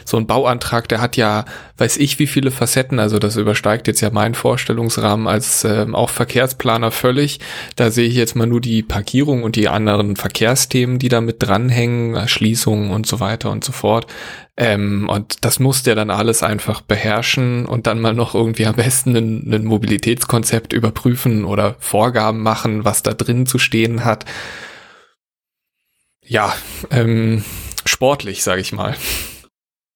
[0.05, 1.45] so ein Bauantrag, der hat ja,
[1.77, 2.99] weiß ich, wie viele Facetten.
[2.99, 7.39] Also das übersteigt jetzt ja meinen Vorstellungsrahmen als ähm, auch Verkehrsplaner völlig.
[7.77, 11.37] Da sehe ich jetzt mal nur die Parkierung und die anderen Verkehrsthemen, die da mit
[11.39, 14.05] dranhängen, Erschließungen und so weiter und so fort.
[14.55, 18.75] Ähm, und das muss der dann alles einfach beherrschen und dann mal noch irgendwie am
[18.75, 24.25] besten ein, Mobilitätskonzept überprüfen oder Vorgaben machen, was da drin zu stehen hat.
[26.21, 26.55] Ja,
[26.91, 27.43] ähm,
[27.85, 28.95] sportlich, sage ich mal.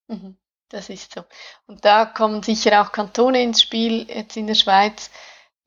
[0.07, 0.37] Mhm,
[0.69, 1.23] das ist so.
[1.67, 5.11] Und da kommen sicher auch Kantone ins Spiel, jetzt in der Schweiz,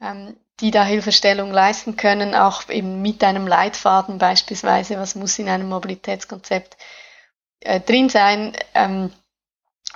[0.00, 5.48] ähm, die da Hilfestellung leisten können, auch eben mit einem Leitfaden beispielsweise, was muss in
[5.48, 6.76] einem Mobilitätskonzept
[7.60, 8.52] äh, drin sein.
[8.74, 9.12] Ähm,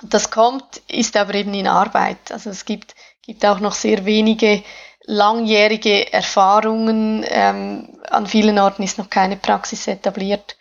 [0.01, 2.31] das kommt, ist aber eben in Arbeit.
[2.31, 4.63] Also es gibt, gibt auch noch sehr wenige
[5.05, 7.23] langjährige Erfahrungen.
[7.27, 10.57] Ähm, an vielen Orten ist noch keine Praxis etabliert.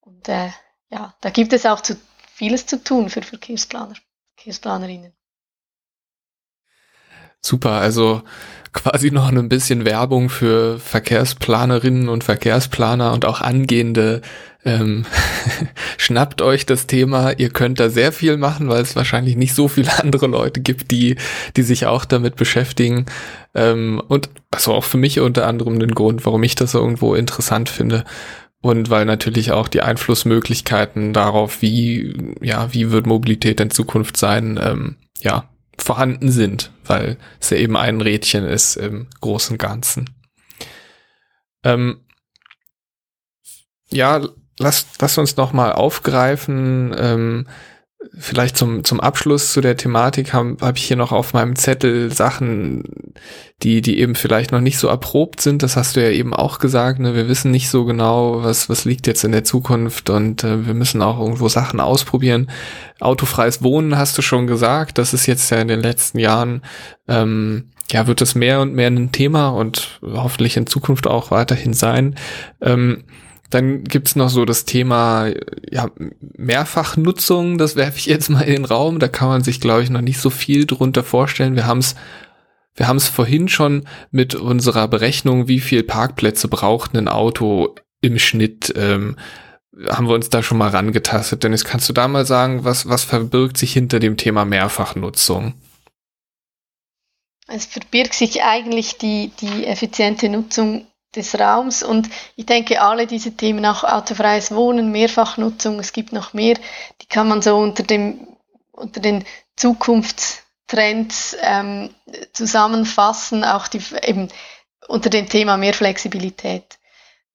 [0.00, 0.50] Und äh,
[0.90, 1.96] ja, da gibt es auch zu,
[2.34, 3.94] vieles zu tun für Verkehrsplaner,
[4.36, 5.14] Verkehrsplanerinnen.
[7.44, 8.22] Super, also
[8.72, 14.22] quasi noch ein bisschen Werbung für Verkehrsplanerinnen und Verkehrsplaner und auch angehende.
[14.64, 15.04] Ähm,
[15.98, 19.68] schnappt euch das Thema, ihr könnt da sehr viel machen, weil es wahrscheinlich nicht so
[19.68, 21.16] viele andere Leute gibt, die,
[21.54, 23.04] die sich auch damit beschäftigen.
[23.54, 27.68] Ähm, und also auch für mich unter anderem den Grund, warum ich das irgendwo interessant
[27.68, 28.04] finde.
[28.62, 34.58] Und weil natürlich auch die Einflussmöglichkeiten darauf, wie, ja, wie wird Mobilität in Zukunft sein,
[34.62, 35.44] ähm, ja,
[35.78, 40.10] vorhanden sind, weil es ja eben ein Rädchen ist im großen Ganzen.
[41.62, 42.00] Ähm,
[43.90, 44.20] ja,
[44.58, 47.46] lass, lass uns noch mal aufgreifen, ähm,
[48.18, 52.12] vielleicht zum, zum Abschluss zu der Thematik habe hab ich hier noch auf meinem Zettel
[52.12, 53.14] Sachen,
[53.62, 55.62] die, die eben vielleicht noch nicht so erprobt sind.
[55.62, 57.00] Das hast du ja eben auch gesagt.
[57.00, 57.14] Ne?
[57.14, 60.74] Wir wissen nicht so genau, was, was liegt jetzt in der Zukunft und äh, wir
[60.74, 62.50] müssen auch irgendwo Sachen ausprobieren.
[63.00, 64.98] Autofreies Wohnen hast du schon gesagt.
[64.98, 66.62] Das ist jetzt ja in den letzten Jahren,
[67.08, 71.74] ähm, ja, wird es mehr und mehr ein Thema und hoffentlich in Zukunft auch weiterhin
[71.74, 72.16] sein.
[72.60, 73.04] Ähm,
[73.50, 75.30] dann gibt's noch so das Thema
[75.70, 78.98] ja, Mehrfachnutzung, das werfe ich jetzt mal in den Raum.
[78.98, 81.54] Da kann man sich, glaube ich, noch nicht so viel drunter vorstellen.
[81.54, 81.94] Wir haben es
[82.76, 88.18] wir haben es vorhin schon mit unserer Berechnung, wie viel Parkplätze braucht ein Auto im
[88.18, 89.16] Schnitt, ähm,
[89.88, 91.42] haben wir uns da schon mal rangetastet.
[91.42, 95.54] Dennis, kannst du da mal sagen, was, was verbirgt sich hinter dem Thema Mehrfachnutzung?
[97.46, 101.82] Es verbirgt sich eigentlich die, die effiziente Nutzung des Raums.
[101.82, 106.56] Und ich denke, alle diese Themen, auch autofreies Wohnen, Mehrfachnutzung, es gibt noch mehr,
[107.00, 108.26] die kann man so unter dem,
[108.72, 109.24] unter den
[109.56, 111.90] Zukunftstrends ähm,
[112.32, 114.28] zusammenfassen, auch die, eben
[114.88, 116.78] unter dem Thema mehr Flexibilität.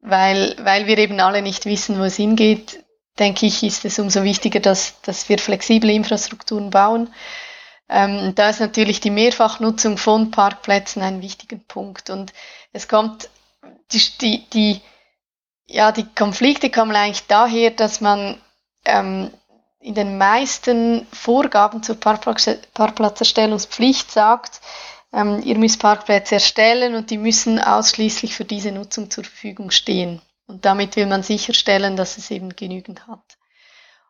[0.01, 2.83] Weil, weil wir eben alle nicht wissen, wo es hingeht,
[3.17, 7.13] denke ich, ist es umso wichtiger, dass, dass wir flexible Infrastrukturen bauen.
[7.89, 12.09] Ähm, da ist natürlich die Mehrfachnutzung von Parkplätzen ein wichtiger Punkt.
[12.09, 12.33] Und
[12.71, 13.29] es kommt
[13.91, 14.81] die, die,
[15.67, 18.41] ja, die Konflikte kommen eigentlich daher, dass man
[18.85, 19.31] ähm,
[19.79, 24.61] in den meisten Vorgaben zur Parkplatz Parkplatzerstellungspflicht sagt,
[25.13, 30.21] ähm, ihr müsst Parkplätze erstellen und die müssen ausschließlich für diese Nutzung zur Verfügung stehen.
[30.47, 33.37] Und damit will man sicherstellen, dass es eben genügend hat.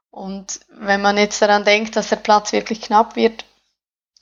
[0.09, 3.45] Und wenn man jetzt daran denkt, dass der Platz wirklich knapp wird,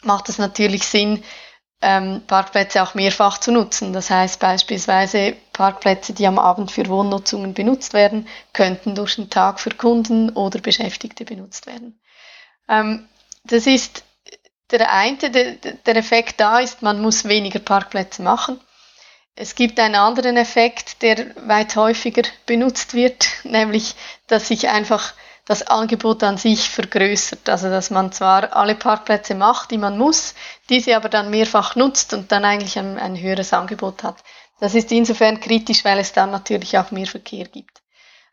[0.01, 1.23] macht es natürlich Sinn,
[1.82, 3.94] ähm, Parkplätze auch mehrfach zu nutzen.
[3.94, 9.60] Das heißt beispielsweise Parkplätze, die am Abend für Wohnnutzungen benutzt werden, könnten durch den Tag
[9.60, 11.99] für Kunden oder Beschäftigte benutzt werden.
[12.68, 13.08] Ähm,
[13.44, 14.04] das ist
[14.72, 18.60] der eine, der, der Effekt da ist, man muss weniger Parkplätze machen.
[19.36, 23.95] Es gibt einen anderen Effekt, der weit häufiger benutzt wird, nämlich,
[24.26, 25.14] dass sich einfach
[25.48, 27.49] das Angebot an sich vergrößert.
[27.49, 30.36] Also dass man zwar alle Parkplätze macht, die man muss,
[30.69, 34.18] diese aber dann mehrfach nutzt und dann eigentlich ein, ein höheres Angebot hat.
[34.60, 37.82] Das ist insofern kritisch, weil es dann natürlich auch mehr Verkehr gibt.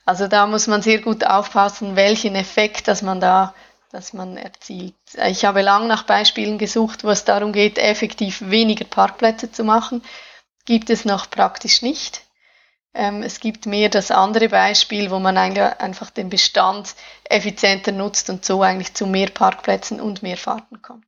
[0.05, 3.55] Also da muss man sehr gut aufpassen, welchen Effekt, dass man da,
[3.91, 4.95] dass man erzielt.
[5.27, 10.03] Ich habe lang nach Beispielen gesucht, wo es darum geht, effektiv weniger Parkplätze zu machen.
[10.67, 12.24] Gibt es noch praktisch nicht.
[12.95, 16.95] Ähm, es gibt mehr das andere Beispiel, wo man eigentlich einfach den Bestand
[17.25, 21.05] effizienter nutzt und so eigentlich zu mehr Parkplätzen und mehr Fahrten kommt.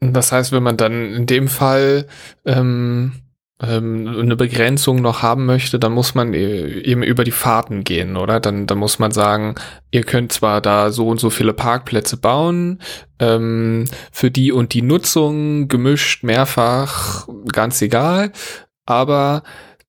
[0.00, 2.06] Das heißt, wenn man dann in dem Fall
[2.44, 3.22] ähm,
[3.62, 8.16] ähm, eine Begrenzung noch haben möchte, dann muss man e-, eben über die Fahrten gehen,
[8.16, 8.38] oder?
[8.38, 9.54] Dann, dann muss man sagen,
[9.90, 12.80] ihr könnt zwar da so und so viele Parkplätze bauen,
[13.18, 18.32] ähm, für die und die Nutzung, gemischt, mehrfach, ganz egal,
[18.84, 19.42] aber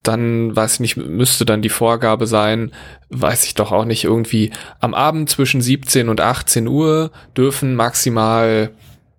[0.07, 2.71] dann weiß ich nicht, müsste dann die Vorgabe sein,
[3.09, 8.71] weiß ich doch auch nicht, irgendwie am Abend zwischen 17 und 18 Uhr dürfen maximal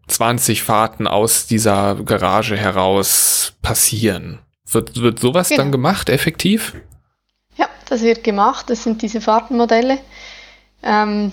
[0.08, 4.40] 20 Fahrten aus dieser Garage heraus passieren.
[4.70, 5.62] Wird, wird sowas genau.
[5.62, 6.74] dann gemacht, effektiv?
[7.56, 8.68] Ja, das wird gemacht.
[8.68, 9.98] Das sind diese Fahrtenmodelle.
[10.82, 11.32] Ähm,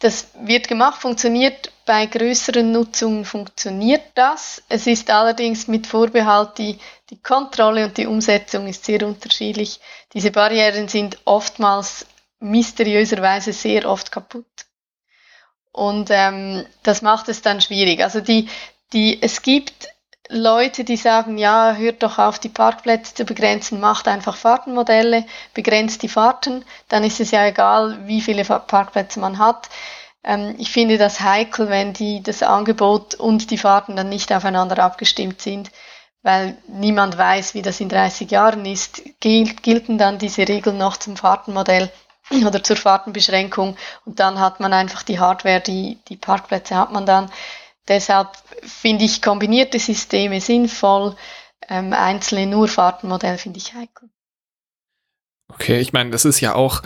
[0.00, 4.62] das wird gemacht, funktioniert bei größeren Nutzungen funktioniert das.
[4.68, 6.78] Es ist allerdings mit Vorbehalt, die,
[7.10, 9.80] die Kontrolle und die Umsetzung ist sehr unterschiedlich.
[10.14, 12.06] Diese Barrieren sind oftmals
[12.38, 14.46] mysteriöserweise sehr oft kaputt.
[15.72, 18.02] Und ähm, das macht es dann schwierig.
[18.02, 18.48] Also die,
[18.92, 19.88] die, es gibt
[20.28, 26.02] Leute, die sagen, ja, hört doch auf, die Parkplätze zu begrenzen, macht einfach Fahrtenmodelle, begrenzt
[26.02, 29.68] die Fahrten, dann ist es ja egal, wie viele Parkplätze man hat.
[30.22, 34.78] Ähm, ich finde das heikel, wenn die, das Angebot und die Fahrten dann nicht aufeinander
[34.78, 35.70] abgestimmt sind,
[36.22, 39.02] weil niemand weiß, wie das in 30 Jahren ist.
[39.20, 41.90] Gilt, gelten dann diese Regeln noch zum Fahrtenmodell
[42.46, 47.06] oder zur Fahrtenbeschränkung und dann hat man einfach die Hardware, die, die Parkplätze hat man
[47.06, 47.30] dann.
[47.88, 48.28] Deshalb
[48.62, 51.16] finde ich kombinierte Systeme sinnvoll,
[51.68, 54.10] ähm, einzelne nur Fahrtenmodell finde ich heikel.
[55.54, 56.82] Okay, ich meine, das ist ja auch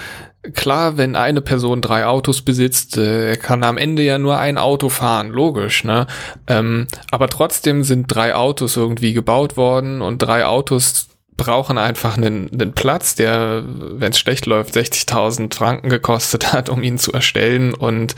[0.52, 4.88] klar, wenn eine Person drei Autos besitzt, äh, kann am Ende ja nur ein Auto
[4.88, 6.06] fahren, logisch, ne?
[6.46, 12.50] Ähm, aber trotzdem sind drei Autos irgendwie gebaut worden und drei Autos brauchen einfach einen,
[12.52, 17.74] einen Platz, der, wenn es schlecht läuft, 60.000 Franken gekostet hat, um ihn zu erstellen
[17.74, 18.14] und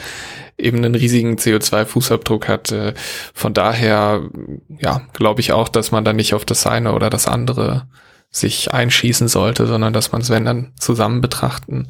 [0.59, 2.73] eben einen riesigen CO2-Fußabdruck hat.
[2.73, 2.95] Äh,
[3.35, 4.23] von daher,
[4.79, 7.87] ja, glaube ich auch, dass man da nicht auf das eine oder das andere
[8.31, 11.89] sich einschießen sollte, sondern dass man es, wenn dann, zusammen betrachten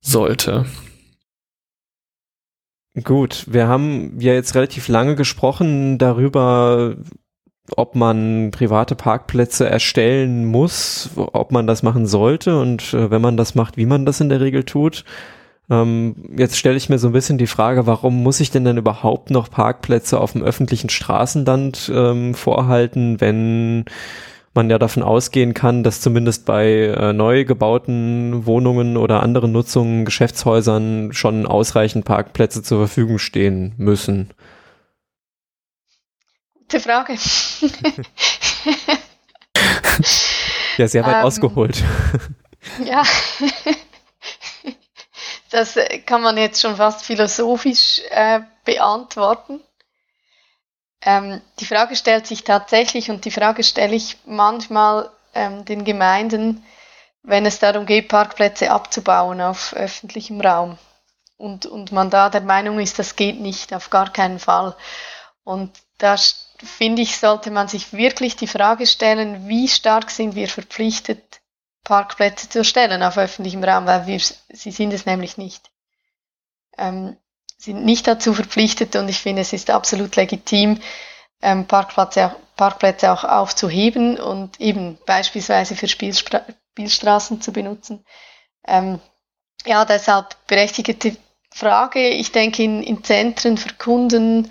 [0.00, 0.66] sollte.
[3.04, 6.96] Gut, wir haben ja jetzt relativ lange gesprochen darüber,
[7.76, 13.36] ob man private Parkplätze erstellen muss, ob man das machen sollte und äh, wenn man
[13.36, 15.04] das macht, wie man das in der Regel tut.
[15.70, 18.76] Ähm, jetzt stelle ich mir so ein bisschen die Frage, warum muss ich denn dann
[18.76, 23.84] überhaupt noch Parkplätze auf dem öffentlichen Straßenland ähm, vorhalten, wenn
[24.54, 30.04] man ja davon ausgehen kann, dass zumindest bei äh, neu gebauten Wohnungen oder anderen Nutzungen,
[30.04, 34.30] Geschäftshäusern schon ausreichend Parkplätze zur Verfügung stehen müssen.
[36.54, 37.12] Gute Frage.
[40.76, 41.82] ja, sehr weit ähm, ausgeholt.
[42.84, 43.02] ja.
[45.50, 49.60] Das kann man jetzt schon fast philosophisch äh, beantworten.
[51.04, 56.64] Ähm, die Frage stellt sich tatsächlich und die Frage stelle ich manchmal ähm, den Gemeinden,
[57.22, 60.78] wenn es darum geht, Parkplätze abzubauen auf öffentlichem Raum.
[61.36, 64.76] Und, und man da der Meinung ist, das geht nicht, auf gar keinen Fall.
[65.44, 66.16] Und da
[66.58, 71.40] finde ich, sollte man sich wirklich die Frage stellen, wie stark sind wir verpflichtet,
[71.82, 75.70] Parkplätze zu erstellen auf öffentlichem Raum, weil wir, sie sind es nämlich nicht.
[76.78, 77.16] Ähm,
[77.62, 80.80] sind nicht dazu verpflichtet und ich finde, es ist absolut legitim,
[81.42, 88.02] ähm, Parkplätze, Parkplätze auch aufzuheben und eben beispielsweise für Spielspra Spielstraßen zu benutzen.
[88.66, 88.98] Ähm,
[89.66, 91.14] ja, deshalb berechtigte
[91.50, 92.08] Frage.
[92.08, 94.50] Ich denke, in, in Zentren für Kunden,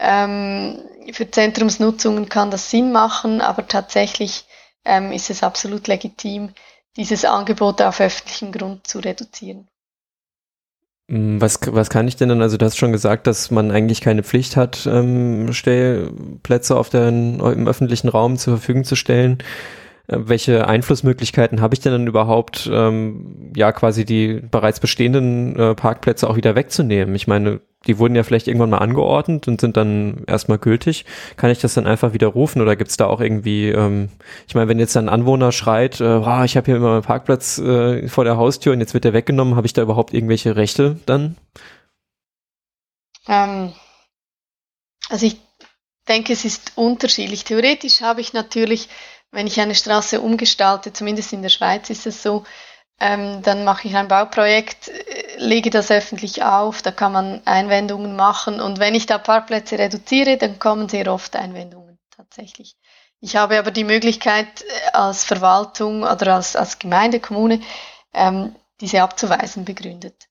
[0.00, 4.46] ähm, für Zentrumsnutzungen kann das Sinn machen, aber tatsächlich
[4.84, 6.52] ähm, ist es absolut legitim,
[6.96, 9.68] dieses Angebot auf öffentlichem Grund zu reduzieren.
[11.08, 14.00] Mm, was, was kann ich denn dann, also du hast schon gesagt, dass man eigentlich
[14.00, 19.38] keine Pflicht hat, ähm, Stellplätze auf den, im öffentlichen Raum zur Verfügung zu stellen.
[20.06, 25.74] Äh, welche Einflussmöglichkeiten habe ich denn dann überhaupt, ähm, ja, quasi die bereits bestehenden äh,
[25.74, 27.14] Parkplätze auch wieder wegzunehmen?
[27.14, 31.04] Ich meine, die wurden ja vielleicht irgendwann mal angeordnet und sind dann erstmal gültig.
[31.36, 34.08] Kann ich das dann einfach widerrufen oder gibt es da auch irgendwie, ähm,
[34.46, 37.58] ich meine, wenn jetzt ein Anwohner schreit, äh, oh, ich habe hier immer einen Parkplatz
[37.58, 40.98] äh, vor der Haustür und jetzt wird der weggenommen, habe ich da überhaupt irgendwelche Rechte
[41.06, 41.36] dann?
[43.26, 43.72] Ähm,
[45.08, 45.36] also ich
[46.08, 47.44] denke, es ist unterschiedlich.
[47.44, 48.88] Theoretisch habe ich natürlich,
[49.34, 52.44] wenn ich eine Straße umgestalte, zumindest in der Schweiz ist es so,
[53.00, 58.16] ähm, dann mache ich ein Bauprojekt, äh, lege das öffentlich auf, da kann man Einwendungen
[58.16, 62.76] machen und wenn ich da Parkplätze reduziere, dann kommen sehr oft Einwendungen tatsächlich.
[63.20, 67.60] Ich habe aber die Möglichkeit äh, als Verwaltung oder als, als Gemeinde, Kommune,
[68.12, 70.28] ähm, diese abzuweisen begründet.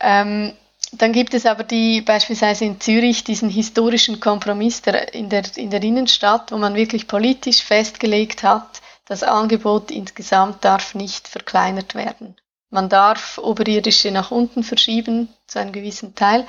[0.00, 0.56] Ähm,
[0.92, 5.70] dann gibt es aber die beispielsweise in Zürich diesen historischen Kompromiss der, in, der, in
[5.70, 12.36] der Innenstadt, wo man wirklich politisch festgelegt hat, das Angebot insgesamt darf nicht verkleinert werden.
[12.70, 16.46] Man darf oberirdische nach unten verschieben zu einem gewissen Teil,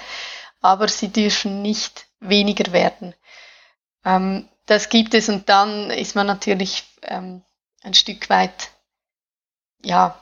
[0.62, 3.16] aber sie dürfen nicht weniger werden.
[4.06, 7.42] Ähm, das gibt es und dann ist man natürlich ähm,
[7.84, 8.70] ein Stück weit
[9.84, 10.20] ja,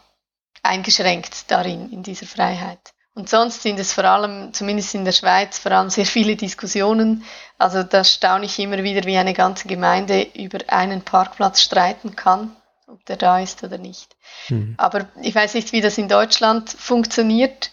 [0.63, 2.93] eingeschränkt darin, in dieser Freiheit.
[3.19, 7.25] Und sonst sind es vor allem, zumindest in der Schweiz, vor allem sehr viele Diskussionen.
[7.57, 12.55] Also da staune ich immer wieder, wie eine ganze Gemeinde über einen Parkplatz streiten kann,
[12.87, 14.15] ob der da ist oder nicht.
[14.47, 14.75] Mhm.
[14.77, 17.71] Aber ich weiß nicht, wie das in Deutschland funktioniert.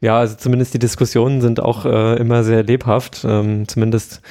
[0.00, 3.26] Ja, also zumindest die Diskussionen sind auch äh, immer sehr lebhaft.
[3.28, 4.22] Ähm, zumindest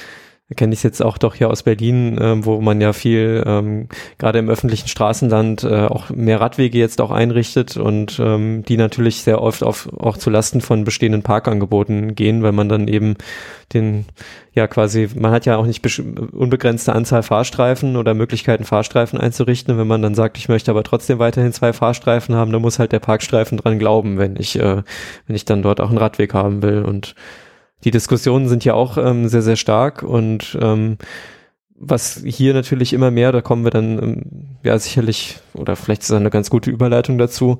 [0.54, 4.38] kenne ich jetzt auch doch hier aus Berlin, äh, wo man ja viel ähm, gerade
[4.38, 9.42] im öffentlichen Straßenland äh, auch mehr Radwege jetzt auch einrichtet und ähm, die natürlich sehr
[9.42, 13.16] oft auf, auch zu Lasten von bestehenden Parkangeboten gehen, weil man dann eben
[13.74, 14.06] den,
[14.52, 15.84] ja quasi, man hat ja auch nicht
[16.32, 19.76] unbegrenzte Anzahl Fahrstreifen oder Möglichkeiten Fahrstreifen einzurichten.
[19.76, 22.92] Wenn man dann sagt, ich möchte aber trotzdem weiterhin zwei Fahrstreifen haben, dann muss halt
[22.92, 24.82] der Parkstreifen dran glauben, wenn ich, äh,
[25.26, 27.16] wenn ich dann dort auch einen Radweg haben will und
[27.84, 30.98] die Diskussionen sind ja auch ähm, sehr, sehr stark und ähm,
[31.78, 34.22] was hier natürlich immer mehr, da kommen wir dann ähm,
[34.62, 37.58] ja sicherlich, oder vielleicht ist das eine ganz gute Überleitung dazu,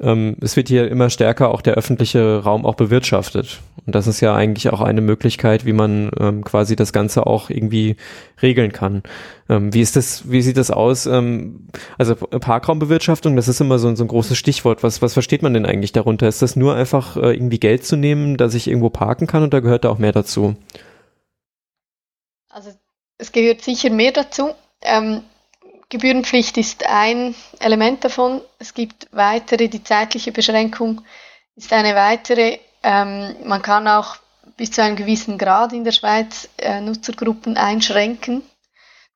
[0.00, 3.60] ähm, es wird hier immer stärker auch der öffentliche Raum auch bewirtschaftet.
[3.84, 7.50] Und das ist ja eigentlich auch eine Möglichkeit, wie man ähm, quasi das Ganze auch
[7.50, 7.96] irgendwie
[8.42, 9.02] regeln kann.
[9.48, 11.06] Ähm, wie ist das, wie sieht das aus?
[11.06, 14.82] Ähm, also Parkraumbewirtschaftung, das ist immer so, so ein großes Stichwort.
[14.82, 16.28] Was, was versteht man denn eigentlich darunter?
[16.28, 19.52] Ist das nur einfach äh, irgendwie Geld zu nehmen, dass ich irgendwo parken kann und
[19.52, 20.54] da gehört da auch mehr dazu?
[22.50, 22.70] Also
[23.18, 24.54] es gehört sicher mehr dazu.
[24.80, 25.22] Ähm,
[25.90, 28.40] Gebührenpflicht ist ein Element davon.
[28.58, 31.02] Es gibt weitere, die zeitliche Beschränkung
[31.56, 32.58] ist eine weitere.
[32.82, 34.16] Ähm, man kann auch
[34.56, 38.42] bis zu einem gewissen Grad in der Schweiz äh, Nutzergruppen einschränken.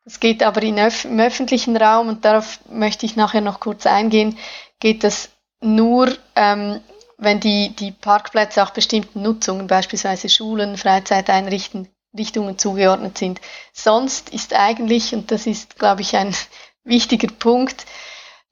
[0.04, 4.36] Das geht aber Öf im öffentlichen Raum und darauf möchte ich nachher noch kurz eingehen,
[4.80, 5.30] geht das
[5.60, 6.80] nur, ähm,
[7.18, 13.40] wenn die, die Parkplätze auch bestimmten Nutzungen, beispielsweise Schulen, Freizeiteinrichtungen, Richtungen zugeordnet sind.
[13.72, 16.34] Sonst ist eigentlich, und das ist, glaube ich, ein
[16.84, 17.86] wichtiger Punkt,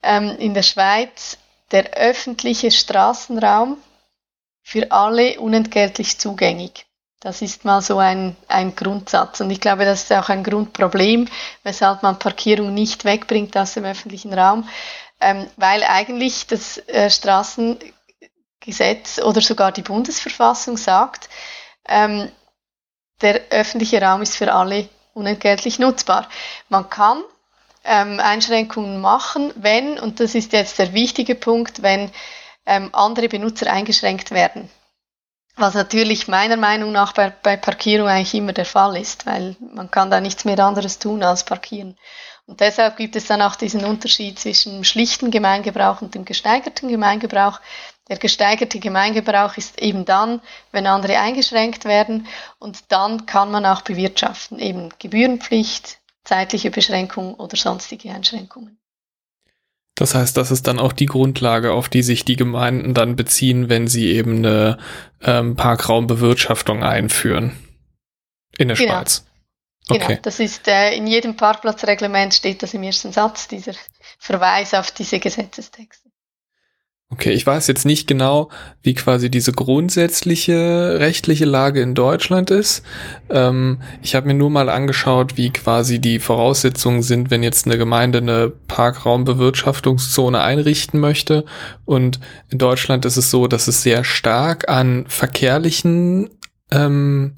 [0.02, 1.38] ähm, in der Schweiz
[1.72, 3.76] der öffentliche Straßenraum
[4.62, 6.86] für alle unentgeltlich zugänglich.
[7.20, 9.40] Das ist mal so ein, ein Grundsatz.
[9.40, 11.28] Und ich glaube, das ist auch ein Grundproblem,
[11.62, 14.66] weshalb man Parkierung nicht wegbringt aus dem öffentlichen Raum,
[15.20, 21.28] ähm, weil eigentlich das äh, Straßengesetz oder sogar die Bundesverfassung sagt,
[21.86, 22.32] ähm,
[23.22, 26.28] der öffentliche Raum ist für alle unentgeltlich nutzbar.
[26.68, 27.22] Man kann
[27.84, 32.10] ähm, Einschränkungen machen, wenn, und das ist jetzt der wichtige Punkt, wenn
[32.66, 34.70] ähm, andere Benutzer eingeschränkt werden.
[35.56, 39.90] Was natürlich meiner Meinung nach bei, bei Parkierung eigentlich immer der Fall ist, weil man
[39.90, 41.98] kann da nichts mehr anderes tun als parkieren.
[42.46, 47.60] Und deshalb gibt es dann auch diesen Unterschied zwischen schlichten Gemeingebrauch und dem gesteigerten Gemeingebrauch.
[48.10, 50.40] Der gesteigerte Gemeingebrauch ist eben dann,
[50.72, 52.26] wenn andere eingeschränkt werden
[52.58, 58.80] und dann kann man auch bewirtschaften, eben Gebührenpflicht, zeitliche Beschränkung oder sonstige Einschränkungen.
[59.94, 63.68] Das heißt, das ist dann auch die Grundlage, auf die sich die Gemeinden dann beziehen,
[63.68, 64.78] wenn sie eben eine
[65.20, 67.56] ähm, Parkraumbewirtschaftung einführen.
[68.58, 68.94] In der genau.
[68.94, 69.26] Schweiz.
[69.88, 70.18] Genau, okay.
[70.22, 73.72] das ist äh, in jedem Parkplatzreglement steht das im ersten Satz, dieser
[74.18, 75.99] Verweis auf diese Gesetzestexte.
[77.12, 78.50] Okay, ich weiß jetzt nicht genau,
[78.82, 82.84] wie quasi diese grundsätzliche rechtliche Lage in Deutschland ist.
[83.30, 87.78] Ähm, ich habe mir nur mal angeschaut, wie quasi die Voraussetzungen sind, wenn jetzt eine
[87.78, 91.44] Gemeinde eine Parkraumbewirtschaftungszone einrichten möchte.
[91.84, 96.30] Und in Deutschland ist es so, dass es sehr stark an verkehrlichen,
[96.70, 97.34] ähm,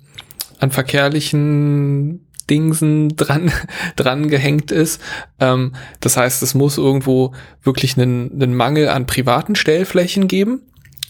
[0.58, 3.50] an verkehrlichen Dingsen dran,
[3.96, 5.00] dran gehängt ist.
[5.40, 10.60] Ähm, das heißt, es muss irgendwo wirklich einen, einen Mangel an privaten Stellflächen geben.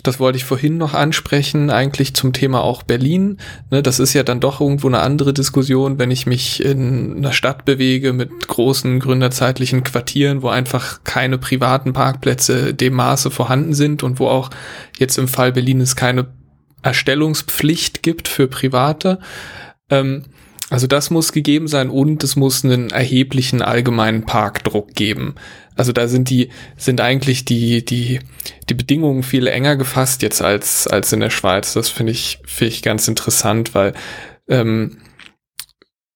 [0.05, 3.39] Das wollte ich vorhin noch ansprechen, eigentlich zum Thema auch Berlin.
[3.71, 7.33] Ne, das ist ja dann doch irgendwo eine andere Diskussion, wenn ich mich in einer
[7.33, 14.03] Stadt bewege mit großen gründerzeitlichen Quartieren, wo einfach keine privaten Parkplätze dem Maße vorhanden sind
[14.03, 14.51] und wo auch
[14.99, 16.27] jetzt im Fall Berlin es keine
[16.83, 19.21] Erstellungspflicht gibt für Private.
[19.89, 20.25] Ähm,
[20.73, 25.35] also das muss gegeben sein und es muss einen erheblichen allgemeinen Parkdruck geben.
[25.77, 28.21] Also da sind die, sind eigentlich die, die,
[28.71, 31.75] die Bedingungen viel enger gefasst jetzt als, als in der Schweiz.
[31.75, 33.93] Das finde ich, finde ich ganz interessant, weil
[34.49, 34.97] ähm,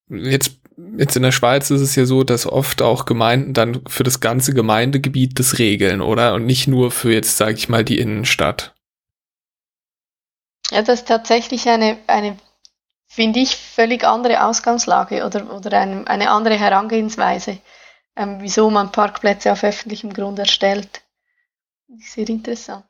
[0.09, 0.53] jetzt
[0.97, 4.21] jetzt in der Schweiz ist es ja so, dass oft auch Gemeinden dann für das
[4.21, 6.33] ganze Gemeindegebiet das regeln, oder?
[6.33, 8.75] Und nicht nur für jetzt, sage ich mal, die Innenstadt.
[10.71, 12.39] Ja, das ist tatsächlich eine, eine
[13.07, 17.59] finde ich, völlig andere Ausgangslage oder, oder ein, eine andere Herangehensweise,
[18.17, 21.03] ähm, wieso man Parkplätze auf öffentlichem Grund erstellt.
[21.99, 22.85] Sehr interessant.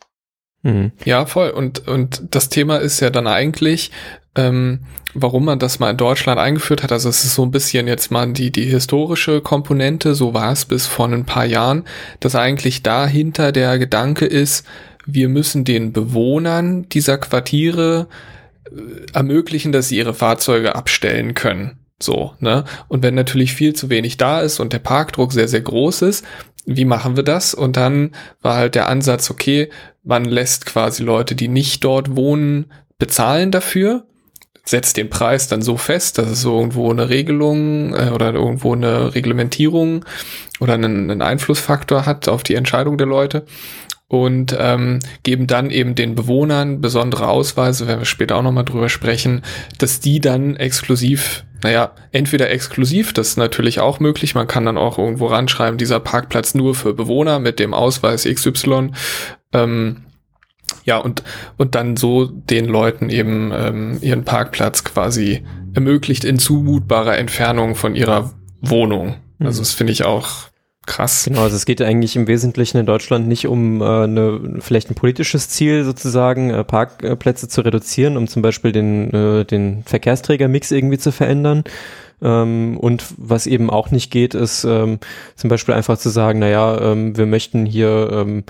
[0.62, 0.92] Mhm.
[1.04, 1.50] Ja, voll.
[1.50, 3.90] Und, und das Thema ist ja dann eigentlich,
[4.34, 4.80] ähm,
[5.14, 6.92] warum man das mal in Deutschland eingeführt hat.
[6.92, 10.64] Also es ist so ein bisschen jetzt mal die, die historische Komponente, so war es
[10.64, 11.84] bis vor ein paar Jahren,
[12.20, 14.66] dass eigentlich dahinter der Gedanke ist,
[15.06, 18.08] wir müssen den Bewohnern dieser Quartiere
[19.12, 21.78] ermöglichen, dass sie ihre Fahrzeuge abstellen können.
[22.00, 22.64] So, ne?
[22.88, 26.24] Und wenn natürlich viel zu wenig da ist und der Parkdruck sehr, sehr groß ist,
[26.66, 27.54] wie machen wir das?
[27.54, 28.10] Und dann
[28.42, 29.70] war halt der Ansatz, okay,
[30.02, 34.04] man lässt quasi Leute, die nicht dort wohnen, bezahlen dafür,
[34.64, 38.74] setzt den Preis dann so fest, dass es so irgendwo eine Regelung äh, oder irgendwo
[38.74, 40.04] eine Reglementierung
[40.58, 43.46] oder einen, einen Einflussfaktor hat auf die Entscheidung der Leute
[44.08, 48.88] und ähm, geben dann eben den Bewohnern besondere Ausweise, werden wir später auch nochmal drüber
[48.88, 49.42] sprechen,
[49.78, 54.78] dass die dann exklusiv, naja, entweder exklusiv, das ist natürlich auch möglich, man kann dann
[54.78, 58.92] auch irgendwo ranschreiben, dieser Parkplatz nur für Bewohner mit dem Ausweis XY,
[59.52, 60.02] ähm,
[60.84, 61.24] ja, und,
[61.56, 67.96] und dann so den Leuten eben ähm, ihren Parkplatz quasi ermöglicht in zumutbarer Entfernung von
[67.96, 69.16] ihrer Wohnung.
[69.40, 69.62] Also mhm.
[69.62, 70.48] das finde ich auch
[70.86, 71.24] Krass.
[71.24, 74.94] Genau, also es geht eigentlich im Wesentlichen in Deutschland nicht um äh, eine, vielleicht ein
[74.94, 80.98] politisches Ziel sozusagen, äh, Parkplätze zu reduzieren, um zum Beispiel den, äh, den Verkehrsträgermix irgendwie
[80.98, 81.64] zu verändern.
[82.22, 85.00] Ähm, und was eben auch nicht geht, ist ähm,
[85.34, 88.44] zum Beispiel einfach zu sagen, naja, ähm, wir möchten hier ähm,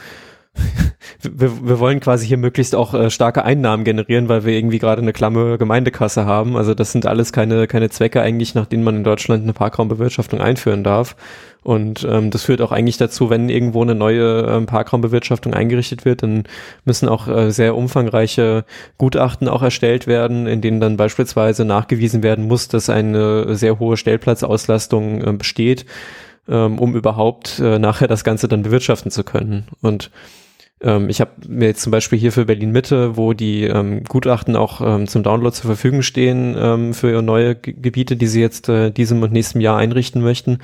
[1.22, 5.02] wir, wir wollen quasi hier möglichst auch äh, starke Einnahmen generieren, weil wir irgendwie gerade
[5.02, 6.56] eine klamme Gemeindekasse haben.
[6.56, 10.40] Also das sind alles keine, keine Zwecke eigentlich, nach denen man in Deutschland eine Parkraumbewirtschaftung
[10.40, 11.16] einführen darf.
[11.66, 16.22] Und ähm, das führt auch eigentlich dazu, wenn irgendwo eine neue ähm, Parkraumbewirtschaftung eingerichtet wird,
[16.22, 16.44] dann
[16.84, 18.64] müssen auch äh, sehr umfangreiche
[18.98, 23.96] Gutachten auch erstellt werden, in denen dann beispielsweise nachgewiesen werden muss, dass eine sehr hohe
[23.96, 25.86] Stellplatzauslastung äh, besteht,
[26.48, 29.66] ähm, um überhaupt äh, nachher das Ganze dann bewirtschaften zu können.
[29.82, 30.12] Und
[30.82, 34.56] ähm, ich habe mir jetzt zum Beispiel hier für Berlin Mitte, wo die ähm, Gutachten
[34.56, 38.68] auch ähm, zum Download zur Verfügung stehen ähm, für neue G Gebiete, die sie jetzt
[38.68, 40.58] äh, diesem und nächsten Jahr einrichten möchten.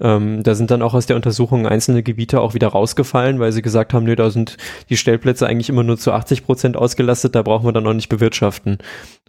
[0.00, 3.62] Ähm, da sind dann auch aus der Untersuchung einzelne Gebiete auch wieder rausgefallen, weil sie
[3.62, 4.56] gesagt haben, nö, da sind
[4.90, 8.08] die Stellplätze eigentlich immer nur zu 80 Prozent ausgelastet, da brauchen wir dann noch nicht
[8.08, 8.78] bewirtschaften.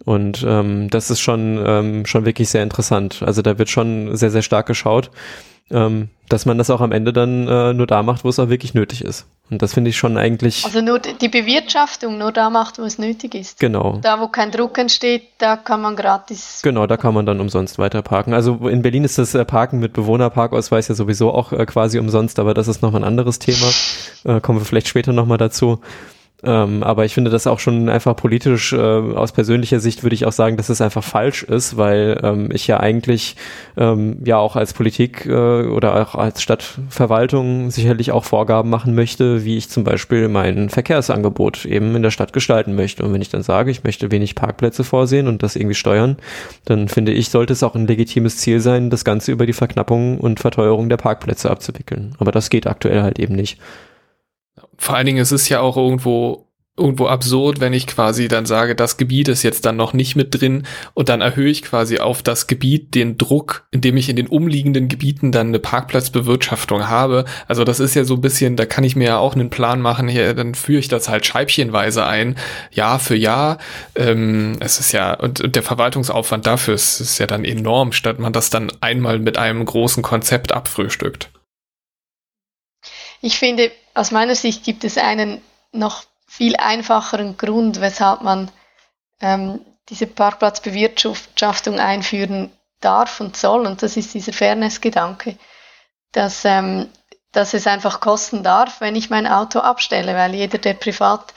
[0.04, 3.22] Und ähm, das ist schon, schon wirklich sehr interessant.
[3.24, 5.10] Also da wird schon sehr, sehr stark geschaut
[5.70, 8.48] ähm, dass man das auch am Ende dann äh, nur da macht, wo es auch
[8.48, 9.26] wirklich nötig ist.
[9.50, 10.64] Und das finde ich schon eigentlich.
[10.64, 13.60] Also nur die Bewirtschaftung nur da macht, wo es nötig ist.
[13.60, 13.98] Genau.
[14.00, 16.60] Da, wo kein Druck entsteht, da kann man gratis.
[16.62, 18.32] Genau, da kann man dann umsonst weiter parken.
[18.32, 22.38] Also in Berlin ist das äh, Parken mit Bewohnerparkausweis ja sowieso auch äh, quasi umsonst,
[22.38, 23.70] aber das ist nochmal ein anderes Thema.
[24.24, 25.80] Äh, kommen wir vielleicht später nochmal dazu.
[26.42, 30.26] Ähm, aber ich finde das auch schon einfach politisch, äh, aus persönlicher Sicht würde ich
[30.26, 33.36] auch sagen, dass es einfach falsch ist, weil ähm, ich ja eigentlich
[33.76, 39.44] ähm, ja auch als Politik äh, oder auch als Stadtverwaltung sicherlich auch Vorgaben machen möchte,
[39.44, 43.04] wie ich zum Beispiel mein Verkehrsangebot eben in der Stadt gestalten möchte.
[43.04, 46.16] Und wenn ich dann sage, ich möchte wenig Parkplätze vorsehen und das irgendwie steuern,
[46.66, 50.18] dann finde ich, sollte es auch ein legitimes Ziel sein, das Ganze über die Verknappung
[50.18, 52.14] und Verteuerung der Parkplätze abzuwickeln.
[52.18, 53.58] Aber das geht aktuell halt eben nicht
[54.78, 56.44] vor allen Dingen ist es ja auch irgendwo
[56.76, 60.40] irgendwo absurd, wenn ich quasi dann sage, das Gebiet ist jetzt dann noch nicht mit
[60.40, 64.26] drin und dann erhöhe ich quasi auf das Gebiet den Druck, indem ich in den
[64.26, 67.26] umliegenden Gebieten dann eine Parkplatzbewirtschaftung habe.
[67.46, 69.80] Also das ist ja so ein bisschen, da kann ich mir ja auch einen Plan
[69.80, 72.36] machen, hier, dann führe ich das halt scheibchenweise ein,
[72.72, 73.58] Jahr für Jahr.
[73.94, 78.18] Ähm, es ist ja, und, und der Verwaltungsaufwand dafür ist, ist ja dann enorm, statt
[78.18, 81.30] man das dann einmal mit einem großen Konzept abfrühstückt.
[83.22, 85.40] Ich finde, aus meiner Sicht gibt es einen
[85.72, 88.50] noch viel einfacheren Grund, weshalb man
[89.20, 93.66] ähm, diese Parkplatzbewirtschaftung einführen darf und soll.
[93.66, 95.38] Und das ist dieser Fairness-Gedanke,
[96.12, 96.88] dass, ähm,
[97.32, 101.32] dass es einfach kosten darf, wenn ich mein Auto abstelle, weil jeder, der privat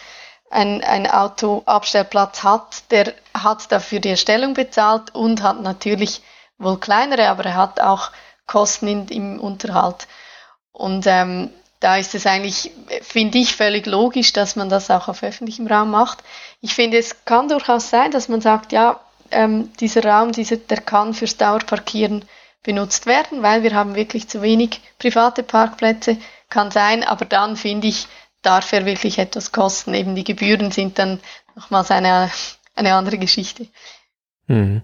[0.50, 6.22] ein, ein Autoabstellplatz hat, der hat dafür die Erstellung bezahlt und hat natürlich
[6.58, 8.12] wohl kleinere, aber er hat auch
[8.46, 10.08] Kosten in, im Unterhalt.
[10.72, 12.72] Und ähm, da ist es eigentlich,
[13.02, 16.24] finde ich, völlig logisch, dass man das auch auf öffentlichem Raum macht.
[16.62, 19.00] Ich finde, es kann durchaus sein, dass man sagt, ja,
[19.32, 22.26] ähm, dieser Raum, dieser, der kann fürs Dauerparkieren
[22.64, 26.18] benutzt werden, weil wir haben wirklich zu wenig private Parkplätze.
[26.50, 28.08] Kann sein, aber dann finde ich,
[28.42, 29.94] darf er wirklich etwas kosten.
[29.94, 31.20] Eben die Gebühren sind dann
[31.56, 32.32] nochmals eine,
[32.76, 33.68] eine andere Geschichte.
[34.48, 34.82] Mhm.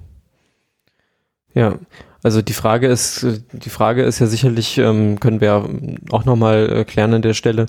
[1.53, 1.77] Ja,
[2.23, 5.69] also die Frage ist, die Frage ist ja sicherlich, ähm, können wir
[6.11, 7.67] auch nochmal äh, klären an der Stelle,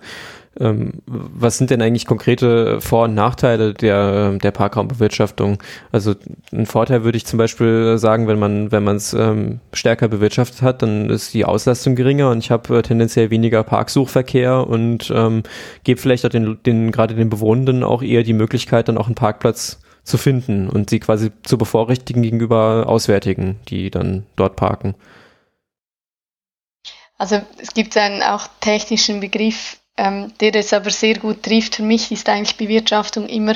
[0.60, 5.58] ähm, was sind denn eigentlich konkrete Vor- und Nachteile der, der Parkraumbewirtschaftung?
[5.90, 6.14] Also
[6.52, 10.62] ein Vorteil würde ich zum Beispiel sagen, wenn man wenn man es ähm, stärker bewirtschaftet
[10.62, 15.42] hat, dann ist die Auslastung geringer und ich habe äh, tendenziell weniger Parksuchverkehr und ähm,
[15.82, 19.16] gebe vielleicht auch den, den gerade den Bewohnenden auch eher die Möglichkeit, dann auch einen
[19.16, 24.94] Parkplatz zu finden und sie quasi zu bevorrechtigen gegenüber Auswärtigen, die dann dort parken.
[27.16, 31.76] Also es gibt einen auch technischen Begriff, ähm, der das aber sehr gut trifft.
[31.76, 33.54] Für mich ist eigentlich Bewirtschaftung immer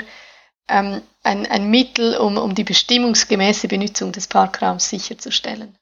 [0.68, 5.76] ähm, ein, ein Mittel, um, um die bestimmungsgemäße Benutzung des Parkraums sicherzustellen.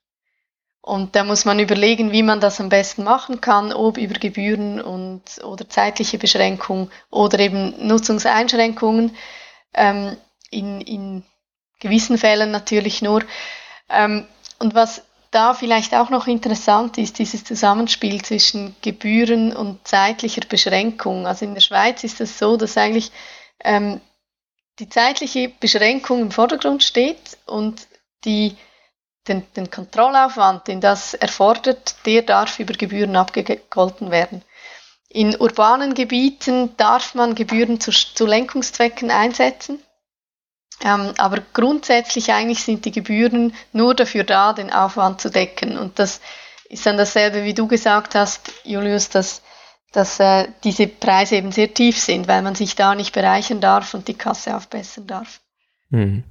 [0.80, 4.80] Und da muss man überlegen, wie man das am besten machen kann, ob über Gebühren
[4.80, 9.16] und oder zeitliche Beschränkung oder eben Nutzungseinschränkungen.
[9.74, 10.16] Ähm,
[10.50, 11.24] in, in
[11.80, 13.22] gewissen Fällen natürlich nur.
[13.88, 14.26] Ähm,
[14.58, 21.26] und was da vielleicht auch noch interessant ist, dieses Zusammenspiel zwischen Gebühren und zeitlicher Beschränkung.
[21.26, 23.12] Also in der Schweiz ist es das so, dass eigentlich
[23.62, 24.00] ähm,
[24.78, 27.86] die zeitliche Beschränkung im Vordergrund steht und
[28.24, 28.56] die,
[29.28, 34.42] den, den Kontrollaufwand, den das erfordert, der darf über Gebühren abgegolten werden.
[35.08, 39.82] In urbanen Gebieten darf man Gebühren zu, zu Lenkungszwecken einsetzen.
[40.84, 45.78] Ähm, aber grundsätzlich eigentlich sind die Gebühren nur dafür da, den Aufwand zu decken.
[45.78, 46.20] Und das
[46.68, 49.42] ist dann dasselbe, wie du gesagt hast, Julius, dass,
[49.92, 53.94] dass äh, diese Preise eben sehr tief sind, weil man sich da nicht bereichern darf
[53.94, 55.40] und die Kasse aufbessern darf.
[55.90, 56.24] Mhm.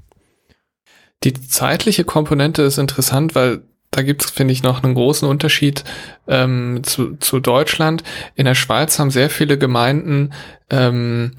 [1.23, 5.83] Die zeitliche Komponente ist interessant, weil da gibt es, finde ich, noch einen großen Unterschied
[6.27, 8.03] ähm, zu, zu Deutschland.
[8.35, 10.33] In der Schweiz haben sehr viele Gemeinden
[10.69, 11.31] ähm,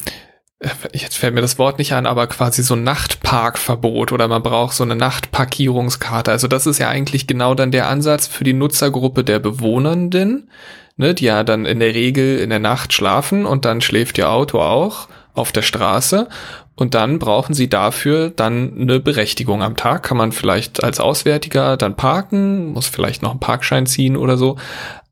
[0.92, 4.74] jetzt fällt mir das Wort nicht an, aber quasi so ein Nachtparkverbot oder man braucht
[4.74, 6.30] so eine Nachtparkierungskarte.
[6.30, 10.50] Also das ist ja eigentlich genau dann der Ansatz für die Nutzergruppe der Bewohnenden,
[10.96, 14.30] ne, die ja dann in der Regel in der Nacht schlafen und dann schläft ihr
[14.30, 16.28] Auto auch auf der Straße
[16.74, 20.02] und dann brauchen sie dafür dann eine Berechtigung am Tag.
[20.02, 24.56] Kann man vielleicht als Auswärtiger dann parken, muss vielleicht noch einen Parkschein ziehen oder so.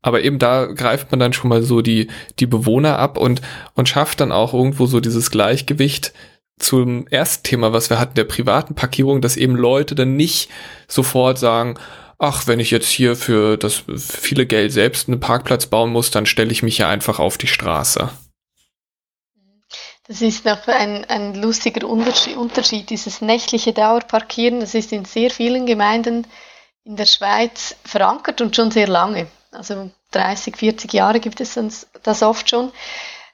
[0.05, 3.41] Aber eben da greift man dann schon mal so die, die Bewohner ab und,
[3.73, 6.13] und schafft dann auch irgendwo so dieses Gleichgewicht
[6.59, 10.51] zum ersten Thema, was wir hatten, der privaten Parkierung, dass eben Leute dann nicht
[10.87, 11.79] sofort sagen,
[12.19, 16.27] ach, wenn ich jetzt hier für das viele Geld selbst einen Parkplatz bauen muss, dann
[16.27, 18.07] stelle ich mich ja einfach auf die Straße.
[20.07, 24.59] Das ist noch ein, ein lustiger Unterschied, dieses nächtliche Dauerparkieren.
[24.59, 26.27] Das ist in sehr vielen Gemeinden
[26.83, 29.25] in der Schweiz verankert und schon sehr lange
[29.55, 31.59] also 30, 40 Jahre gibt es
[32.03, 32.71] das oft schon.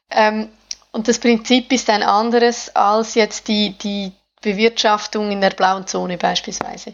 [0.09, 0.49] Ähm,
[0.91, 4.11] und das Prinzip ist ein anderes als jetzt die, die
[4.41, 6.89] Bewirtschaftung in der blauen Zone beispielsweise.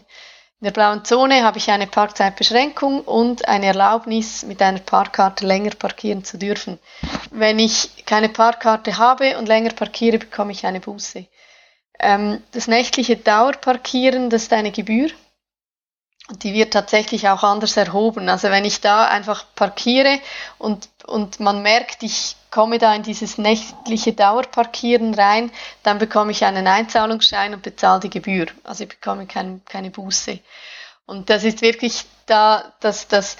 [0.60, 5.70] In der blauen Zone habe ich eine Parkzeitbeschränkung und eine Erlaubnis, mit einer Parkkarte länger
[5.70, 6.78] parkieren zu dürfen.
[7.30, 11.26] Wenn ich keine Parkkarte habe und länger parkiere, bekomme ich eine Buße.
[12.00, 15.10] Ähm, das nächtliche Dauerparkieren, das ist eine Gebühr.
[16.30, 18.28] Die wird tatsächlich auch anders erhoben.
[18.28, 20.20] Also wenn ich da einfach parkiere
[20.58, 25.50] und, und man merkt, ich komme da in dieses nächtliche Dauerparkieren rein,
[25.82, 28.46] dann bekomme ich einen Einzahlungsschein und bezahle die Gebühr.
[28.62, 30.38] Also ich bekomme kein, keine Buße.
[31.06, 33.38] Und das ist wirklich da, dass das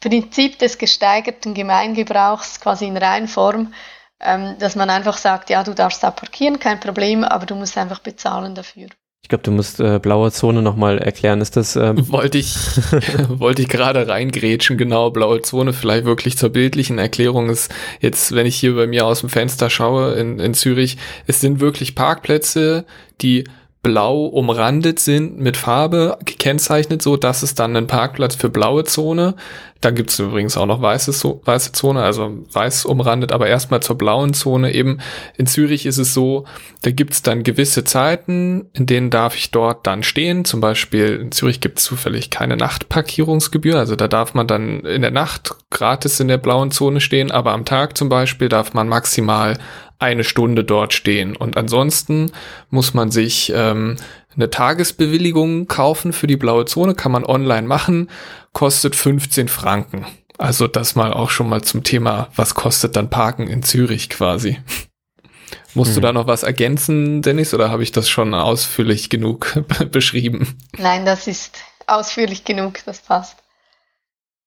[0.00, 3.74] Prinzip des gesteigerten Gemeingebrauchs quasi in Reinform,
[4.20, 7.76] ähm, dass man einfach sagt, ja, du darfst da parkieren, kein Problem, aber du musst
[7.76, 8.88] einfach bezahlen dafür.
[9.24, 11.40] Ich glaube, du musst äh, blaue Zone nochmal erklären.
[11.40, 11.76] Ist das.
[11.76, 12.54] Ähm wollte ich,
[13.28, 18.44] wollte ich gerade reingrätschen, genau, blaue Zone, vielleicht wirklich zur bildlichen Erklärung ist jetzt, wenn
[18.44, 22.84] ich hier bei mir aus dem Fenster schaue in, in Zürich, es sind wirklich Parkplätze,
[23.22, 23.44] die
[23.80, 29.36] blau umrandet sind, mit Farbe gekennzeichnet, so dass es dann ein Parkplatz für blaue Zone.
[29.84, 31.12] Da gibt es übrigens auch noch weiße,
[31.44, 34.98] weiße Zone, also weiß umrandet, aber erstmal zur blauen Zone eben.
[35.36, 36.46] In Zürich ist es so,
[36.80, 40.46] da gibt es dann gewisse Zeiten, in denen darf ich dort dann stehen.
[40.46, 45.02] Zum Beispiel in Zürich gibt es zufällig keine Nachtparkierungsgebühr, also da darf man dann in
[45.02, 48.88] der Nacht gratis in der blauen Zone stehen, aber am Tag zum Beispiel darf man
[48.88, 49.58] maximal
[49.98, 51.36] eine Stunde dort stehen.
[51.36, 52.32] Und ansonsten
[52.70, 53.96] muss man sich ähm,
[54.36, 58.10] eine Tagesbewilligung kaufen für die blaue Zone, kann man online machen,
[58.52, 60.06] kostet 15 Franken.
[60.38, 64.58] Also das mal auch schon mal zum Thema, was kostet dann Parken in Zürich quasi.
[65.74, 65.94] Musst hm.
[65.96, 70.58] du da noch was ergänzen, Dennis, oder habe ich das schon ausführlich genug beschrieben?
[70.76, 71.56] Nein, das ist
[71.86, 73.36] ausführlich genug, das passt.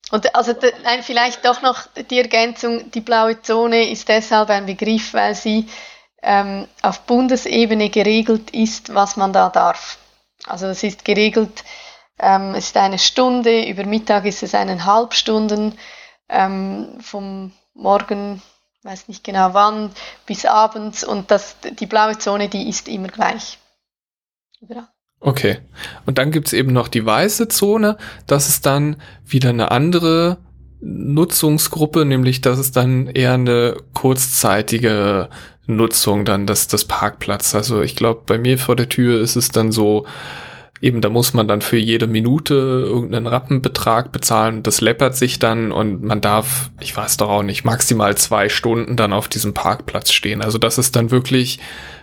[0.09, 0.53] Und also
[0.83, 5.67] nein, vielleicht doch noch die Ergänzung, die blaue Zone ist deshalb ein Begriff, weil sie
[6.27, 9.97] ähm, auf Bundesebene geregelt ist, was man da darf.
[10.45, 11.63] Also es ist geregelt,
[12.19, 15.77] ähm, es ist eine Stunde, über Mittag ist es eineinhalb Stunden,
[16.27, 18.41] ähm, vom Morgen,
[18.83, 19.91] weiß nicht genau wann,
[20.25, 23.57] bis abends und das, die blaue Zone, die ist immer gleich.
[24.59, 24.89] Überall.
[25.21, 25.59] Okay.
[26.05, 27.97] Und dann gibt's eben noch die weiße Zone.
[28.27, 30.37] Das ist dann wieder eine andere
[30.81, 35.29] Nutzungsgruppe, nämlich das ist dann eher eine kurzzeitige
[35.67, 37.53] Nutzung dann des, des Parkplatz.
[37.53, 40.05] Also ich glaube, bei mir vor der Tür ist es dann so,
[40.81, 44.63] eben da muss man dann für jede Minute irgendeinen Rappenbetrag bezahlen.
[44.63, 48.95] Das läppert sich dann und man darf, ich weiß doch auch nicht, maximal zwei Stunden
[48.95, 50.41] dann auf diesem Parkplatz stehen.
[50.41, 51.59] Also das ist dann wirklich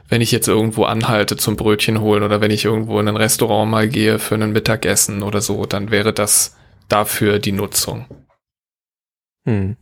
[0.08, 3.70] wenn ich jetzt irgendwo anhalte zum Brötchen holen oder wenn ich irgendwo in ein Restaurant
[3.70, 6.56] mal gehe für ein Mittagessen oder so, dann wäre das
[6.88, 8.06] dafür die Nutzung.
[9.46, 9.76] Hm.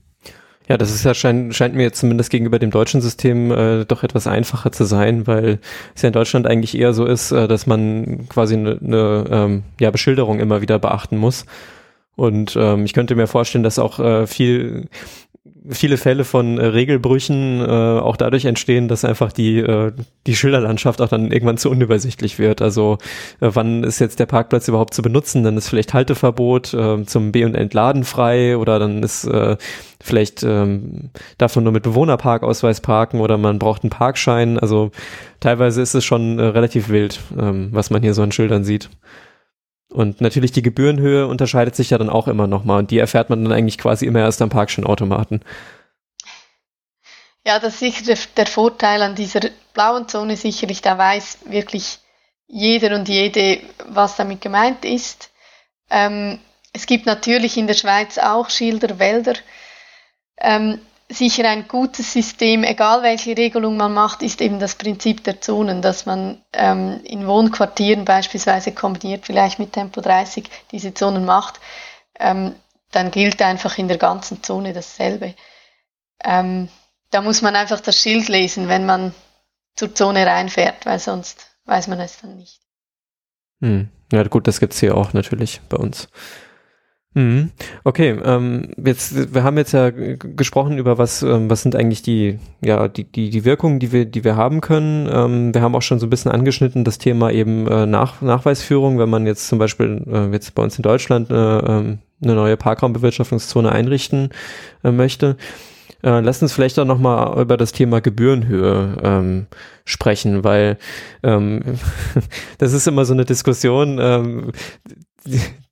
[0.69, 4.05] Ja, das ist ja scheint, scheint mir jetzt zumindest gegenüber dem deutschen System äh, doch
[4.05, 5.59] etwas einfacher zu sein, weil
[5.95, 9.63] es ja in Deutschland eigentlich eher so ist, äh, dass man quasi eine ne, ähm,
[9.81, 11.47] ja, Beschilderung immer wieder beachten muss.
[12.15, 14.89] Und ähm, ich könnte mir vorstellen, dass auch äh, viel
[15.69, 19.93] viele Fälle von äh, Regelbrüchen äh, auch dadurch entstehen, dass einfach die, äh,
[20.27, 22.63] die Schilderlandschaft auch dann irgendwann zu unübersichtlich wird.
[22.63, 22.99] Also
[23.41, 25.45] äh, wann ist jetzt der Parkplatz überhaupt zu benutzen?
[25.45, 29.57] Dann ist vielleicht Halteverbot äh, zum B- und Entladen frei oder dann ist äh,
[30.01, 34.59] vielleicht ähm, darf man nur mit Bewohnerparkausweis parken oder man braucht einen Parkschein.
[34.59, 34.91] Also
[35.41, 38.91] teilweise ist es schon äh, relativ wild, ähm, was man hier so an Schildern sieht.
[39.93, 43.45] Und natürlich die Gebührenhöhe unterscheidet sich ja dann auch immer nochmal und die erfährt man
[43.45, 45.45] dann eigentlich quasi immer erst am Parkscheinautomaten.
[47.45, 49.41] Ja, das ist sicher der, der, Vorteil an dieser
[49.75, 51.99] blauen Zone sicherlich, da weiß wirklich
[52.47, 55.31] jeder und jede, was damit gemeint ist.
[55.91, 56.39] Ähm,
[56.73, 59.35] es gibt natürlich in der Schweiz auch Schilder, Wälder.
[60.39, 60.81] Ähm,
[61.13, 65.83] sicher ein gutes System, egal welche Regelung man macht, ist eben das Prinzip der Zonen,
[65.83, 71.61] dass man ähm, in Wohnquartieren beispielsweise kombiniert, vielleicht mit Tempo 30 diese Zonen macht,
[72.19, 72.55] ähm,
[72.91, 75.35] dann gilt einfach in der ganzen Zone dasselbe.
[76.23, 76.69] Ähm,
[77.11, 79.15] da muss man einfach das Schild lesen, wenn man
[79.75, 82.61] zur Zone reinfährt, weil sonst weiß man es dann nicht.
[83.61, 83.89] Hm.
[84.13, 86.09] Ja gut, das gibt's hier auch natürlich bei uns.
[87.15, 87.51] Mhm.
[87.85, 92.39] Okay, ähm, jetzt wir haben jetzt ja gesprochen über was ähm, was sind eigentlich die
[92.65, 95.09] ja die die die Wirkungen, die wir die wir haben können.
[95.13, 98.99] Ähm, wir haben auch schon so ein bisschen angeschnitten das Thema eben äh, Nach Nachweisführung,
[98.99, 102.57] wenn man jetzt zum Beispiel äh, jetzt bei uns in Deutschland äh, ähm, eine neue
[102.57, 104.31] Parkraumbewirtschaftungszone einrichten
[104.83, 105.37] äh, möchte.
[106.03, 109.47] Äh, lass uns vielleicht auch noch mal über das Thema Gebührenhöhe ähm,
[109.85, 110.79] sprechen, weil
[111.23, 111.63] ähm,
[112.59, 113.99] das ist immer so eine Diskussion.
[114.01, 114.53] Ähm,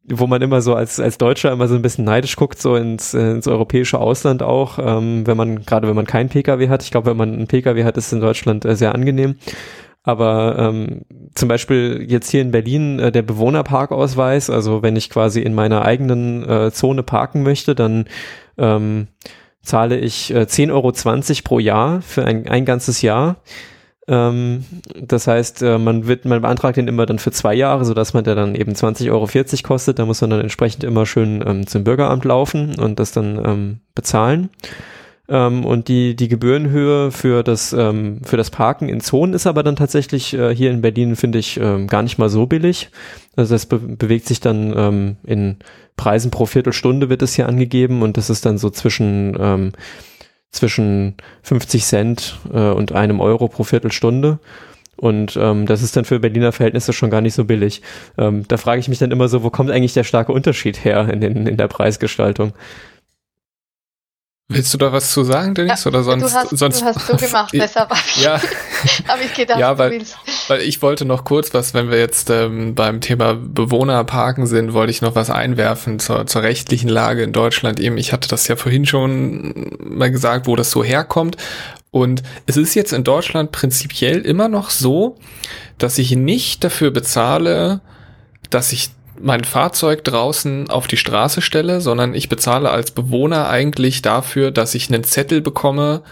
[0.04, 3.14] wo man immer so als, als Deutscher immer so ein bisschen neidisch guckt, so ins,
[3.14, 6.82] ins europäische Ausland auch, ähm, wenn man, gerade wenn man keinen Pkw hat.
[6.82, 9.36] Ich glaube, wenn man einen Pkw hat, ist es in Deutschland äh, sehr angenehm.
[10.02, 11.02] Aber ähm,
[11.34, 15.84] zum Beispiel jetzt hier in Berlin äh, der Bewohnerparkausweis, also wenn ich quasi in meiner
[15.84, 18.06] eigenen äh, Zone parken möchte, dann
[18.56, 19.08] ähm,
[19.62, 20.92] zahle ich äh, 10,20 Euro
[21.44, 23.36] pro Jahr für ein, ein ganzes Jahr.
[24.10, 24.64] Ähm,
[25.00, 28.24] das heißt, äh, man wird, man beantragt den immer dann für zwei Jahre, sodass man
[28.24, 29.28] der dann eben 20,40 Euro
[29.62, 30.00] kostet.
[30.00, 33.80] Da muss man dann entsprechend immer schön ähm, zum Bürgeramt laufen und das dann ähm,
[33.94, 34.50] bezahlen.
[35.28, 39.62] Ähm, und die, die Gebührenhöhe für das, ähm, für das Parken in Zonen ist aber
[39.62, 42.90] dann tatsächlich äh, hier in Berlin, finde ich, ähm, gar nicht mal so billig.
[43.36, 45.56] Also das be bewegt sich dann in
[45.96, 49.72] Preisen pro Viertelstunde wird es hier angegeben und das ist dann so zwischen
[50.50, 54.38] zwischen 50 Cent äh, und einem Euro pro Viertelstunde.
[54.96, 57.80] Und ähm, das ist dann für Berliner Verhältnisse schon gar nicht so billig.
[58.18, 61.08] Ähm, da frage ich mich dann immer so, wo kommt eigentlich der starke Unterschied her
[61.08, 62.52] in, den, in der Preisgestaltung?
[64.52, 65.84] Willst du da was zu sagen, Dennis?
[65.84, 66.22] Ja, oder sonst?
[66.24, 68.34] Du hast, sonst, du hast so gemacht, deshalb habe ich, ja.
[69.08, 70.02] hab ich gedacht, ja, weil,
[70.48, 74.90] weil ich wollte noch kurz was, wenn wir jetzt ähm, beim Thema Bewohnerparken sind, wollte
[74.90, 77.78] ich noch was einwerfen zur, zur rechtlichen Lage in Deutschland.
[77.78, 81.36] Eben, ich hatte das ja vorhin schon mal gesagt, wo das so herkommt.
[81.92, 85.16] Und es ist jetzt in Deutschland prinzipiell immer noch so,
[85.78, 87.82] dass ich nicht dafür bezahle,
[88.50, 88.90] dass ich
[89.22, 94.74] mein Fahrzeug draußen auf die Straße stelle, sondern ich bezahle als Bewohner eigentlich dafür, dass
[94.74, 96.02] ich einen Zettel bekomme,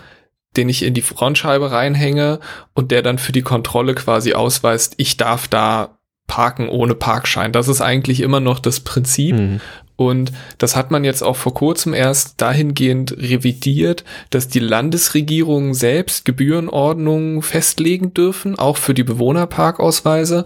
[0.56, 2.40] den ich in die Frontscheibe reinhänge
[2.74, 7.52] und der dann für die Kontrolle quasi ausweist, ich darf da parken ohne Parkschein.
[7.52, 9.34] Das ist eigentlich immer noch das Prinzip.
[9.34, 9.60] Mhm.
[9.96, 16.24] Und das hat man jetzt auch vor kurzem erst dahingehend revidiert, dass die Landesregierungen selbst
[16.24, 20.44] Gebührenordnungen festlegen dürfen, auch für die Bewohnerparkausweise.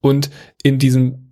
[0.00, 0.30] Und
[0.62, 1.23] in diesem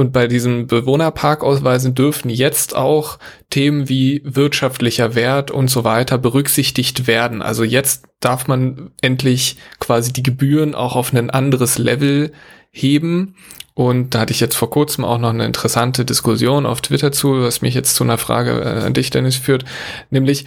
[0.00, 3.18] und bei diesen Bewohnerparkausweisen dürfen jetzt auch
[3.50, 7.42] Themen wie wirtschaftlicher Wert und so weiter berücksichtigt werden.
[7.42, 12.32] Also jetzt darf man endlich quasi die Gebühren auch auf ein anderes Level
[12.70, 13.36] heben.
[13.74, 17.42] Und da hatte ich jetzt vor kurzem auch noch eine interessante Diskussion auf Twitter zu,
[17.42, 19.64] was mich jetzt zu einer Frage äh, an dich, Dennis, führt.
[20.10, 20.46] Nämlich,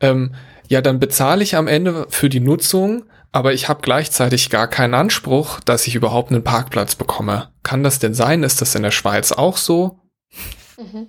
[0.00, 0.34] ähm,
[0.68, 4.94] ja, dann bezahle ich am Ende für die Nutzung, aber ich habe gleichzeitig gar keinen
[4.94, 7.52] Anspruch, dass ich überhaupt einen Parkplatz bekomme.
[7.62, 8.42] Kann das denn sein?
[8.42, 9.98] Ist das in der Schweiz auch so?
[10.76, 11.08] Mhm.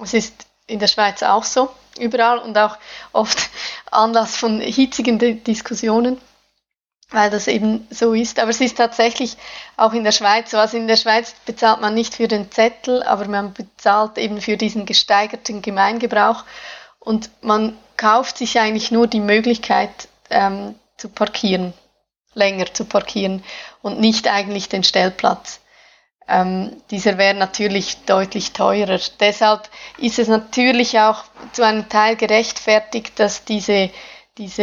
[0.00, 2.76] Es ist in der Schweiz auch so, überall und auch
[3.12, 3.50] oft
[3.90, 6.20] Anlass von hitzigen Diskussionen,
[7.10, 8.40] weil das eben so ist.
[8.40, 9.36] Aber es ist tatsächlich
[9.76, 10.58] auch in der Schweiz so.
[10.58, 14.56] Also in der Schweiz bezahlt man nicht für den Zettel, aber man bezahlt eben für
[14.56, 16.44] diesen gesteigerten Gemeingebrauch
[16.98, 21.72] und man kauft sich eigentlich nur die Möglichkeit, ähm, zu parkieren,
[22.34, 23.44] länger zu parkieren
[23.82, 25.60] und nicht eigentlich den Stellplatz.
[26.26, 28.98] ähm, dieser wäre natürlich deutlich teurer.
[29.20, 29.68] Deshalb
[29.98, 33.90] ist es natürlich auch zu einem Teil gerechtfertigt, dass diese,
[34.38, 34.62] diese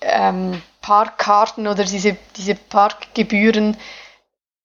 [0.00, 3.76] ähm, Parkkarten oder diese, diese Parkgebühren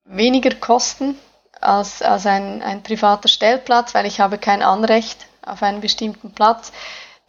[0.06, 1.18] weniger kosten
[1.60, 6.72] als, als ein, ein privater Stellplatz, weil ich habe kein Anrecht auf einen bestimmten Platz.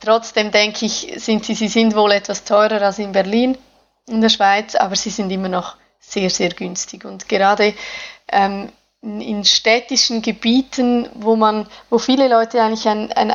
[0.00, 3.56] Trotzdem denke ich, sind sie, sie sind wohl etwas teurer als in Berlin
[4.08, 7.04] in der Schweiz, aber sie sind immer noch sehr, sehr günstig.
[7.04, 7.74] Und gerade
[8.30, 8.70] ähm,
[9.02, 13.34] in städtischen Gebieten, wo man, wo viele Leute eigentlich ein, ein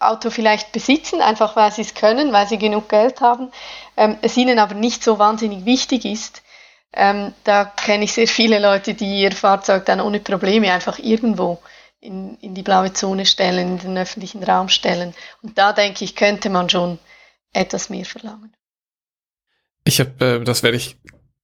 [0.00, 3.50] Auto vielleicht besitzen, einfach weil sie es können, weil sie genug Geld haben,
[3.96, 6.42] ähm, es ihnen aber nicht so wahnsinnig wichtig ist.
[6.92, 11.58] Ähm, da kenne ich sehr viele Leute, die ihr Fahrzeug dann ohne Probleme einfach irgendwo
[12.00, 15.14] in, in die blaue Zone stellen, in den öffentlichen Raum stellen.
[15.42, 16.98] Und da denke ich, könnte man schon
[17.52, 18.54] etwas mehr verlangen.
[19.84, 20.96] Ich habe, äh, das werde ich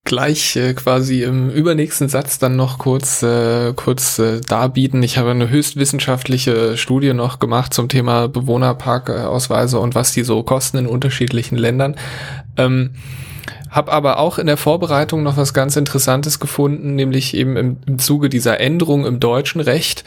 [0.05, 5.03] gleich äh, quasi im übernächsten Satz dann noch kurz äh, kurz äh, darbieten.
[5.03, 10.79] Ich habe eine höchstwissenschaftliche Studie noch gemacht zum Thema Bewohnerparkausweise und was die so kosten
[10.79, 11.97] in unterschiedlichen Ländern.
[12.57, 12.95] Ähm,
[13.69, 17.99] hab aber auch in der Vorbereitung noch was ganz Interessantes gefunden, nämlich eben im, im
[18.01, 20.03] Zuge dieser Änderung im deutschen Recht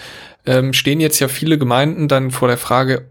[0.46, 3.10] ähm, stehen jetzt ja viele Gemeinden dann vor der Frage,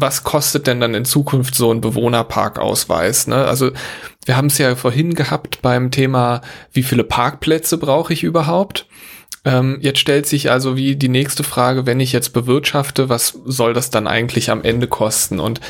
[0.00, 3.26] was kostet denn dann in Zukunft so ein Bewohnerparkausweis?
[3.26, 3.44] Ne?
[3.44, 3.72] Also
[4.24, 6.40] wir haben es ja vorhin gehabt beim Thema,
[6.72, 8.86] wie viele Parkplätze brauche ich überhaupt?
[9.44, 13.74] Ähm, jetzt stellt sich also wie die nächste Frage, wenn ich jetzt bewirtschafte, was soll
[13.74, 15.40] das dann eigentlich am Ende kosten?
[15.40, 15.60] Und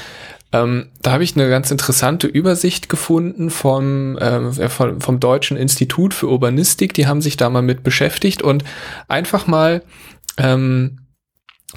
[0.53, 6.13] ähm, da habe ich eine ganz interessante Übersicht gefunden vom, äh, vom, vom Deutschen Institut
[6.13, 6.93] für Urbanistik.
[6.93, 8.63] Die haben sich da mal mit beschäftigt und
[9.09, 9.83] einfach mal
[10.37, 10.99] ähm,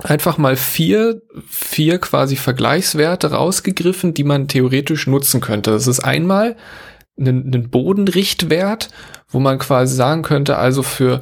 [0.04, 5.72] einfach mal vier, vier quasi Vergleichswerte rausgegriffen, die man theoretisch nutzen könnte.
[5.72, 6.56] Das ist einmal
[7.20, 8.90] ein, ein Bodenrichtwert,
[9.28, 11.22] wo man quasi sagen könnte, also für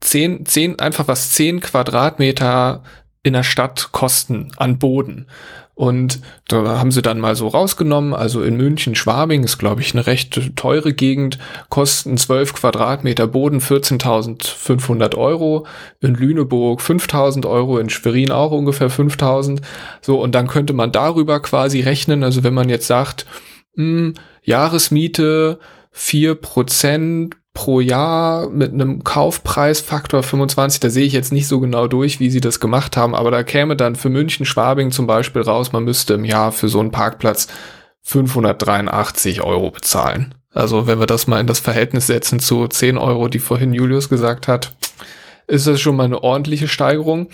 [0.00, 2.82] zehn, zehn, einfach was zehn Quadratmeter
[3.22, 5.26] in der Stadt kosten an Boden.
[5.74, 9.94] Und da haben sie dann mal so rausgenommen, also in München, Schwabing ist, glaube ich,
[9.94, 11.38] eine recht teure Gegend,
[11.70, 15.66] kosten 12 Quadratmeter Boden 14.500 Euro,
[16.00, 19.62] in Lüneburg 5.000 Euro, in Schwerin auch ungefähr 5.000.
[20.02, 23.24] So, und dann könnte man darüber quasi rechnen, also wenn man jetzt sagt,
[23.76, 25.58] mh, hm, Jahresmiete
[25.94, 32.20] 4% pro Jahr mit einem Kaufpreisfaktor 25, da sehe ich jetzt nicht so genau durch,
[32.20, 35.72] wie sie das gemacht haben, aber da käme dann für München, Schwabing zum Beispiel raus,
[35.72, 37.48] man müsste im Jahr für so einen Parkplatz
[38.02, 40.34] 583 Euro bezahlen.
[40.52, 44.08] Also wenn wir das mal in das Verhältnis setzen zu 10 Euro, die vorhin Julius
[44.08, 44.72] gesagt hat,
[45.46, 47.28] ist das schon mal eine ordentliche Steigerung.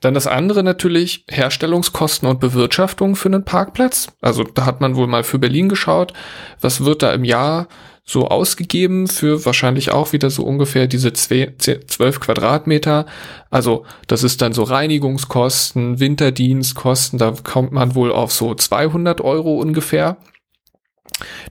[0.00, 4.08] Dann das andere natürlich Herstellungskosten und Bewirtschaftung für einen Parkplatz.
[4.20, 6.12] Also da hat man wohl mal für Berlin geschaut,
[6.60, 7.68] was wird da im Jahr
[8.10, 13.06] so ausgegeben für wahrscheinlich auch wieder so ungefähr diese zwölf Quadratmeter.
[13.50, 19.60] Also das ist dann so Reinigungskosten, Winterdienstkosten, da kommt man wohl auf so 200 Euro
[19.60, 20.16] ungefähr.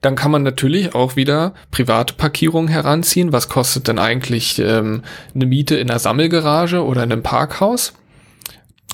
[0.01, 3.31] Dann kann man natürlich auch wieder private Parkierungen heranziehen.
[3.31, 5.03] Was kostet denn eigentlich ähm,
[5.33, 7.93] eine Miete in einer Sammelgarage oder in einem Parkhaus?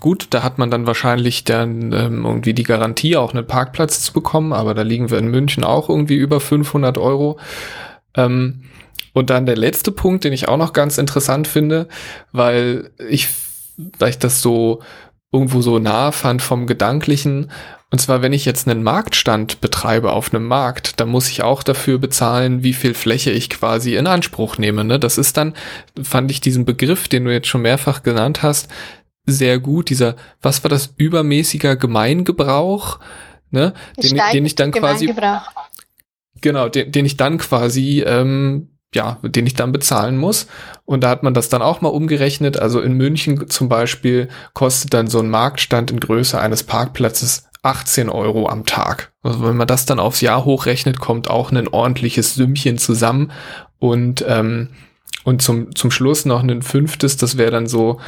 [0.06, 4.14] Gut, da hat man dann wahrscheinlich dann ähm, irgendwie die Garantie, auch einen Parkplatz zu
[4.14, 7.40] bekommen, aber da liegen wir in München auch irgendwie über 500 Euro.
[8.16, 8.66] Ähm,
[9.14, 11.88] und dann der letzte Punkt, den ich auch noch ganz interessant finde,
[12.32, 13.30] weil ich,
[13.98, 14.84] weil ich das so
[15.32, 17.50] irgendwo so nah fand vom Gedanklichen.
[17.90, 21.64] Und zwar, wenn ich jetzt einen Marktstand betreibe auf einem Markt, dann muss ich auch
[21.64, 24.84] dafür bezahlen, wie viel Fläche ich quasi in Anspruch nehme.
[24.84, 25.00] Ne?
[25.00, 25.56] Das ist dann,
[26.00, 28.70] fand ich diesen Begriff, den du jetzt schon mehrfach genannt hast,
[29.26, 29.90] sehr gut.
[29.90, 33.00] Dieser, was war das, übermäßiger Gemeingebrauch,
[33.52, 33.74] ne?
[33.98, 35.14] Den, den ich dann quasi.
[36.42, 40.48] Genau, den, den ich dann quasi, ähm, ja, den ich dann bezahlen muss.
[40.86, 42.60] Und da hat man das dann auch mal umgerechnet.
[42.60, 48.10] Also in München zum Beispiel kostet dann so ein Marktstand in Größe eines Parkplatzes 18
[48.10, 49.12] Euro am Tag.
[49.24, 53.32] Also wenn man das dann aufs Jahr hochrechnet, kommt auch ein ordentliches Sümmchen zusammen.
[53.80, 54.70] Und, ähm,
[55.24, 58.00] und zum, zum Schluss noch ein fünftes, das wäre dann so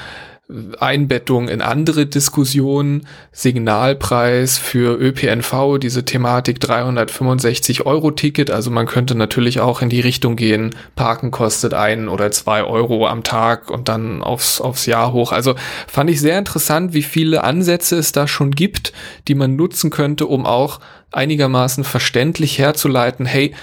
[0.80, 8.50] Einbettung in andere Diskussionen, Signalpreis für ÖPNV, diese Thematik 365 Euro Ticket.
[8.50, 13.08] Also man könnte natürlich auch in die Richtung gehen, Parken kostet ein oder zwei Euro
[13.08, 15.34] am Tag und dann aufs, aufs Jahr hoch.
[15.34, 15.56] Also
[15.86, 18.94] fand ich sehr interessant, wie viele Ansätze es da schon gibt,
[19.28, 20.80] die man nutzen könnte, um auch
[21.12, 23.54] einigermaßen verständlich herzuleiten, hey,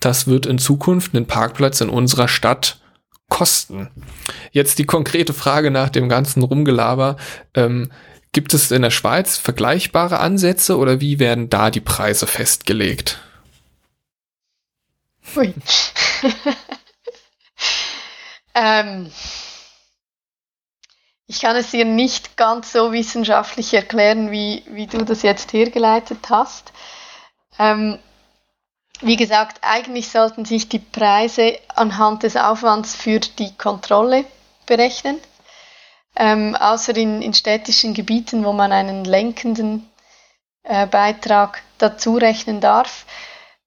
[0.00, 2.80] das wird in Zukunft einen Parkplatz in unserer Stadt
[3.28, 3.90] kosten.
[4.52, 7.16] Jetzt die konkrete Frage nach dem ganzen Rumgelaber.
[7.54, 7.90] Ähm,
[8.32, 13.18] gibt es in der Schweiz vergleichbare Ansätze oder wie werden da die Preise festgelegt?
[15.34, 15.54] Ui.
[18.54, 19.10] ähm,
[21.26, 26.30] ich kann es dir nicht ganz so wissenschaftlich erklären, wie, wie du das jetzt hergeleitet
[26.30, 26.72] hast.
[27.58, 27.98] Ähm,
[29.00, 34.24] wie gesagt, eigentlich sollten sich die Preise anhand des Aufwands für die Kontrolle
[34.66, 35.18] berechnen.
[36.18, 39.86] Ähm, außer in, in städtischen Gebieten, wo man einen lenkenden
[40.62, 43.04] äh, Beitrag dazu rechnen darf.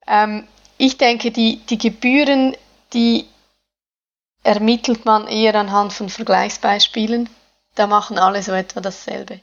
[0.08, 0.48] Ähm,
[0.78, 2.58] ich denke, die, die Gebühren,
[2.94, 3.28] die
[4.44, 7.30] ermittelt man eher anhand von Vergleichsbeispielen.
[7.76, 9.42] Da machen alle so etwa dasselbe.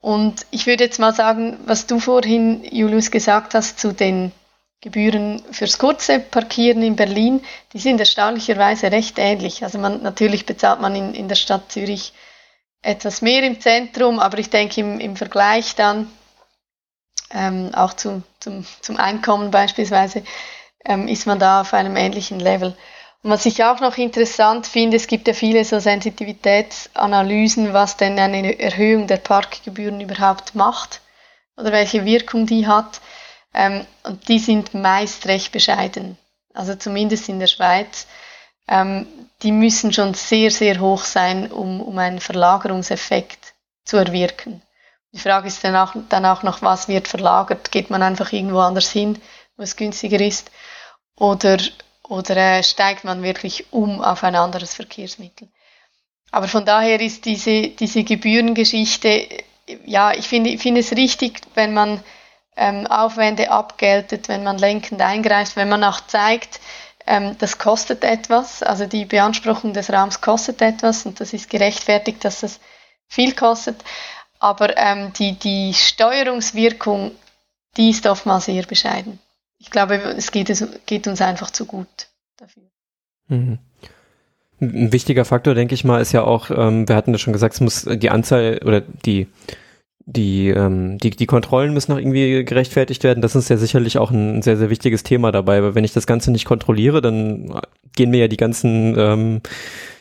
[0.00, 4.32] Und ich würde jetzt mal sagen, was du vorhin, Julius, gesagt hast zu den
[4.80, 9.62] Gebühren fürs kurze Parkieren in Berlin, die sind erstaunlicherweise recht ähnlich.
[9.62, 12.14] Also man, natürlich bezahlt man in, in der Stadt Zürich
[12.82, 16.10] etwas mehr im Zentrum, aber ich denke im, im Vergleich dann
[17.32, 20.24] ähm, auch zum, zum, zum Einkommen beispielsweise
[20.84, 22.74] ähm, ist man da auf einem ähnlichen Level.
[23.22, 28.18] Und was ich auch noch interessant finde, es gibt ja viele so Sensitivitätsanalysen, was denn
[28.18, 31.02] eine Erhöhung der Parkgebühren überhaupt macht
[31.56, 33.00] oder welche Wirkung die hat.
[33.54, 36.16] Ähm, und die sind meist recht bescheiden.
[36.54, 38.06] Also zumindest in der Schweiz.
[38.68, 39.06] Ähm,
[39.42, 43.54] die müssen schon sehr, sehr hoch sein, um, um einen Verlagerungseffekt
[43.84, 44.62] zu erwirken.
[45.12, 47.72] Die Frage ist dann auch, dann auch noch, was wird verlagert?
[47.72, 49.20] Geht man einfach irgendwo anders hin,
[49.56, 50.50] wo es günstiger ist?
[51.16, 51.58] Oder,
[52.04, 55.48] oder äh, steigt man wirklich um auf ein anderes Verkehrsmittel?
[56.30, 59.26] Aber von daher ist diese, diese Gebührengeschichte,
[59.84, 62.02] ja, ich finde, ich finde es richtig, wenn man
[62.56, 66.60] ähm, Aufwände abgeltet, wenn man lenkend eingreift, wenn man auch zeigt,
[67.06, 72.24] ähm, das kostet etwas, also die Beanspruchung des Raums kostet etwas und das ist gerechtfertigt,
[72.24, 72.60] dass das
[73.08, 73.82] viel kostet.
[74.38, 77.12] Aber ähm, die, die Steuerungswirkung,
[77.76, 79.18] die ist oftmals sehr bescheiden.
[79.58, 82.62] Ich glaube, es geht, es geht uns einfach zu gut dafür.
[83.28, 83.58] Mhm.
[84.60, 87.54] Ein wichtiger Faktor, denke ich mal, ist ja auch, ähm, wir hatten ja schon gesagt,
[87.54, 89.26] es muss die Anzahl oder die
[90.16, 93.22] die, ähm, die, die Kontrollen müssen noch irgendwie gerechtfertigt werden.
[93.22, 96.06] Das ist ja sicherlich auch ein sehr, sehr wichtiges Thema dabei, weil wenn ich das
[96.06, 97.60] Ganze nicht kontrolliere, dann
[97.94, 99.40] gehen mir ja die ganzen, ähm,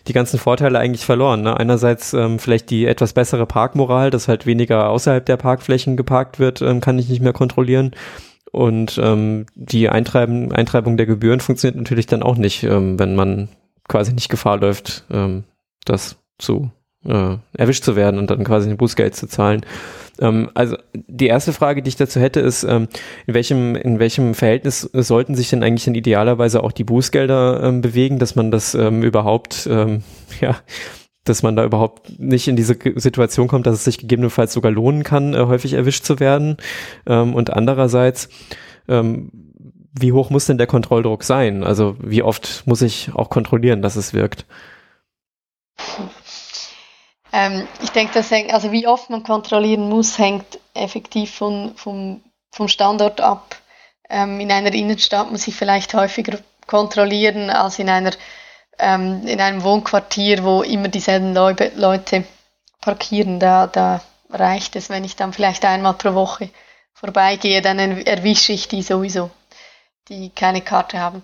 [0.07, 1.41] die ganzen Vorteile eigentlich verloren.
[1.43, 1.55] Ne?
[1.57, 6.61] Einerseits ähm, vielleicht die etwas bessere Parkmoral, dass halt weniger außerhalb der Parkflächen geparkt wird,
[6.61, 7.91] ähm, kann ich nicht mehr kontrollieren.
[8.51, 13.49] Und ähm, die Eintreiben, Eintreibung der Gebühren funktioniert natürlich dann auch nicht, ähm, wenn man
[13.87, 15.43] quasi nicht Gefahr läuft, ähm,
[15.85, 16.71] das zu
[17.05, 19.65] äh, erwischt zu werden und dann quasi ein Bußgeld zu zahlen.
[20.19, 22.87] Ähm, also die erste Frage, die ich dazu hätte, ist, ähm,
[23.25, 27.81] in welchem in welchem Verhältnis sollten sich denn eigentlich in idealerweise auch die Bußgelder ähm,
[27.81, 30.03] bewegen, dass man das ähm, überhaupt ähm,
[30.41, 30.57] ja
[31.25, 35.03] dass man da überhaupt nicht in diese Situation kommt, dass es sich gegebenenfalls sogar lohnen
[35.03, 36.57] kann, äh, häufig erwischt zu werden.
[37.05, 38.29] Ähm, und andererseits,
[38.87, 41.63] wie hoch muss denn der Kontrolldruck sein?
[41.63, 44.47] Also wie oft muss ich auch kontrollieren, dass es wirkt?
[47.31, 52.21] Ähm, ich denke, das hängt, also wie oft man kontrollieren muss, hängt effektiv von, vom,
[52.51, 53.55] vom Standort ab.
[54.09, 58.11] Ähm, in einer Innenstadt muss ich vielleicht häufiger kontrollieren als in einer
[58.79, 62.23] ähm, in einem Wohnquartier, wo immer dieselben Leute, Leute
[62.81, 63.39] parkieren.
[63.39, 66.49] Da, da reicht es, wenn ich dann vielleicht einmal pro Woche
[66.93, 69.29] vorbeigehe, dann erwische ich die sowieso,
[70.07, 71.23] die keine Karte haben.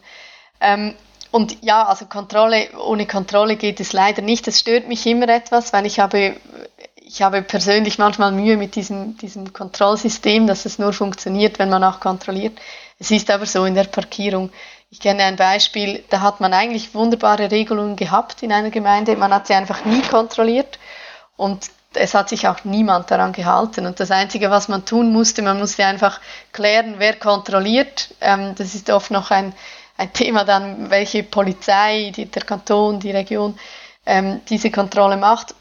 [0.61, 0.95] Ähm,
[1.35, 4.47] und ja, also Kontrolle, ohne Kontrolle geht es leider nicht.
[4.47, 6.37] Das stört mich immer etwas, weil ich habe,
[6.95, 11.83] ich habe persönlich manchmal Mühe mit diesem, diesem Kontrollsystem, dass es nur funktioniert, wenn man
[11.83, 12.57] auch kontrolliert.
[12.99, 14.49] Es ist aber so in der Parkierung.
[14.89, 19.17] Ich kenne ein Beispiel, da hat man eigentlich wunderbare Regelungen gehabt in einer Gemeinde.
[19.17, 20.79] Man hat sie einfach nie kontrolliert
[21.35, 23.85] und es hat sich auch niemand daran gehalten.
[23.85, 26.21] Und das Einzige, was man tun musste, man musste einfach
[26.53, 28.13] klären, wer kontrolliert.
[28.21, 29.53] Ähm, das ist oft noch ein,
[29.97, 33.57] ein Thema dann, welche Polizei, die, der Kanton, die Region
[34.05, 35.55] ähm, diese Kontrolle macht.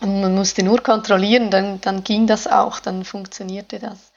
[0.00, 4.12] Und man musste nur kontrollieren, dann, dann ging das auch, dann funktionierte das.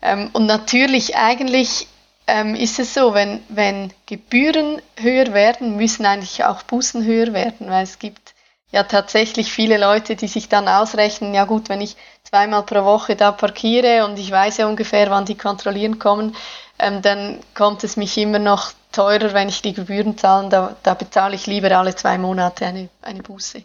[0.00, 1.86] Ähm, und natürlich, eigentlich
[2.26, 7.70] ähm, ist es so, wenn, wenn Gebühren höher werden, müssen eigentlich auch Bußen höher werden,
[7.70, 8.34] weil es gibt
[8.72, 13.16] ja tatsächlich viele Leute, die sich dann ausrechnen, ja gut, wenn ich zweimal pro Woche
[13.16, 16.34] da parkiere und ich weiß ja ungefähr, wann die kontrollieren kommen,
[16.82, 20.48] ähm, dann kommt es mich immer noch teurer, wenn ich die Gebühren zahle.
[20.48, 23.62] Da, da bezahle ich lieber alle zwei Monate eine, eine Buße.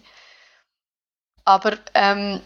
[1.43, 2.39] Aber ähm,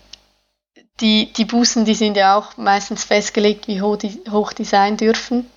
[1.02, 4.96] die, die Bußen, die sind ja auch meistens festgelegt, wie hoch die, hoch die sein
[4.96, 5.50] dürfen.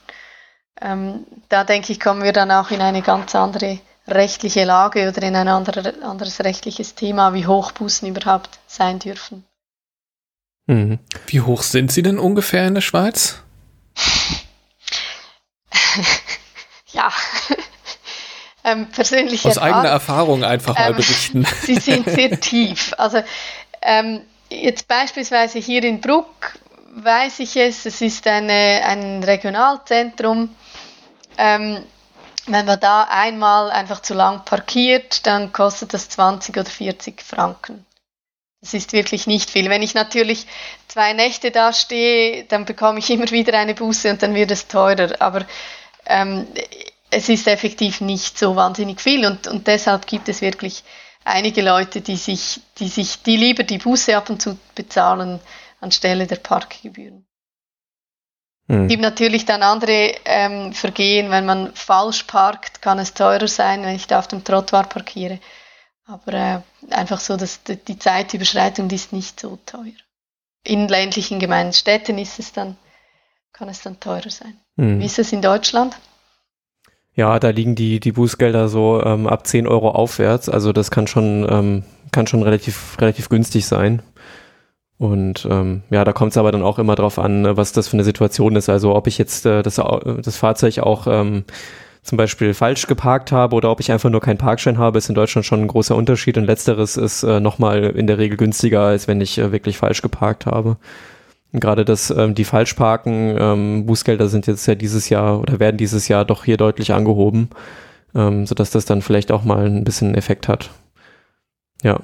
[0.81, 3.79] Ähm, da denke ich, kommen wir dann auch in eine ganz andere
[4.09, 9.45] rechtliche Lage oder in ein andere, anderes rechtliches Thema, wie hoch Bußen überhaupt sein dürfen.
[10.67, 10.99] Mhm.
[11.27, 13.43] Wie hoch sind sie denn ungefähr in der Schweiz?
[16.93, 17.13] ja,
[18.65, 21.47] ähm, persönliche Aus eigener Erfahrung einfach mal ähm, berichten.
[21.63, 22.95] Sie sind sehr tief.
[22.99, 23.23] Also
[23.83, 26.55] ähm, jetzt beispielsweise hier in Bruck
[26.97, 30.55] weiß ich es, es ist eine, ein Regionalzentrum.
[31.37, 31.85] Ähm,
[32.47, 37.87] wenn man da einmal einfach zu lang parkiert, dann kostet das 20 oder 40 Franken.
[38.61, 39.69] Das ist wirklich nicht viel.
[39.69, 40.47] Wenn ich natürlich
[40.89, 44.69] zwei Nächte da stehe, dann bekomme ich immer wieder eine Buße und dann wird es
[44.69, 45.21] teurer.
[45.21, 45.45] Aber
[46.07, 46.47] ähm,
[47.11, 50.83] es ist effektiv nicht so wahnsinnig viel und, und deshalb gibt es wirklich
[51.25, 55.41] einige Leute, die sich, die sich, die lieber die Buße ab und zu bezahlen
[55.81, 57.27] anstelle der Parkgebühren.
[58.67, 58.89] Es hm.
[58.89, 63.95] gibt natürlich dann andere ähm, Vergehen, wenn man falsch parkt, kann es teurer sein, wenn
[63.95, 65.39] ich da auf dem Trottoir parkiere.
[66.07, 66.61] Aber äh,
[66.91, 69.93] einfach so, dass die Zeitüberschreitung die ist nicht so teuer.
[70.63, 72.79] In ländlichen Gemeinden, Städten ist es dann,
[73.55, 74.55] kann es dann teurer sein.
[74.77, 75.01] Hm.
[75.01, 75.97] Wie ist es in Deutschland?
[77.15, 80.49] Ja, da liegen die, die Bußgelder so ähm, ab 10 Euro aufwärts.
[80.49, 84.03] Also das kann schon, ähm, kann schon relativ, relativ günstig sein.
[84.99, 87.89] Und ähm, ja, da kommt es aber dann auch immer drauf an, ne, was das
[87.89, 88.69] für eine Situation ist.
[88.69, 91.45] Also ob ich jetzt äh, das, das Fahrzeug auch ähm,
[92.03, 95.15] zum Beispiel falsch geparkt habe oder ob ich einfach nur keinen Parkschein habe, ist in
[95.15, 96.37] Deutschland schon ein großer Unterschied.
[96.37, 100.03] Und letzteres ist äh, nochmal in der Regel günstiger, als wenn ich äh, wirklich falsch
[100.03, 100.77] geparkt habe.
[101.61, 106.09] Gerade das, ähm, die Falschparken, ähm, Bußgelder sind jetzt ja dieses Jahr oder werden dieses
[106.09, 107.51] Jahr doch hier deutlich angehoben,
[108.15, 110.71] ähm, sodass das dann vielleicht auch mal ein bisschen Effekt hat.
[111.83, 112.01] Ja.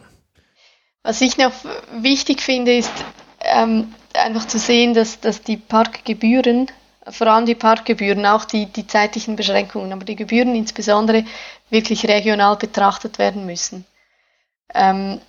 [1.02, 1.52] Was ich noch
[2.00, 2.92] wichtig finde, ist
[3.40, 6.68] ähm, einfach zu sehen, dass, dass die Parkgebühren,
[7.08, 11.24] vor allem die Parkgebühren, auch die, die zeitlichen Beschränkungen, aber die Gebühren insbesondere
[11.70, 13.84] wirklich regional betrachtet werden müssen.
[14.72, 15.20] Ähm,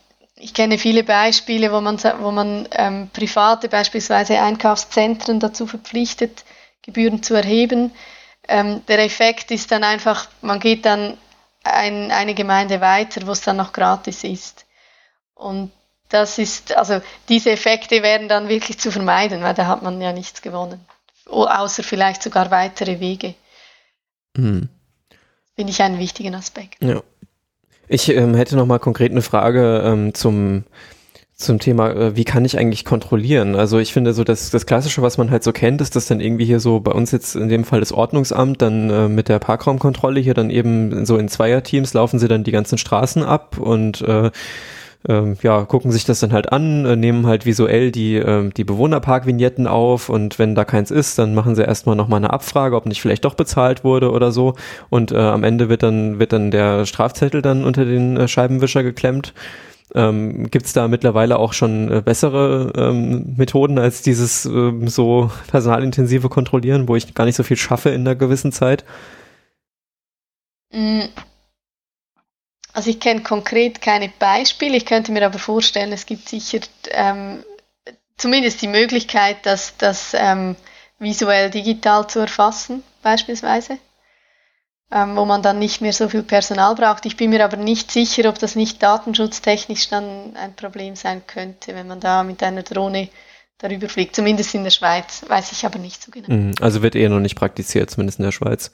[0.42, 6.44] ich kenne viele Beispiele, wo man, wo man ähm, private, beispielsweise Einkaufszentren dazu verpflichtet,
[6.82, 7.92] Gebühren zu erheben.
[8.48, 11.18] Ähm, der Effekt ist dann einfach, man geht dann
[11.64, 14.66] ein, eine Gemeinde weiter, wo es dann noch gratis ist.
[15.36, 15.72] Und
[16.10, 20.12] das ist, also diese Effekte wären dann wirklich zu vermeiden, weil da hat man ja
[20.12, 20.84] nichts gewonnen.
[21.28, 23.36] Außer vielleicht sogar weitere Wege.
[24.36, 24.70] Mhm.
[25.56, 26.84] Finde ich einen wichtigen Aspekt.
[26.84, 27.02] Ja.
[27.94, 30.64] Ich ähm, hätte noch mal konkret eine Frage ähm, zum
[31.36, 33.56] zum Thema, äh, wie kann ich eigentlich kontrollieren?
[33.56, 36.22] Also ich finde so, das, das Klassische, was man halt so kennt, ist, dass dann
[36.22, 39.40] irgendwie hier so bei uns jetzt in dem Fall das Ordnungsamt dann äh, mit der
[39.40, 44.02] Parkraumkontrolle hier dann eben so in Zweierteams laufen sie dann die ganzen Straßen ab und
[44.02, 44.32] äh,
[45.08, 48.64] ähm, ja, gucken sich das dann halt an, äh, nehmen halt visuell die, äh, die
[48.64, 52.86] Bewohnerparkvignetten auf und wenn da keins ist, dann machen sie erstmal nochmal eine Abfrage, ob
[52.86, 54.56] nicht vielleicht doch bezahlt wurde oder so
[54.90, 58.84] und äh, am Ende wird dann, wird dann der Strafzettel dann unter den äh, Scheibenwischer
[58.84, 59.34] geklemmt.
[59.94, 66.30] Ähm, Gibt da mittlerweile auch schon äh, bessere ähm, Methoden als dieses ähm, so personalintensive
[66.30, 68.86] Kontrollieren, wo ich gar nicht so viel schaffe in einer gewissen Zeit?
[70.72, 71.02] Mm,
[72.74, 76.60] also ich kenne konkret keine Beispiele, ich könnte mir aber vorstellen, es gibt sicher
[76.92, 77.44] ähm,
[78.18, 80.56] zumindest die Möglichkeit, das, das ähm,
[81.00, 83.78] visuell digital zu erfassen, beispielsweise,
[84.92, 87.06] ähm, wo man dann nicht mehr so viel Personal braucht.
[87.06, 91.76] Ich bin mir aber nicht sicher, ob das nicht datenschutztechnisch dann ein Problem sein könnte,
[91.76, 93.10] wenn man da mit einer Drohne
[93.58, 94.16] darüber fliegt.
[94.16, 96.32] Zumindest in der Schweiz, weiß ich aber nicht so genau.
[96.32, 96.54] Mhm.
[96.62, 98.72] Also wird eher noch nicht praktiziert, zumindest in der Schweiz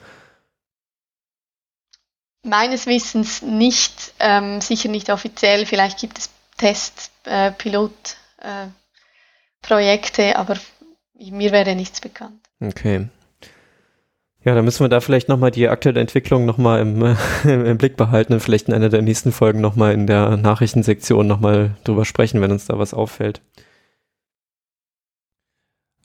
[2.47, 5.65] meines Wissens nicht, ähm, sicher nicht offiziell.
[5.65, 7.51] Vielleicht gibt es Test, äh,
[8.41, 8.67] äh,
[10.33, 10.55] aber
[11.17, 12.39] mir wäre nichts bekannt.
[12.59, 13.07] Okay.
[14.43, 17.01] Ja, dann müssen wir da vielleicht nochmal die aktuelle Entwicklung nochmal im,
[17.45, 21.27] äh, im Blick behalten und vielleicht in einer der nächsten Folgen nochmal in der Nachrichtensektion
[21.27, 23.41] nochmal drüber sprechen, wenn uns da was auffällt.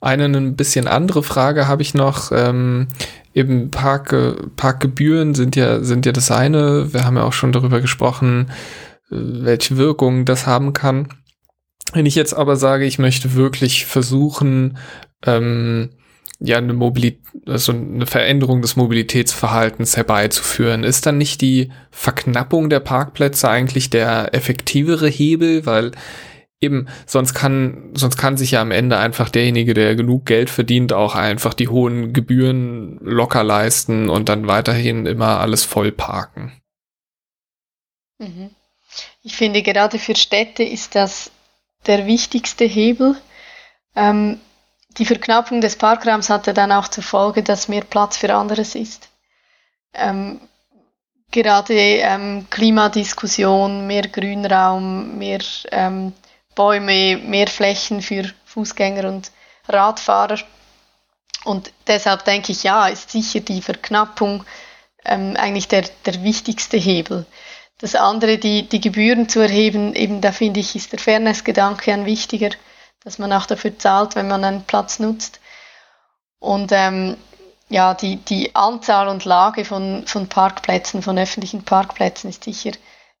[0.03, 2.31] Eine ein bisschen andere Frage habe ich noch.
[2.33, 2.87] Ähm,
[3.33, 4.13] eben Park,
[4.57, 6.93] Parkgebühren sind ja, sind ja das eine.
[6.93, 8.51] Wir haben ja auch schon darüber gesprochen,
[9.09, 11.07] äh, welche Wirkung das haben kann.
[11.93, 14.77] Wenn ich jetzt aber sage, ich möchte wirklich versuchen,
[15.25, 15.91] ähm,
[16.39, 22.81] ja, eine Mobilität, also eine Veränderung des Mobilitätsverhaltens herbeizuführen, ist dann nicht die Verknappung der
[22.81, 25.91] Parkplätze eigentlich der effektivere Hebel, weil
[26.63, 30.93] eben, sonst kann, sonst kann sich ja am Ende einfach derjenige, der genug Geld verdient,
[30.93, 36.53] auch einfach die hohen Gebühren locker leisten und dann weiterhin immer alles voll parken.
[38.17, 38.49] Mhm.
[39.21, 41.31] Ich finde, gerade für Städte ist das
[41.85, 43.15] der wichtigste Hebel.
[43.95, 44.39] Ähm,
[44.97, 49.09] die Verknappung des Parkraums hatte dann auch zur Folge, dass mehr Platz für anderes ist.
[49.93, 50.39] Ähm,
[51.31, 55.41] gerade ähm, Klimadiskussion, mehr Grünraum, mehr
[55.71, 56.13] ähm,
[56.55, 59.31] Bäume, mehr Flächen für Fußgänger und
[59.67, 60.39] Radfahrer.
[61.43, 64.45] Und deshalb denke ich, ja, ist sicher die Verknappung
[65.05, 67.25] ähm, eigentlich der, der wichtigste Hebel.
[67.79, 72.05] Das andere, die, die Gebühren zu erheben, eben da finde ich, ist der Fairness-Gedanke ein
[72.05, 72.51] wichtiger,
[73.03, 75.41] dass man auch dafür zahlt, wenn man einen Platz nutzt.
[76.39, 77.17] Und ähm,
[77.69, 82.71] ja, die, die Anzahl und Lage von, von Parkplätzen, von öffentlichen Parkplätzen ist sicher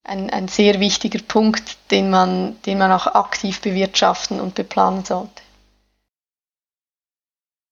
[0.03, 5.41] ein, ein sehr wichtiger Punkt, den man, den man auch aktiv bewirtschaften und beplanen sollte.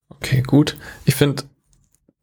[0.09, 0.77] Okay, gut.
[1.05, 1.43] Ich finde,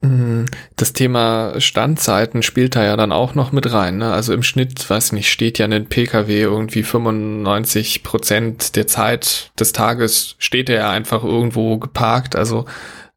[0.03, 3.99] hm, das Thema Standzeiten spielt da ja dann auch noch mit rein.
[3.99, 4.13] Ne?
[4.13, 9.73] Also im Schnitt, weiß nicht, steht ja ein Pkw irgendwie 95 Prozent der Zeit des
[9.73, 12.37] Tages steht er ja einfach irgendwo geparkt.
[12.37, 12.67] Also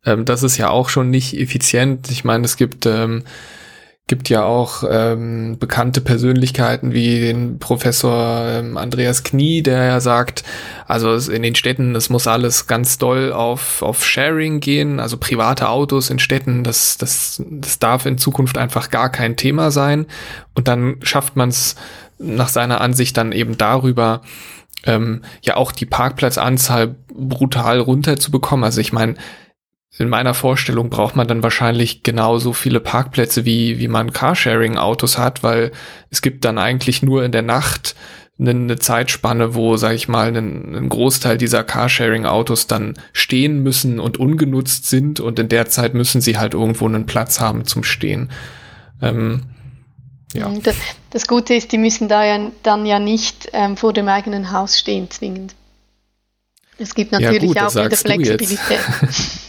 [0.06, 2.10] ähm, das ist ja auch schon nicht effizient.
[2.10, 3.24] Ich meine, es gibt ähm,
[4.08, 10.44] gibt ja auch ähm, bekannte Persönlichkeiten wie den Professor ähm, Andreas Knie, der ja sagt,
[10.86, 15.70] also in den Städten, es muss alles ganz doll auf, auf Sharing gehen, also private
[15.70, 20.06] Autos in Städten, das, das, das darf in Zukunft einfach gar kein Thema sein.
[20.56, 21.76] Und dann schafft man es
[22.20, 24.22] nach seiner Ansicht dann eben darüber,
[24.86, 28.64] ähm, ja auch die Parkplatzanzahl brutal runterzubekommen.
[28.64, 29.16] Also ich meine,
[29.98, 35.44] in meiner Vorstellung braucht man dann wahrscheinlich genauso viele Parkplätze, wie, wie man Carsharing-Autos hat,
[35.44, 35.72] weil
[36.10, 37.96] es gibt dann eigentlich nur in der Nacht
[38.40, 44.00] eine, eine Zeitspanne, wo, sag ich mal, ein, ein Großteil dieser Carsharing-Autos dann stehen müssen
[44.00, 47.84] und ungenutzt sind und in der Zeit müssen sie halt irgendwo einen Platz haben zum
[47.84, 48.32] Stehen.
[49.02, 49.44] Ähm,
[50.34, 50.48] ja.
[50.48, 50.78] Mhm, das,
[51.10, 54.80] das, Gute ist, die müssen da ja dann ja nicht ähm, vor dem eigenen Haus
[54.80, 55.54] stehen zwingend.
[56.78, 58.80] Es gibt natürlich ja, gut, auch wieder Flexibilität.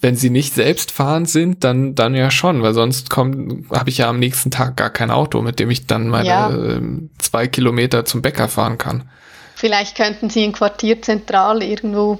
[0.00, 4.08] Wenn sie nicht selbstfahrend sind, dann, dann ja schon, weil sonst kommt, habe ich ja
[4.08, 6.50] am nächsten Tag gar kein Auto, mit dem ich dann meine ja.
[6.50, 6.80] äh,
[7.18, 9.08] zwei Kilometer zum Bäcker fahren kann.
[9.54, 12.18] Vielleicht könnten sie in Quartierzentral irgendwo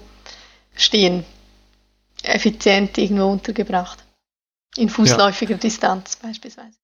[0.76, 1.24] stehen.
[2.22, 4.04] Effizient irgendwo untergebracht.
[4.76, 5.58] In fußläufiger ja.
[5.58, 6.76] Distanz beispielsweise.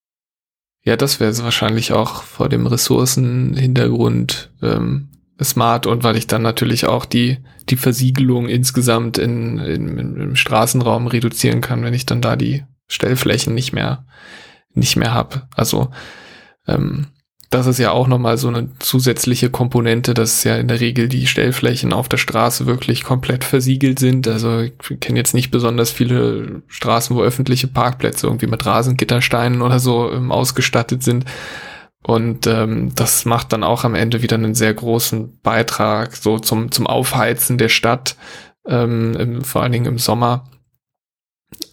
[0.82, 5.08] Ja, das wäre wahrscheinlich auch vor dem Ressourcenhintergrund ähm,
[5.44, 7.38] smart und weil ich dann natürlich auch die,
[7.68, 13.54] die Versiegelung insgesamt in, in, im Straßenraum reduzieren kann, wenn ich dann da die Stellflächen
[13.54, 14.04] nicht mehr,
[14.74, 15.48] nicht mehr habe.
[15.54, 15.90] Also
[16.66, 17.06] ähm,
[17.50, 21.26] das ist ja auch nochmal so eine zusätzliche Komponente, dass ja in der Regel die
[21.26, 24.28] Stellflächen auf der Straße wirklich komplett versiegelt sind.
[24.28, 29.80] Also ich kenne jetzt nicht besonders viele Straßen, wo öffentliche Parkplätze irgendwie mit Rasengittersteinen oder
[29.80, 31.24] so ähm, ausgestattet sind.
[32.02, 36.72] Und ähm, das macht dann auch am Ende wieder einen sehr großen Beitrag so zum,
[36.72, 38.16] zum Aufheizen der Stadt,
[38.66, 40.48] ähm, im, vor allen Dingen im Sommer.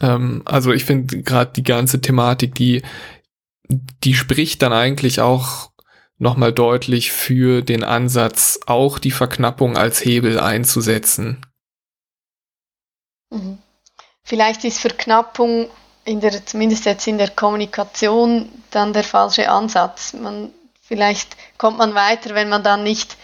[0.02, 2.82] Ähm, also ich finde gerade die ganze Thematik, die,
[3.70, 5.72] die spricht dann eigentlich auch
[6.18, 11.46] nochmal deutlich für den Ansatz, auch die Verknappung als Hebel einzusetzen.
[13.30, 13.60] Mhm.
[14.24, 15.70] Vielleicht ist Verknappung
[16.08, 20.14] in der, zumindest jetzt in der Kommunikation dann der falsche Ansatz.
[20.14, 23.18] Man, vielleicht kommt man weiter, wenn man dann nicht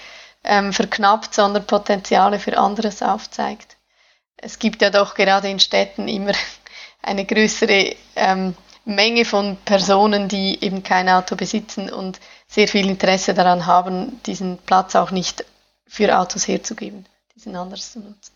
[0.43, 3.77] ähm, verknappt, sondern Potenziale für anderes aufzeigt.
[4.35, 6.33] Es gibt ja doch gerade in Städten immer
[7.01, 8.53] eine größere ähm,
[8.83, 14.57] Menge von Personen, die eben kein Auto besitzen und sehr viel Interesse daran haben, diesen
[14.57, 15.45] Platz auch nicht
[15.87, 18.32] für Autos herzugeben, diesen anders zu nutzen.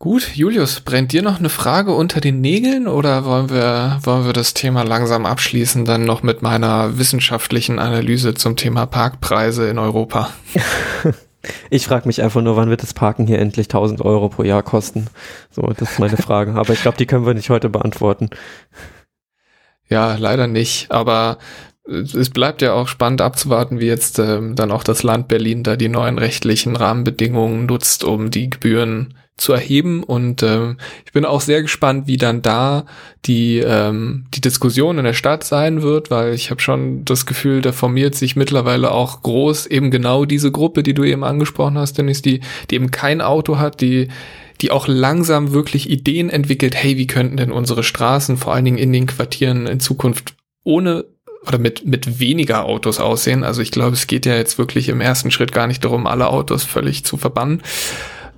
[0.00, 4.32] Gut, Julius, brennt dir noch eine Frage unter den Nägeln oder wollen wir, wollen wir
[4.32, 10.30] das Thema langsam abschließen, dann noch mit meiner wissenschaftlichen Analyse zum Thema Parkpreise in Europa?
[11.68, 14.62] Ich frage mich einfach nur, wann wird das Parken hier endlich 1000 Euro pro Jahr
[14.62, 15.08] kosten?
[15.50, 16.54] So, das ist meine Frage.
[16.54, 18.30] Aber ich glaube, die können wir nicht heute beantworten.
[19.88, 20.90] Ja, leider nicht.
[20.90, 21.38] Aber
[21.86, 25.76] es bleibt ja auch spannend abzuwarten, wie jetzt ähm, dann auch das Land Berlin da
[25.76, 30.02] die neuen rechtlichen Rahmenbedingungen nutzt, um die Gebühren zu erheben.
[30.02, 32.86] Und ähm, ich bin auch sehr gespannt, wie dann da
[33.24, 37.60] die, ähm, die Diskussion in der Stadt sein wird, weil ich habe schon das Gefühl,
[37.60, 41.98] da formiert sich mittlerweile auch groß eben genau diese Gruppe, die du eben angesprochen hast,
[41.98, 42.40] Dennis, die,
[42.70, 44.08] die eben kein Auto hat, die
[44.60, 48.78] die auch langsam wirklich Ideen entwickelt, hey, wie könnten denn unsere Straßen vor allen Dingen
[48.78, 51.04] in den Quartieren in Zukunft ohne
[51.46, 53.44] oder mit, mit weniger Autos aussehen.
[53.44, 56.28] Also ich glaube, es geht ja jetzt wirklich im ersten Schritt gar nicht darum, alle
[56.28, 57.62] Autos völlig zu verbannen,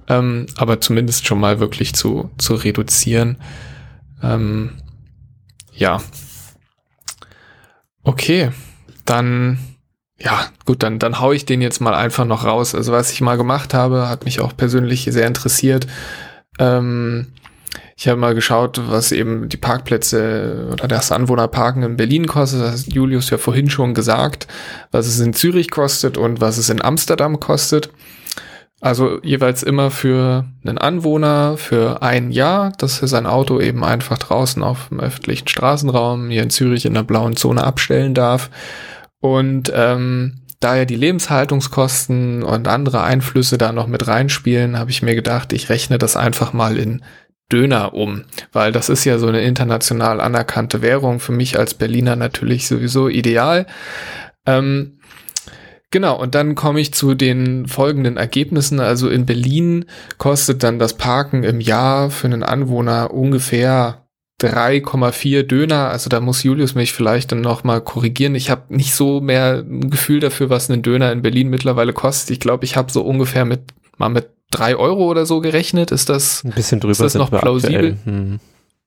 [0.08, 3.38] ähm, aber zumindest schon mal wirklich zu, zu reduzieren.
[4.22, 4.72] Ähm,
[5.72, 6.00] ja.
[8.02, 8.50] Okay,
[9.04, 9.58] dann,
[10.18, 12.74] ja, gut, dann, dann hau ich den jetzt mal einfach noch raus.
[12.74, 15.86] Also was ich mal gemacht habe, hat mich auch persönlich sehr interessiert.
[16.58, 17.32] Ähm,
[17.98, 22.60] ich habe mal geschaut, was eben die Parkplätze oder das Anwohnerparken in Berlin kostet.
[22.60, 24.46] Das hat Julius ja vorhin schon gesagt,
[24.90, 27.90] was es in Zürich kostet und was es in Amsterdam kostet.
[28.80, 34.18] Also jeweils immer für einen Anwohner für ein Jahr, dass er sein Auto eben einfach
[34.18, 38.50] draußen auf dem öffentlichen Straßenraum hier in Zürich in der blauen Zone abstellen darf.
[39.20, 45.02] Und ähm, da ja die Lebenshaltungskosten und andere Einflüsse da noch mit reinspielen, habe ich
[45.02, 47.02] mir gedacht, ich rechne das einfach mal in
[47.50, 52.16] Döner um, weil das ist ja so eine international anerkannte Währung für mich als Berliner
[52.16, 53.66] natürlich sowieso ideal.
[54.46, 54.95] Ähm,
[55.90, 58.80] genau, und dann komme ich zu den folgenden Ergebnissen.
[58.80, 59.86] Also in Berlin
[60.18, 64.06] kostet dann das Parken im Jahr für einen Anwohner ungefähr
[64.42, 65.88] 3,4 Döner.
[65.88, 68.34] Also da muss Julius mich vielleicht dann nochmal korrigieren.
[68.34, 72.30] Ich habe nicht so mehr ein Gefühl dafür, was ein Döner in Berlin mittlerweile kostet.
[72.30, 73.62] Ich glaube, ich habe so ungefähr mit
[73.96, 75.90] mal mit drei Euro oder so gerechnet.
[75.90, 77.96] Ist das, ein bisschen drüber ist das noch plausibel?
[78.04, 78.40] Hm.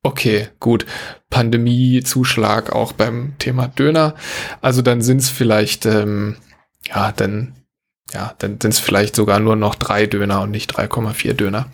[0.04, 0.86] Okay, gut.
[1.30, 4.16] Pandemie-Zuschlag auch beim Thema Döner.
[4.62, 6.38] Also dann sind es vielleicht, ähm,
[6.90, 7.54] ja, dann,
[8.14, 11.68] ja, dann sind es vielleicht sogar nur noch drei Döner und nicht 3,4 Döner.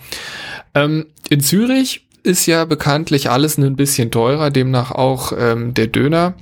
[0.74, 6.34] Ähm, in Zürich ist ja bekanntlich alles ein bisschen teurer, demnach auch ähm, der Döner.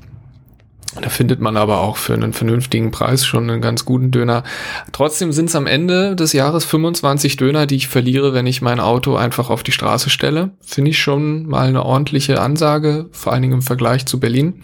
[1.01, 4.43] Da findet man aber auch für einen vernünftigen Preis schon einen ganz guten Döner.
[4.91, 8.79] Trotzdem sind es am Ende des Jahres 25 Döner, die ich verliere, wenn ich mein
[8.79, 10.51] Auto einfach auf die Straße stelle.
[10.61, 14.61] Finde ich schon mal eine ordentliche Ansage, vor allen Dingen im Vergleich zu Berlin.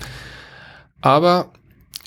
[1.02, 1.52] Aber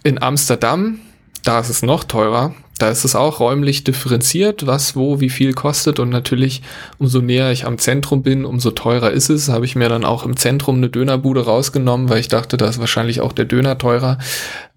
[0.05, 1.01] in Amsterdam,
[1.43, 2.55] da ist es noch teurer.
[2.79, 6.63] Da ist es auch räumlich differenziert, was wo wie viel kostet und natürlich
[6.99, 9.49] umso näher ich am Zentrum bin, umso teurer ist es.
[9.49, 12.81] Habe ich mir dann auch im Zentrum eine Dönerbude rausgenommen, weil ich dachte, da ist
[12.81, 14.19] wahrscheinlich auch der Döner teurer.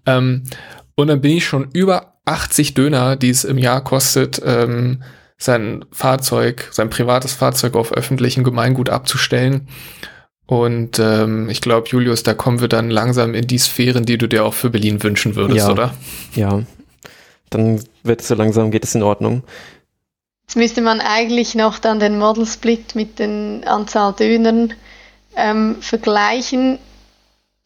[0.04, 0.44] Ähm,
[0.94, 5.02] und dann bin ich schon über 80 Döner, die es im Jahr kostet, ähm,
[5.38, 9.68] sein Fahrzeug, sein privates Fahrzeug auf öffentlichem Gemeingut abzustellen.
[10.46, 14.28] Und ähm, ich glaube, Julius, da kommen wir dann langsam in die Sphären, die du
[14.28, 15.72] dir auch für Berlin wünschen würdest, ja.
[15.72, 15.94] oder?
[16.34, 16.62] Ja,
[17.50, 19.42] dann wird es so langsam, geht es in Ordnung.
[20.46, 24.72] Jetzt müsste man eigentlich noch dann den Model Split mit den Anzahl Dönern
[25.34, 26.78] ähm, vergleichen.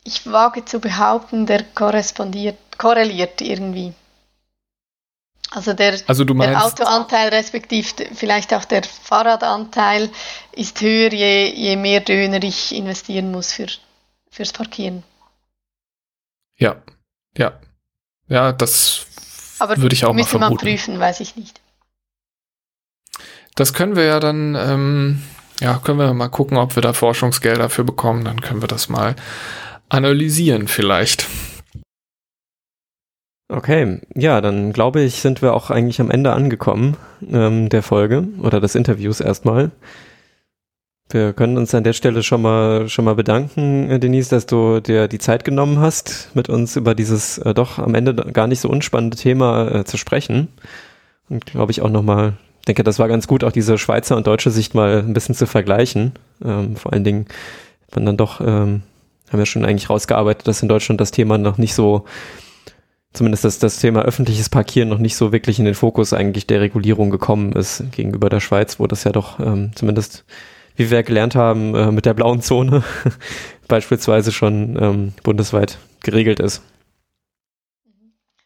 [0.05, 3.93] Ich wage zu behaupten, der korrespondiert, korreliert irgendwie.
[5.53, 10.09] Also der, also der Autoanteil respektive vielleicht auch der Fahrradanteil
[10.53, 13.67] ist höher, je, je mehr Döner ich investieren muss für,
[14.31, 15.03] fürs Parkieren.
[16.57, 16.77] Ja,
[17.37, 17.59] ja.
[18.29, 19.07] Ja, das
[19.61, 21.61] aber Würde ich auch müsste mal man prüfen, weiß ich nicht.
[23.57, 25.23] Das können wir ja dann, ähm,
[25.61, 28.25] ja, können wir mal gucken, ob wir da Forschungsgelder für bekommen.
[28.25, 29.17] Dann können wir das mal
[29.91, 31.27] analysieren vielleicht.
[33.53, 36.97] Okay, ja, dann glaube ich, sind wir auch eigentlich am Ende angekommen
[37.33, 39.73] ähm, der Folge oder des Interviews erstmal.
[41.09, 44.79] Wir können uns an der Stelle schon mal schon mal bedanken, äh, Denise, dass du
[44.79, 48.61] dir die Zeit genommen hast, mit uns über dieses äh, doch am Ende gar nicht
[48.61, 50.47] so unspannende Thema äh, zu sprechen.
[51.29, 52.35] Und glaube ich auch nochmal,
[52.69, 55.47] denke, das war ganz gut, auch diese Schweizer und deutsche Sicht mal ein bisschen zu
[55.47, 56.13] vergleichen.
[56.45, 57.27] Ähm, vor allen Dingen,
[57.93, 58.83] man dann doch, ähm,
[59.29, 62.05] haben wir schon eigentlich rausgearbeitet, dass in Deutschland das Thema noch nicht so,
[63.13, 66.61] zumindest das, das Thema öffentliches Parkieren noch nicht so wirklich in den Fokus eigentlich der
[66.61, 70.25] Regulierung gekommen ist gegenüber der Schweiz, wo das ja doch ähm, zumindest
[70.77, 72.83] wie wir gelernt haben, äh, mit der blauen Zone
[73.69, 76.63] beispielsweise schon ähm, bundesweit geregelt ist.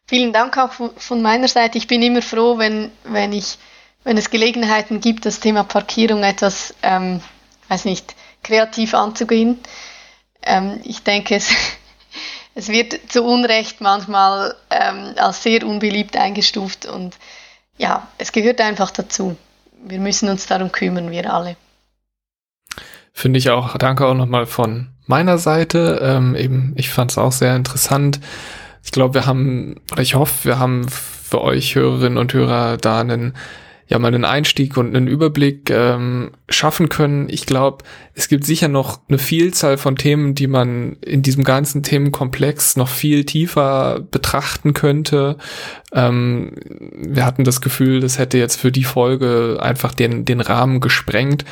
[0.07, 1.77] Vielen Dank auch von meiner Seite.
[1.77, 3.57] Ich bin immer froh, wenn, wenn, ich,
[4.03, 7.21] wenn es Gelegenheiten gibt, das Thema Parkierung etwas, ähm,
[7.69, 9.59] weiß nicht, kreativ anzugehen.
[10.43, 11.49] Ähm, ich denke, es,
[12.55, 17.15] es wird zu Unrecht manchmal ähm, als sehr unbeliebt eingestuft und
[17.77, 19.35] ja, es gehört einfach dazu.
[19.83, 21.57] Wir müssen uns darum kümmern, wir alle.
[23.11, 25.99] Finde ich auch, danke auch nochmal von meiner Seite.
[26.01, 28.19] Ähm, eben, ich fand es auch sehr interessant.
[28.83, 33.35] Ich glaube, wir haben, ich hoffe, wir haben für euch Hörerinnen und Hörer da einen
[33.87, 37.29] ja mal einen Einstieg und einen Überblick ähm, schaffen können.
[37.29, 37.83] Ich glaube,
[38.13, 42.87] es gibt sicher noch eine Vielzahl von Themen, die man in diesem ganzen Themenkomplex noch
[42.87, 45.37] viel tiefer betrachten könnte.
[45.93, 46.53] Ähm,
[46.95, 51.45] wir hatten das Gefühl, das hätte jetzt für die Folge einfach den, den Rahmen gesprengt.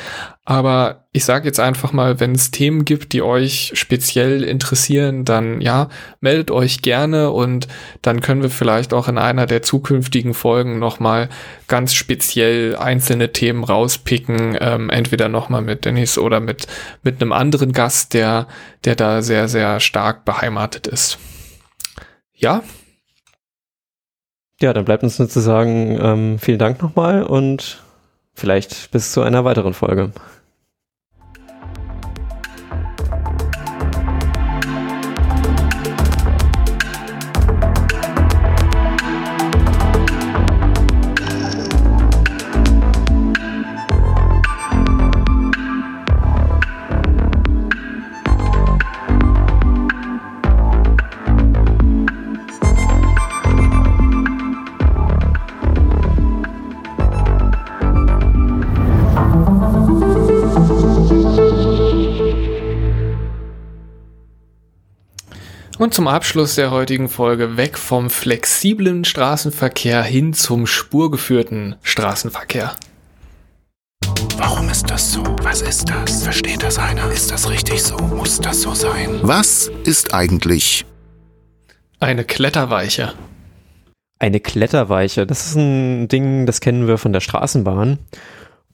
[0.44, 5.60] Aber ich sage jetzt einfach mal, wenn es Themen gibt, die euch speziell interessieren, dann
[5.60, 5.88] ja,
[6.20, 7.68] meldet euch gerne und
[8.02, 11.30] dann können wir vielleicht auch in einer der zukünftigen Folgen nochmal
[11.66, 12.23] ganz speziell
[12.78, 16.66] einzelne Themen rauspicken, ähm, entweder nochmal mit Dennis oder mit,
[17.02, 18.48] mit einem anderen Gast, der,
[18.84, 21.18] der da sehr, sehr stark beheimatet ist.
[22.34, 22.62] Ja,
[24.60, 27.82] ja, dann bleibt uns nur zu sagen, ähm, vielen Dank nochmal und
[28.34, 30.12] vielleicht bis zu einer weiteren Folge.
[65.76, 72.76] Und zum Abschluss der heutigen Folge weg vom flexiblen Straßenverkehr hin zum spurgeführten Straßenverkehr.
[74.36, 75.22] Warum ist das so?
[75.42, 76.22] Was ist das?
[76.22, 77.10] Versteht das einer?
[77.10, 77.96] Ist das richtig so?
[77.96, 79.18] Muss das so sein?
[79.22, 80.84] Was ist eigentlich
[81.98, 83.12] eine Kletterweiche?
[84.20, 87.98] Eine Kletterweiche, das ist ein Ding, das kennen wir von der Straßenbahn.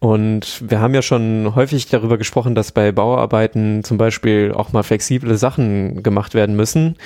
[0.00, 4.82] Und wir haben ja schon häufig darüber gesprochen, dass bei Bauarbeiten zum Beispiel auch mal
[4.82, 6.96] flexible Sachen gemacht werden müssen.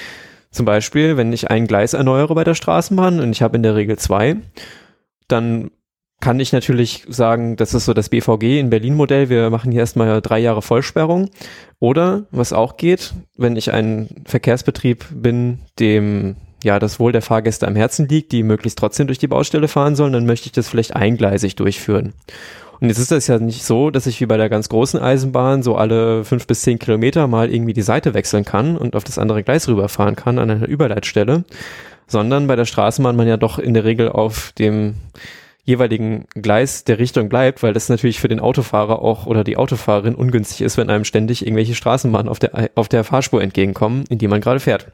[0.53, 3.75] Zum Beispiel, wenn ich ein Gleis erneuere bei der Straßenbahn und ich habe in der
[3.75, 4.37] Regel zwei,
[5.27, 5.73] dann
[6.21, 9.29] kann ich natürlich sagen, das ist so das BVG in Berlin-Modell.
[9.29, 11.31] Wir machen hier erstmal drei Jahre Vollsperrung.
[11.81, 17.67] Oder, was auch geht, wenn ich ein Verkehrsbetrieb bin, dem ja das Wohl der Fahrgäste
[17.67, 20.69] am Herzen liegt, die möglichst trotzdem durch die Baustelle fahren sollen, dann möchte ich das
[20.69, 22.15] vielleicht eingleisig durchführen.
[22.81, 25.63] Und jetzt ist das ja nicht so, dass ich wie bei der ganz großen Eisenbahn
[25.63, 29.19] so alle fünf bis zehn Kilometer mal irgendwie die Seite wechseln kann und auf das
[29.19, 31.45] andere Gleis rüberfahren kann an einer Überleitstelle,
[32.07, 34.97] sondern bei der Straßenbahn man ja doch in der Regel auf dem
[35.65, 40.15] jeweiligen Gleis der Richtung bleibt, weil das natürlich für den Autofahrer auch oder die Autofahrerin
[40.15, 44.29] ungünstig ist, wenn einem ständig irgendwelche Straßenbahnen auf der, auf der Fahrspur entgegenkommen, in die
[44.29, 44.93] man gerade fährt.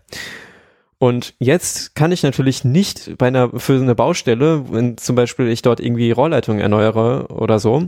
[1.02, 5.62] Und jetzt kann ich natürlich nicht bei einer, für eine Baustelle, wenn zum Beispiel ich
[5.62, 7.85] dort irgendwie Rohrleitungen erneuere oder so,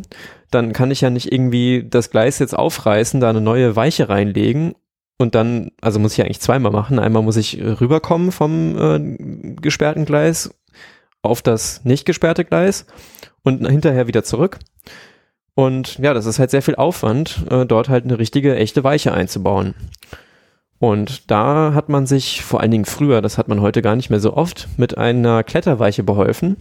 [0.50, 4.74] dann kann ich ja nicht irgendwie das Gleis jetzt aufreißen, da eine neue Weiche reinlegen
[5.18, 6.98] und dann, also muss ich eigentlich zweimal machen.
[6.98, 10.54] Einmal muss ich rüberkommen vom äh, gesperrten Gleis
[11.20, 12.86] auf das nicht gesperrte Gleis
[13.42, 14.58] und hinterher wieder zurück.
[15.54, 19.12] Und ja, das ist halt sehr viel Aufwand, äh, dort halt eine richtige, echte Weiche
[19.12, 19.74] einzubauen.
[20.82, 24.10] Und da hat man sich vor allen Dingen früher, das hat man heute gar nicht
[24.10, 26.56] mehr so oft, mit einer Kletterweiche beholfen.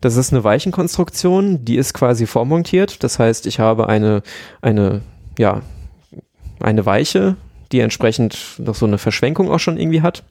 [0.00, 3.04] Das ist eine Weichenkonstruktion, die ist quasi vormontiert.
[3.04, 4.22] Das heißt, ich habe eine,
[4.62, 5.02] eine,
[5.38, 5.60] ja,
[6.60, 7.36] eine Weiche,
[7.72, 10.24] die entsprechend noch so eine Verschwenkung auch schon irgendwie hat.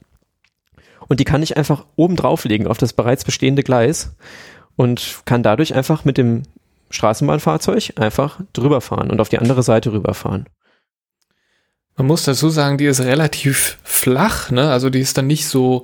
[1.08, 4.16] Und die kann ich einfach oben drauflegen auf das bereits bestehende Gleis
[4.78, 6.42] und kann dadurch einfach mit dem
[6.90, 10.48] Straßenbahnfahrzeug einfach drüber fahren und auf die andere Seite rüberfahren.
[12.02, 14.72] Man muss dazu sagen, die ist relativ flach, ne?
[14.72, 15.84] Also die ist dann nicht so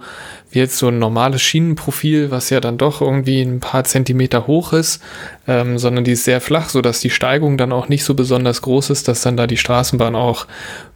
[0.50, 4.74] wie jetzt so ein normales Schienenprofil, was ja dann doch irgendwie ein paar Zentimeter hoch
[4.74, 5.00] ist,
[5.48, 8.64] ähm, sondern die ist sehr flach, so dass die Steigung dann auch nicht so besonders
[8.64, 10.48] groß ist, dass dann da die Straßenbahn auch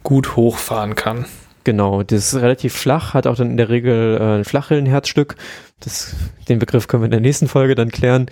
[0.02, 1.26] gut hochfahren kann.
[1.62, 5.36] Genau, das ist relativ flach, hat auch dann in der Regel äh, ein Flachrillenherzstück.
[5.78, 6.16] Das,
[6.48, 8.26] den Begriff können wir in der nächsten Folge dann klären.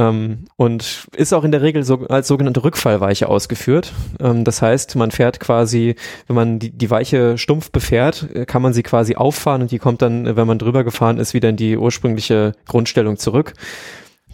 [0.00, 3.92] Ähm, und ist auch in der Regel so als sogenannte Rückfallweiche ausgeführt.
[4.18, 5.94] Ähm, das heißt, man fährt quasi,
[6.26, 9.78] wenn man die, die Weiche stumpf befährt, äh, kann man sie quasi auffahren und die
[9.78, 13.52] kommt dann, wenn man drüber gefahren ist, wieder in die ursprüngliche Grundstellung zurück.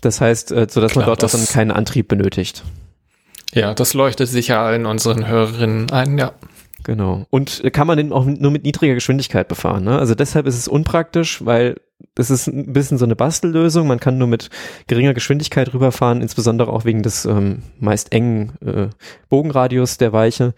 [0.00, 2.62] Das heißt, äh, so dass Klar, man dort das dann keinen Antrieb benötigt.
[3.52, 6.32] Ja, das leuchtet sicher allen unseren Hörerinnen ein, ja.
[6.84, 7.26] Genau.
[7.30, 9.82] Und kann man den auch nur mit niedriger Geschwindigkeit befahren.
[9.82, 9.98] Ne?
[9.98, 11.76] Also deshalb ist es unpraktisch, weil
[12.14, 13.86] es ist ein bisschen so eine Bastellösung.
[13.86, 14.50] Man kann nur mit
[14.86, 18.88] geringer Geschwindigkeit rüberfahren, insbesondere auch wegen des ähm, meist engen äh,
[19.28, 20.54] Bogenradius der Weiche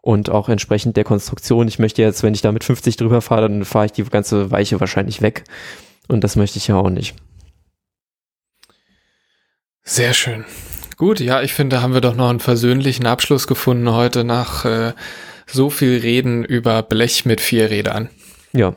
[0.00, 1.68] und auch entsprechend der Konstruktion.
[1.68, 4.50] Ich möchte jetzt, wenn ich da mit 50 drüber fahre, dann fahre ich die ganze
[4.50, 5.44] Weiche wahrscheinlich weg.
[6.08, 7.14] Und das möchte ich ja auch nicht.
[9.82, 10.44] Sehr schön.
[10.96, 14.64] Gut, ja, ich finde, da haben wir doch noch einen versöhnlichen Abschluss gefunden heute nach
[14.64, 14.92] äh,
[15.46, 18.10] so viel reden über Blech mit vier Rädern.
[18.52, 18.74] Ja,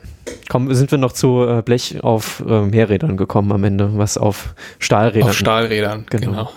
[0.49, 4.53] komm, sind wir noch zu äh, Blech auf äh, Mehrrädern gekommen am Ende, was auf
[4.79, 5.29] Stahlrädern.
[5.29, 6.31] Auf Stahlrädern, genau.
[6.31, 6.51] genau.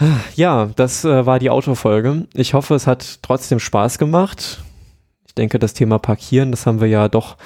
[0.00, 0.08] Ja.
[0.36, 2.26] ja, das äh, war die Autofolge.
[2.34, 4.60] Ich hoffe, es hat trotzdem Spaß gemacht.
[5.26, 7.36] Ich denke, das Thema Parkieren, das haben wir ja doch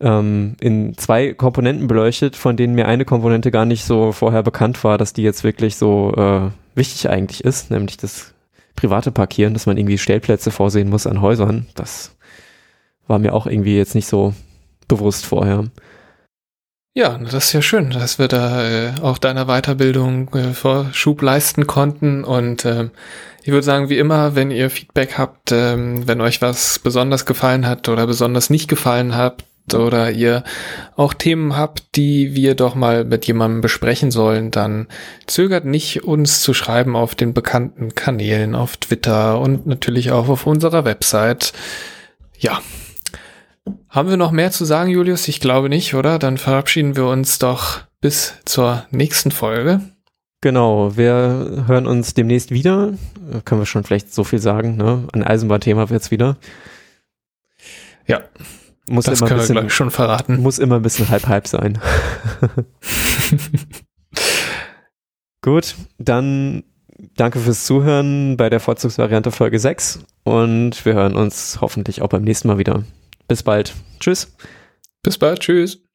[0.00, 4.82] ähm, in zwei Komponenten beleuchtet, von denen mir eine Komponente gar nicht so vorher bekannt
[4.84, 8.34] war, dass die jetzt wirklich so äh, wichtig eigentlich ist, nämlich das
[8.76, 11.66] private Parkieren, dass man irgendwie Stellplätze vorsehen muss an Häusern.
[11.74, 12.16] Das
[13.08, 14.34] war mir auch irgendwie jetzt nicht so
[14.86, 15.64] bewusst vorher.
[16.94, 21.66] Ja, das ist ja schön, dass wir da äh, auch deiner Weiterbildung äh, Vorschub leisten
[21.66, 22.24] konnten.
[22.24, 22.88] Und äh,
[23.42, 27.66] ich würde sagen, wie immer, wenn ihr Feedback habt, ähm, wenn euch was besonders gefallen
[27.66, 29.44] hat oder besonders nicht gefallen hat,
[29.74, 30.44] oder ihr
[30.96, 34.86] auch Themen habt, die wir doch mal mit jemandem besprechen sollen, dann
[35.26, 40.46] zögert nicht, uns zu schreiben auf den bekannten Kanälen, auf Twitter und natürlich auch auf
[40.46, 41.52] unserer Website.
[42.38, 42.60] Ja.
[43.88, 45.28] Haben wir noch mehr zu sagen, Julius?
[45.28, 46.18] Ich glaube nicht, oder?
[46.18, 49.80] Dann verabschieden wir uns doch bis zur nächsten Folge.
[50.40, 52.92] Genau, wir hören uns demnächst wieder.
[53.44, 55.08] Können wir schon vielleicht so viel sagen, ne?
[55.12, 56.36] Ein Eisenbahnthema wird's wieder.
[58.06, 58.20] Ja,
[58.88, 60.40] muss das immer können bisschen, wir schon verraten.
[60.40, 61.80] Muss immer ein bisschen halb-halb sein.
[65.42, 66.62] Gut, dann
[67.16, 72.22] danke fürs Zuhören bei der Vorzugsvariante Folge 6 und wir hören uns hoffentlich auch beim
[72.22, 72.84] nächsten Mal wieder.
[73.28, 73.74] Bis bald.
[74.00, 74.34] Tschüss.
[75.02, 75.40] Bis bald.
[75.40, 75.87] Tschüss.